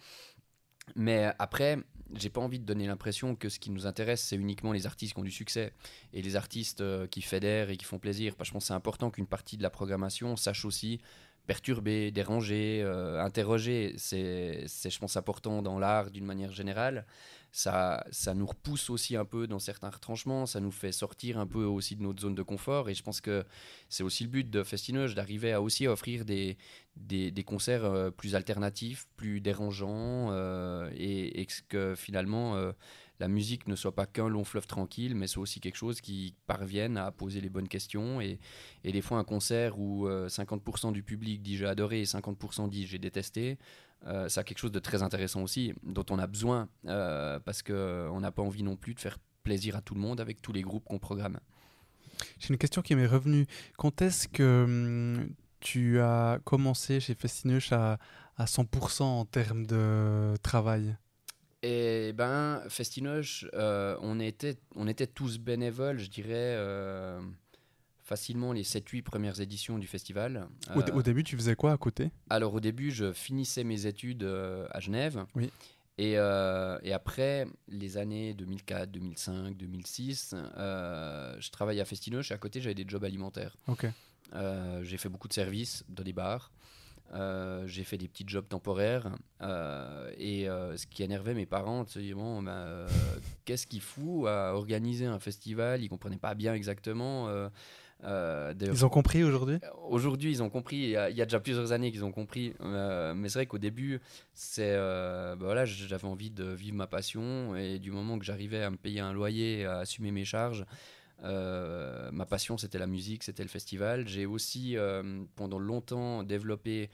Mais 0.98 1.32
après, 1.40 1.78
j'ai 2.16 2.30
pas 2.30 2.42
envie 2.42 2.60
de 2.60 2.66
donner 2.66 2.88
l'impression 2.88 3.36
que 3.36 3.50
ce 3.50 3.60
qui 3.60 3.72
nous 3.72 3.88
intéresse, 3.88 4.22
c'est 4.22 4.36
uniquement 4.36 4.72
les 4.72 4.86
artistes 4.86 5.14
qui 5.14 5.20
ont 5.20 5.24
du 5.24 5.32
succès 5.32 5.74
et 6.14 6.22
les 6.22 6.36
artistes 6.36 6.82
euh, 6.82 7.08
qui 7.08 7.22
fédèrent 7.22 7.70
et 7.70 7.78
qui 7.78 7.86
font 7.86 8.00
plaisir. 8.00 8.36
Parce 8.36 8.50
que 8.50 8.50
je 8.50 8.54
pense 8.54 8.64
que 8.64 8.68
c'est 8.68 8.74
important 8.74 9.10
qu'une 9.12 9.28
partie 9.28 9.58
de 9.58 9.64
la 9.64 9.70
programmation 9.70 10.36
sache 10.36 10.66
aussi 10.66 11.00
perturber, 11.46 12.12
déranger, 12.12 12.82
euh, 12.84 13.22
interroger. 13.22 13.96
C'est, 13.98 14.66
je 14.68 15.00
pense, 15.00 15.18
important 15.18 15.62
dans 15.62 15.80
l'art 15.80 16.12
d'une 16.12 16.26
manière 16.26 16.52
générale. 16.52 17.06
Ça, 17.56 18.04
ça 18.10 18.34
nous 18.34 18.48
repousse 18.48 18.90
aussi 18.90 19.16
un 19.16 19.26
peu 19.26 19.46
dans 19.46 19.60
certains 19.60 19.92
retranchements, 19.92 20.48
ça 20.48 20.60
nous 20.60 20.72
fait 20.72 20.92
sortir 20.92 21.38
un 21.38 21.46
peu 21.46 21.64
aussi 21.66 21.96
de 21.96 22.02
notre 22.02 22.20
zone 22.20 22.34
de 22.34 22.42
confort. 22.42 22.90
Et 22.90 22.96
je 22.96 23.04
pense 23.04 23.22
que 23.22 23.46
c'est 23.90 24.02
aussi 24.02 24.24
le 24.24 24.30
but 24.30 24.50
de 24.50 24.64
Festinoche, 24.64 25.14
d'arriver 25.14 25.54
à 25.54 25.62
aussi 25.62 25.86
offrir 25.86 26.26
des, 26.26 26.58
des, 26.96 27.30
des 27.30 27.44
concerts 27.44 27.86
euh, 27.86 28.10
plus 28.10 28.34
alternatifs, 28.34 29.06
plus 29.18 29.40
dérangeants, 29.40 30.30
euh, 30.32 30.90
et, 30.96 31.42
et 31.42 31.48
que 31.70 31.94
finalement 31.94 32.56
euh, 32.56 32.72
la 33.24 33.30
musique 33.30 33.70
ne 33.70 33.76
soit 33.78 33.96
pas 33.96 34.06
qu'un 34.06 34.28
long 34.28 34.44
fleuve 34.44 34.68
tranquille, 34.68 35.16
mais 35.16 35.28
soit 35.28 35.44
aussi 35.44 35.62
quelque 35.62 35.78
chose 35.78 36.02
qui 36.02 36.36
parvienne 36.46 36.98
à 36.98 37.10
poser 37.10 37.40
les 37.40 37.48
bonnes 37.48 37.70
questions. 37.70 38.20
Et, 38.20 38.38
des 38.84 39.02
fois, 39.02 39.18
un 39.18 39.24
concert 39.24 39.80
où 39.80 40.10
euh, 40.10 40.28
50% 40.28 40.92
du 40.92 41.04
public 41.04 41.42
dit 41.42 41.56
j'ai 41.56 41.66
adoré 41.66 42.02
et 42.02 42.04
50% 42.04 42.68
dit 42.68 42.86
j'ai 42.86 43.00
détesté, 43.00 43.58
euh, 44.08 44.28
ça 44.28 44.42
a 44.42 44.44
quelque 44.44 44.58
chose 44.58 44.74
de 44.74 44.80
très 44.80 45.04
intéressant 45.04 45.42
aussi, 45.42 45.74
dont 45.84 46.06
on 46.10 46.20
a 46.20 46.28
besoin, 46.28 46.68
euh, 46.88 47.40
parce 47.40 47.64
qu'on 47.64 48.20
n'a 48.20 48.32
pas 48.34 48.42
envie 48.42 48.62
non 48.62 48.76
plus 48.76 48.94
de 48.94 49.00
faire 49.00 49.18
plaisir 49.44 49.78
à 49.78 49.82
tout 49.82 49.96
le 49.96 50.02
monde 50.02 50.20
avec 50.20 50.42
tous 50.42 50.52
les 50.52 50.62
groupes 50.62 50.84
qu'on 50.84 51.00
programme. 51.00 51.40
J'ai 52.40 52.50
une 52.50 52.58
question 52.58 52.82
qui 52.82 52.94
m'est 52.94 53.08
revenue. 53.08 53.46
Quand 53.78 54.02
est-ce 54.02 54.28
que 54.28 54.66
hum, 54.66 55.30
tu 55.62 56.02
as 56.02 56.40
commencé 56.44 57.00
chez 57.00 57.16
Festinoche 57.16 57.72
à, 57.72 58.00
à 58.36 58.44
100% 58.44 59.04
en 59.04 59.24
termes 59.24 59.66
de 59.66 60.36
travail? 60.44 60.98
Et 61.64 62.12
ben, 62.14 62.62
Festinoche, 62.68 63.46
euh, 63.54 63.96
on, 64.02 64.20
était, 64.20 64.58
on 64.76 64.86
était 64.88 65.08
tous 65.08 65.38
bénévoles, 65.40 65.98
je 65.98 66.10
dirais, 66.10 66.30
euh, 66.58 67.22
facilement 68.04 68.52
les 68.52 68.64
7-8 68.64 69.02
premières 69.02 69.40
éditions 69.40 69.80
du 69.80 69.88
festival. 69.88 70.48
au, 70.76 70.80
Euh, 70.82 70.94
au 70.94 71.02
début, 71.02 71.24
tu 71.24 71.38
faisais 71.38 71.56
quoi 71.56 71.72
à 71.72 71.78
côté? 71.78 72.12
alors 72.30 72.54
au 72.54 72.60
début, 72.60 72.92
je 72.92 73.14
finissais 73.14 73.64
mes 73.64 73.86
études 73.86 74.24
à 74.72 74.80
Genève. 74.82 75.26
Oui. 75.36 75.50
Et, 75.98 76.14
et 76.14 76.92
après, 76.94 77.48
les 77.70 77.98
années 77.98 78.34
2004, 78.34 78.92
2005, 78.92 79.56
2006, 79.56 80.36
euh, 80.58 81.36
je 81.40 81.50
travaillais 81.50 81.82
à 81.82 81.86
Festinoche 81.86 82.32
et 82.32 82.34
à 82.34 82.38
côté, 82.38 82.60
j'avais 82.60 82.76
des 82.76 82.86
jobs 82.88 83.04
alimentaires. 83.06 83.56
Ok. 83.68 83.86
J'ai 84.82 84.98
fait 84.98 85.10
beaucoup 85.10 85.28
de 85.30 85.34
services 85.34 85.86
dans 85.88 86.04
des 86.04 86.12
bars. 86.14 86.52
Euh, 87.14 87.68
j'ai 87.68 87.84
fait 87.84 87.98
des 87.98 88.08
petits 88.08 88.24
jobs 88.26 88.48
temporaires. 88.48 89.12
Euh, 89.42 90.12
et 90.18 90.50
euh, 90.50 90.76
ce 90.78 90.88
qui 90.88 91.04
énervait 91.04 91.34
mes 91.34 91.46
parents, 91.46 91.86
c'est 91.88 92.14
bon, 92.14 92.42
ben, 92.42 92.52
euh, 92.52 92.88
qu'est-ce 93.46 93.68
qu'il 93.68 93.82
fout 93.82 94.28
à 94.28 94.54
organiser 94.56 95.06
un 95.06 95.20
festival? 95.20 95.84
Ils 95.84 95.90
comprenaient 95.90 96.18
pas 96.18 96.34
bien 96.34 96.54
exactement. 96.54 97.30
Ils 98.06 98.86
ont 98.86 98.90
compris 98.90 99.24
aujourd'hui? 99.24 99.60
Aujourd'hui, 99.88 100.32
ils 100.32 100.44
ont 100.44 100.50
compris. 100.50 100.78
Il 100.78 100.90
y, 100.90 100.98
a, 100.98 101.10
il 101.10 101.16
y 101.16 101.22
a 101.22 101.26
déjà 101.26 101.40
plusieurs 101.40 101.72
années 101.72 101.92
qu'ils 101.92 102.04
ont 102.04 102.12
compris. 102.12 102.54
Mais 102.60 103.30
c'est 103.30 103.40
vrai 103.40 103.46
qu'au 103.46 103.60
début, 103.60 104.02
c'est 104.34 104.76
bah 104.76 105.36
voilà, 105.40 105.66
j'avais 105.66 106.08
envie 106.08 106.32
de 106.32 106.46
vivre 106.46 106.76
ma 106.76 106.88
passion 106.88 107.56
et 107.56 107.80
du 107.80 107.92
moment 107.92 108.18
que 108.18 108.26
j'arrivais 108.26 108.64
à 108.64 108.72
me 108.72 108.78
payer 108.78 109.00
un 109.02 109.14
loyer, 109.14 109.66
à 109.66 109.80
assumer 109.80 110.12
mes 110.12 110.26
charges, 110.26 110.66
euh, 111.24 112.12
ma 112.12 112.26
passion 112.26 112.58
c'était 112.58 112.78
la 112.78 112.88
musique, 112.88 113.24
c'était 113.24 113.44
le 113.44 113.50
festival. 113.50 114.08
J'ai 114.08 114.26
aussi 114.26 114.78
euh, 114.78 115.24
pendant 115.36 115.60
longtemps 115.60 116.24
développé 116.24 116.90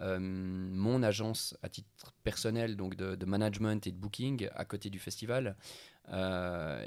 euh, 0.00 0.18
mon 0.18 1.02
agence 1.02 1.56
à 1.62 1.68
titre 1.68 2.14
personnel, 2.24 2.76
donc 2.76 2.96
de, 2.96 3.14
de 3.14 3.26
management 3.26 3.86
et 3.86 3.92
de 3.92 3.96
booking 3.96 4.48
à 4.54 4.64
côté 4.64 4.90
du 4.90 4.98
festival. 4.98 5.56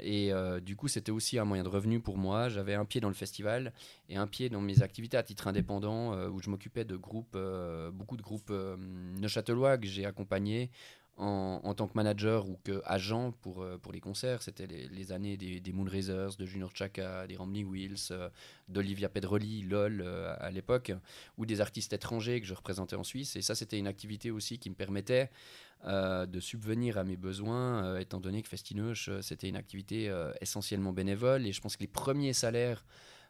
Et 0.02 0.30
du 0.62 0.76
coup, 0.76 0.86
c'était 0.86 1.10
aussi 1.10 1.40
un 1.40 1.44
moyen 1.44 1.64
de 1.64 1.68
revenu 1.68 1.98
pour 1.98 2.16
moi. 2.16 2.48
J'avais 2.48 2.74
un 2.74 2.84
pied 2.84 3.00
dans 3.00 3.08
le 3.08 3.14
festival 3.14 3.72
et 4.08 4.16
un 4.16 4.28
pied 4.28 4.48
dans 4.48 4.60
mes 4.60 4.82
activités 4.82 5.16
à 5.16 5.24
titre 5.24 5.48
indépendant 5.48 6.16
où 6.28 6.40
je 6.40 6.48
m'occupais 6.48 6.84
de 6.84 6.94
groupes, 6.96 7.36
beaucoup 7.92 8.16
de 8.16 8.22
groupes 8.22 8.52
neuchâtelois 9.20 9.76
que 9.76 9.88
j'ai 9.88 10.06
accompagnés 10.06 10.70
en, 11.18 11.74
tant 11.74 11.88
que 11.88 11.94
manager 11.94 12.48
ou 12.48 12.58
que 12.62 12.80
agent 12.84 13.32
pour, 13.42 13.62
euh, 13.62 13.76
pour 13.76 13.92
les 13.92 14.00
concerts. 14.00 14.42
C'était 14.42 14.66
les, 14.66 15.12
années 15.12 15.36
des, 15.36 15.60
des 15.60 15.72
Moonrazers, 15.72 16.36
de 16.38 16.46
Junior 16.46 16.70
Chaka, 16.74 17.26
des 17.26 17.36
Rambling 17.36 17.66
Wheels, 17.66 18.12
euh, 18.12 18.28
d'Olivia 18.68 19.08
Pedroli, 19.08 19.62
LOL 19.62 20.00
euh, 20.00 20.34
à 20.38 20.50
l'époque, 20.50 20.92
ou 21.36 21.44
des 21.44 21.60
artistes 21.60 21.92
étrangers 21.92 22.40
que 22.40 22.46
je 22.46 22.54
représentais 22.54 22.96
en 22.96 23.04
Suisse. 23.04 23.34
Et 23.34 23.42
ça, 23.42 23.54
c'était 23.54 23.78
une 23.78 23.88
activité 23.88 24.30
aussi 24.30 24.58
qui 24.58 24.70
me 24.70 24.74
permettait 24.74 25.30
de 25.84 26.40
subvenir 26.40 26.98
à 26.98 27.04
mes 27.04 27.16
besoins, 27.16 28.00
étant 28.00 28.18
donné 28.18 28.42
que 28.42 28.48
Festinoche, 28.48 29.10
c'était 29.20 29.48
une 29.48 29.54
activité 29.54 30.12
essentiellement 30.40 30.92
bénévole. 30.92 31.46
Et 31.46 31.52
je 31.52 31.60
pense 31.60 31.76
que 31.76 31.82
les 31.82 31.86
premiers 31.86 32.32
salaires 32.32 32.84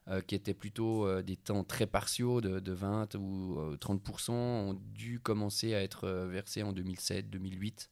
euh, 0.09 0.21
qui 0.21 0.35
étaient 0.35 0.55
plutôt 0.55 1.07
euh, 1.07 1.23
des 1.23 1.37
temps 1.37 1.65
très 1.65 1.87
partiaux 1.87 2.41
de, 2.41 2.61
de 2.61 2.73
20 2.73 3.15
ou 3.17 3.59
euh, 3.59 3.77
30%, 3.77 4.33
ont 4.33 4.75
dû 4.95 5.21
commencer 5.21 5.75
à 5.75 5.83
être 5.83 6.05
euh, 6.05 6.27
versés 6.29 6.63
en 6.63 6.73
2007, 6.73 7.29
2008, 7.31 7.91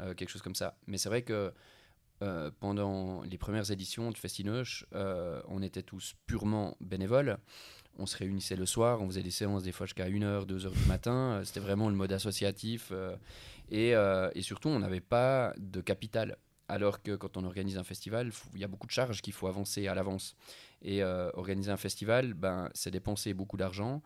euh, 0.00 0.14
quelque 0.14 0.28
chose 0.30 0.42
comme 0.42 0.54
ça. 0.54 0.76
Mais 0.86 0.98
c'est 0.98 1.08
vrai 1.08 1.22
que 1.22 1.52
euh, 2.22 2.50
pendant 2.60 3.22
les 3.22 3.38
premières 3.38 3.70
éditions 3.70 4.10
de 4.10 4.16
Festinoche, 4.18 4.84
euh, 4.94 5.40
on 5.48 5.62
était 5.62 5.82
tous 5.82 6.14
purement 6.26 6.76
bénévoles. 6.80 7.38
On 7.98 8.06
se 8.06 8.16
réunissait 8.16 8.56
le 8.56 8.66
soir, 8.66 9.00
on 9.02 9.06
faisait 9.06 9.22
des 9.22 9.30
séances 9.30 9.62
des 9.62 9.72
fois 9.72 9.86
jusqu'à 9.86 10.08
1h, 10.08 10.46
2h 10.46 10.70
du 10.70 10.88
matin. 10.88 11.40
C'était 11.44 11.60
vraiment 11.60 11.88
le 11.88 11.96
mode 11.96 12.12
associatif. 12.12 12.90
euh, 12.92 13.16
et, 13.70 13.94
euh, 13.94 14.30
et, 14.34 14.42
surtout, 14.42 14.68
on 14.68 14.80
n'avait 14.80 15.00
pas 15.00 15.54
de 15.58 15.80
capital. 15.80 16.36
Alors 16.70 17.02
que 17.02 17.16
quand 17.16 17.36
on 17.36 17.42
organise 17.44 17.78
un 17.78 17.82
festival, 17.82 18.30
il 18.54 18.60
y 18.60 18.64
a 18.64 18.68
beaucoup 18.68 18.86
de 18.86 18.92
charges 18.92 19.22
qu'il 19.22 19.32
faut 19.32 19.48
avancer 19.48 19.88
à 19.88 19.94
l'avance. 19.96 20.36
Et 20.82 21.02
euh, 21.02 21.28
organiser 21.34 21.72
un 21.72 21.76
festival, 21.76 22.32
ben, 22.32 22.70
c'est 22.74 22.92
dépenser 22.92 23.34
beaucoup 23.34 23.56
d'argent. 23.56 24.02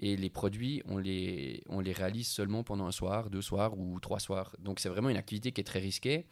Et 0.00 0.16
les 0.16 0.30
produits, 0.30 0.82
on 0.86 0.96
les, 0.96 1.62
on 1.68 1.80
les 1.80 1.92
réalise 1.92 2.26
seulement 2.28 2.64
pendant 2.64 2.86
un 2.86 2.92
soir, 2.92 3.28
deux 3.28 3.42
soirs 3.42 3.78
ou 3.78 4.00
trois 4.00 4.18
soirs. 4.18 4.56
Donc 4.58 4.80
c'est 4.80 4.88
vraiment 4.88 5.10
une 5.10 5.18
activité 5.18 5.52
qui 5.52 5.60
est 5.60 5.64
très 5.64 5.78
risquée. 5.78 6.24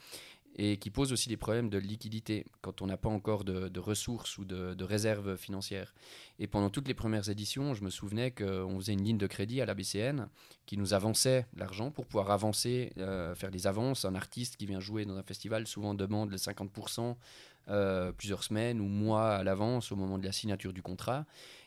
Et 0.56 0.76
qui 0.76 0.90
pose 0.90 1.12
aussi 1.12 1.28
des 1.28 1.36
problèmes 1.36 1.68
de 1.68 1.78
liquidité 1.78 2.46
quand 2.60 2.80
on 2.80 2.86
n'a 2.86 2.96
pas 2.96 3.08
encore 3.08 3.44
de, 3.44 3.78
ressources 3.78 4.38
ou 4.38 4.44
de, 4.44 4.84
réserves 4.84 5.36
financières. 5.36 5.94
Et 6.38 6.46
pendant 6.46 6.70
toutes 6.70 6.86
les 6.86 6.94
premières 6.94 7.28
éditions, 7.28 7.74
je 7.74 7.82
me 7.82 7.90
souvenais 7.90 8.30
qu'on 8.30 8.76
faisait 8.76 8.92
une 8.92 9.02
ligne 9.02 9.18
de 9.18 9.26
crédit 9.26 9.60
à 9.60 9.66
la 9.66 9.74
BCN 9.74 10.28
qui 10.66 10.76
nous 10.76 10.94
avançait 10.94 11.46
l'argent 11.56 11.90
pour 11.90 12.06
pouvoir 12.06 12.30
avancer, 12.30 12.92
euh, 12.98 13.34
faire 13.34 13.50
des 13.50 13.66
avances. 13.66 14.04
Un 14.04 14.14
artiste 14.14 14.56
qui 14.56 14.66
vient 14.66 14.80
jouer 14.80 15.04
dans 15.04 15.16
un 15.16 15.22
festival 15.22 15.66
souvent 15.66 15.94
demande 15.94 16.30
les 16.30 16.38
50% 16.38 17.16
euh, 17.68 18.12
plusieurs 18.12 18.44
semaines 18.44 18.80
ou 18.80 18.84
mois 18.84 19.36
à 19.36 19.42
l'avance 19.42 19.90
au 19.90 19.96
moment 19.96 20.18
de 20.18 20.24
la 20.24 20.32
signature 20.32 20.72
du 20.72 20.82
contrat 20.82 21.26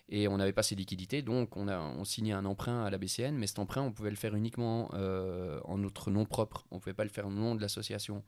et 0.09 0.27
on 0.27 0.38
n'avait 0.38 0.53
pas 0.53 0.63
ces 0.63 0.75
liquidités, 0.75 1.21
donc 1.21 1.57
on 1.57 1.67
a 1.67 1.79
on 1.79 2.05
signait 2.05 2.33
un 2.33 2.45
emprunt 2.45 2.85
à 2.85 2.89
la 2.89 2.97
BCN, 2.97 3.35
mais 3.35 3.47
cet 3.47 3.59
emprunt 3.59 3.81
on 3.81 3.91
pouvait 3.91 4.09
le 4.09 4.15
faire 4.15 4.35
uniquement 4.35 4.89
euh, 4.93 5.59
en 5.65 5.77
notre 5.77 6.11
nom 6.11 6.25
propre, 6.25 6.65
on 6.71 6.79
pouvait 6.79 6.93
pas 6.93 7.03
le 7.03 7.09
faire 7.09 7.27
au 7.27 7.31
nom 7.31 7.55
de 7.55 7.61
l'association. 7.61 8.23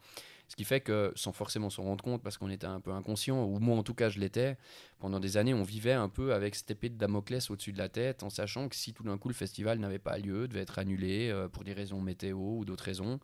Ce 0.50 0.56
qui 0.56 0.66
fait 0.66 0.82
que, 0.82 1.14
sans 1.16 1.32
forcément 1.32 1.70
s'en 1.70 1.84
rendre 1.84 2.04
compte, 2.04 2.22
parce 2.22 2.38
qu'on 2.38 2.50
était 2.50 2.68
un 2.68 2.82
peu 2.82 2.91
inconscient, 2.91 3.43
ou 3.45 3.60
moi 3.60 3.78
en 3.78 3.84
tout 3.84 3.93
cas 3.93 4.10
je 4.10 4.20
l'étais, 4.20 4.58
pendant 5.00 5.20
des 5.20 5.38
années 5.38 5.54
on 5.54 5.64
vivait 5.64 5.93
un 5.93 6.10
peu 6.10 6.34
avec 6.34 6.56
cette 6.56 6.72
épée 6.72 6.89
de 6.89 6.97
Damoclès 6.97 7.50
au-dessus 7.50 7.72
de 7.72 7.78
la 7.78 7.88
tête, 7.88 8.24
en 8.24 8.30
sachant 8.30 8.68
que 8.68 8.76
si 8.76 8.93
tout 8.93 9.04
d'un 9.04 9.18
coup 9.18 9.30
le 9.30 9.36
festival 9.36 9.80
n'avait 9.80 10.00
pas 10.00 10.18
lieu, 10.18 10.47
devait 10.47 10.62
être 10.62 10.80
annulé 10.80 11.30
euh, 11.30 11.47
pour 11.47 11.64
des 11.64 11.74
raisons 11.74 12.02
météo 12.02 12.38
ou 12.38 12.66
d'autres 12.66 12.84
raisons, 12.84 13.20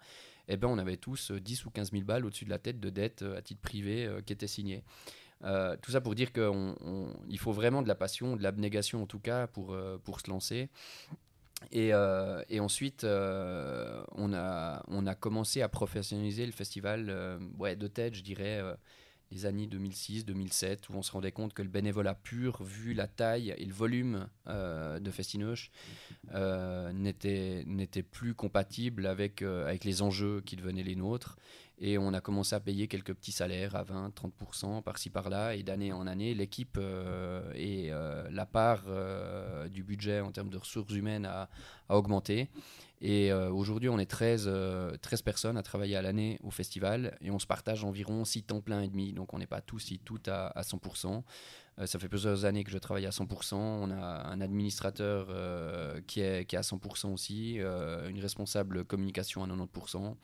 eh 0.48 0.56
ben 0.58 0.68
on 0.68 0.78
avait 0.78 0.98
tous 0.98 1.32
10 1.32 1.62
euh, 1.62 1.68
ou 1.68 1.72
15 1.72 1.92
000 1.92 2.04
balles 2.04 2.26
au-dessus 2.26 2.46
de 2.46 2.52
la 2.52 2.60
tête 2.60 2.80
de 2.80 2.90
dettes 2.90 3.24
à 3.24 3.42
titre 3.42 3.62
privé 3.62 4.08
qui 4.26 4.32
étaient 4.32 4.48
signées. 4.48 4.84
Euh, 5.44 5.76
tout 5.82 5.92
ça 5.92 6.02
pour 6.02 6.16
dire 6.16 6.32
qu'il 6.32 7.40
faut 7.40 7.52
vraiment 7.52 7.82
de 7.82 7.88
la 7.88 7.96
passion, 7.96 8.36
de 8.36 8.44
l'abnégation 8.44 9.04
en 9.04 9.06
tout 9.06 9.20
cas 9.20 9.48
pour, 9.48 9.74
euh, 9.74 9.98
pour 10.04 10.20
se 10.20 10.30
lancer. 10.30 10.70
Et, 11.72 11.94
euh, 11.94 12.44
et 12.50 12.60
ensuite, 12.60 13.04
on, 13.04 14.34
a, 14.34 14.84
on 14.88 15.08
a 15.08 15.16
commencé 15.16 15.62
à 15.62 15.70
professionnaliser 15.70 16.46
le 16.46 16.52
festival 16.52 17.40
ouais, 17.58 17.76
de 17.76 17.88
tête, 17.88 18.16
je 18.16 18.24
dirais, 18.24 18.62
les 19.32 19.46
années 19.46 19.68
2006-2007, 19.68 20.90
où 20.90 20.96
on 20.96 21.02
se 21.02 21.12
rendait 21.12 21.32
compte 21.32 21.54
que 21.54 21.62
le 21.62 21.70
bénévolat 21.70 22.14
pur, 22.14 22.62
vu 22.62 22.94
la 22.94 23.08
taille 23.08 23.54
et 23.58 23.66
le 23.66 23.74
volume 23.74 24.28
de 24.48 25.12
Festinoche, 25.12 25.72
n'était 26.94 28.04
plus 28.04 28.36
compatible 28.36 29.08
avec, 29.08 29.42
avec 29.42 29.86
les 29.86 30.02
enjeux 30.02 30.42
qui 30.42 30.56
devenaient 30.56 30.84
les 30.84 30.96
nôtres. 30.96 31.38
Et 31.78 31.98
on 31.98 32.14
a 32.14 32.22
commencé 32.22 32.56
à 32.56 32.62
payer 32.62 32.88
quelques 32.88 33.14
petits 33.14 33.34
salaires 33.34 33.76
à 33.76 33.84
20-30% 33.84 34.82
par-ci 34.82 35.10
par-là. 35.10 35.56
Et 35.56 35.64
d'année 35.64 35.92
en 35.92 36.08
année, 36.08 36.34
l'équipe 36.34 36.78
euh, 36.80 37.52
et 37.54 37.92
euh, 37.92 38.26
la 38.32 38.46
part 38.46 38.84
euh, 38.88 39.68
du 39.68 39.84
budget 39.84 40.22
en 40.22 40.32
termes 40.32 40.50
de 40.50 40.58
ressources 40.58 40.94
humaines 40.94 41.26
a, 41.26 41.50
augmenté. 41.90 42.50
Et 43.02 43.32
aujourd'hui, 43.32 43.90
on 43.90 44.00
est 44.00 44.08
13, 44.08 44.50
13 45.00 45.22
personnes 45.22 45.58
à 45.58 45.62
travailler 45.62 45.98
à 45.98 46.02
l'année 46.02 46.40
au 46.44 46.50
festival. 46.50 47.16
Et 47.22 47.30
on 47.30 47.38
se 47.38 47.46
partage 47.46 47.84
environ 47.84 48.26
6 48.26 48.44
temps 48.44 48.62
plein 48.62 48.82
et 48.82 48.88
demi. 48.88 49.14
Donc 49.14 49.34
on 49.34 49.38
n'est 49.38 49.46
pas 49.46 49.62
tous 49.62 49.92
et 49.92 50.00
toutes 50.00 50.28
à, 50.28 50.48
à 50.48 50.62
100%. 50.64 51.22
ça 51.86 52.00
fait 52.00 52.10
plusieurs 52.10 52.46
années 52.46 52.64
que 52.64 52.72
je 52.72 52.80
travaille 52.80 53.06
à 53.06 53.12
100%. 53.12 53.54
On 53.54 53.92
a 53.92 54.28
un 54.28 54.42
administrateur 54.42 55.28
qui, 56.08 56.22
est, 56.22 56.46
qui 56.46 56.56
est 56.56 56.60
à 56.60 56.64
100% 56.64 57.14
aussi, 57.14 57.58
une 57.58 58.20
responsable 58.20 58.86
communication 58.86 59.44
à 59.44 59.48
90%. 59.48 60.16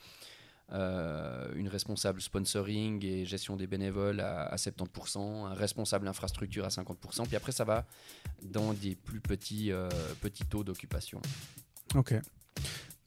Euh, 0.74 1.52
une 1.56 1.68
responsable 1.68 2.22
sponsoring 2.22 3.04
et 3.06 3.26
gestion 3.26 3.58
des 3.58 3.68
bénévoles 3.68 4.22
à, 4.22 4.56
70%, 4.56 5.48
un 5.48 5.54
responsable 5.54 6.08
infrastructure 6.08 6.64
à 6.64 6.70
50%, 6.70 7.28
puis 7.28 7.36
après 7.36 7.52
ça 7.52 7.66
va 7.66 7.86
dans 8.42 8.72
des 8.74 8.96
plus 8.96 9.20
petits, 9.20 9.74
euh, 9.74 9.90
petits 10.22 10.46
taux 10.46 10.64
d'occupation. 10.64 11.22
Ok. 11.94 12.16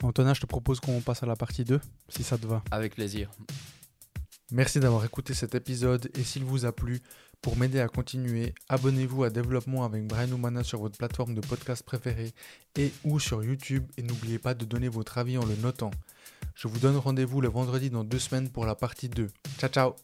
Antonin, 0.03 0.35
je 0.35 0.43
te 0.43 0.47
propose 0.47 0.79
qu'on 0.81 1.01
passe 1.01 1.23
à 1.23 1.27
la 1.27 1.37
partie 1.37 1.65
2, 1.65 1.81
si 2.11 2.23
ça 2.23 2.37
te 2.37 2.47
va. 2.47 2.63
Avec 2.71 2.97
plaisir. 2.97 3.31
Merci 4.53 4.79
d'avoir 4.79 5.03
écouté 5.07 5.33
cet 5.33 5.55
épisode 5.55 6.11
et 6.15 6.23
s'il 6.23 6.45
vous 6.45 6.67
a 6.67 6.73
plu, 6.73 7.01
pour 7.41 7.57
m'aider 7.57 7.81
à 7.81 7.89
continuer, 7.89 8.55
abonnez-vous 8.69 9.25
à 9.25 9.31
Développement 9.31 9.85
avec 9.85 10.07
Brian 10.07 10.31
Oumana 10.33 10.63
sur 10.63 10.81
votre 10.81 10.99
plateforme 10.99 11.35
de 11.35 11.41
podcast 11.41 11.83
préférée 11.83 12.35
et 12.77 12.93
ou 13.05 13.19
sur 13.19 13.43
YouTube 13.43 13.87
et 13.97 14.03
n'oubliez 14.03 14.39
pas 14.39 14.53
de 14.53 14.67
donner 14.67 14.89
votre 14.89 15.17
avis 15.17 15.39
en 15.39 15.47
le 15.47 15.57
notant. 15.57 15.91
Je 16.55 16.69
vous 16.69 16.79
donne 16.79 16.97
rendez-vous 16.97 17.41
le 17.41 17.49
vendredi 17.49 17.91
dans 17.91 18.05
deux 18.05 18.19
semaines 18.19 18.49
pour 18.49 18.65
la 18.65 18.75
partie 18.75 19.09
2. 19.09 19.29
Ciao 19.59 19.71
ciao 19.71 19.95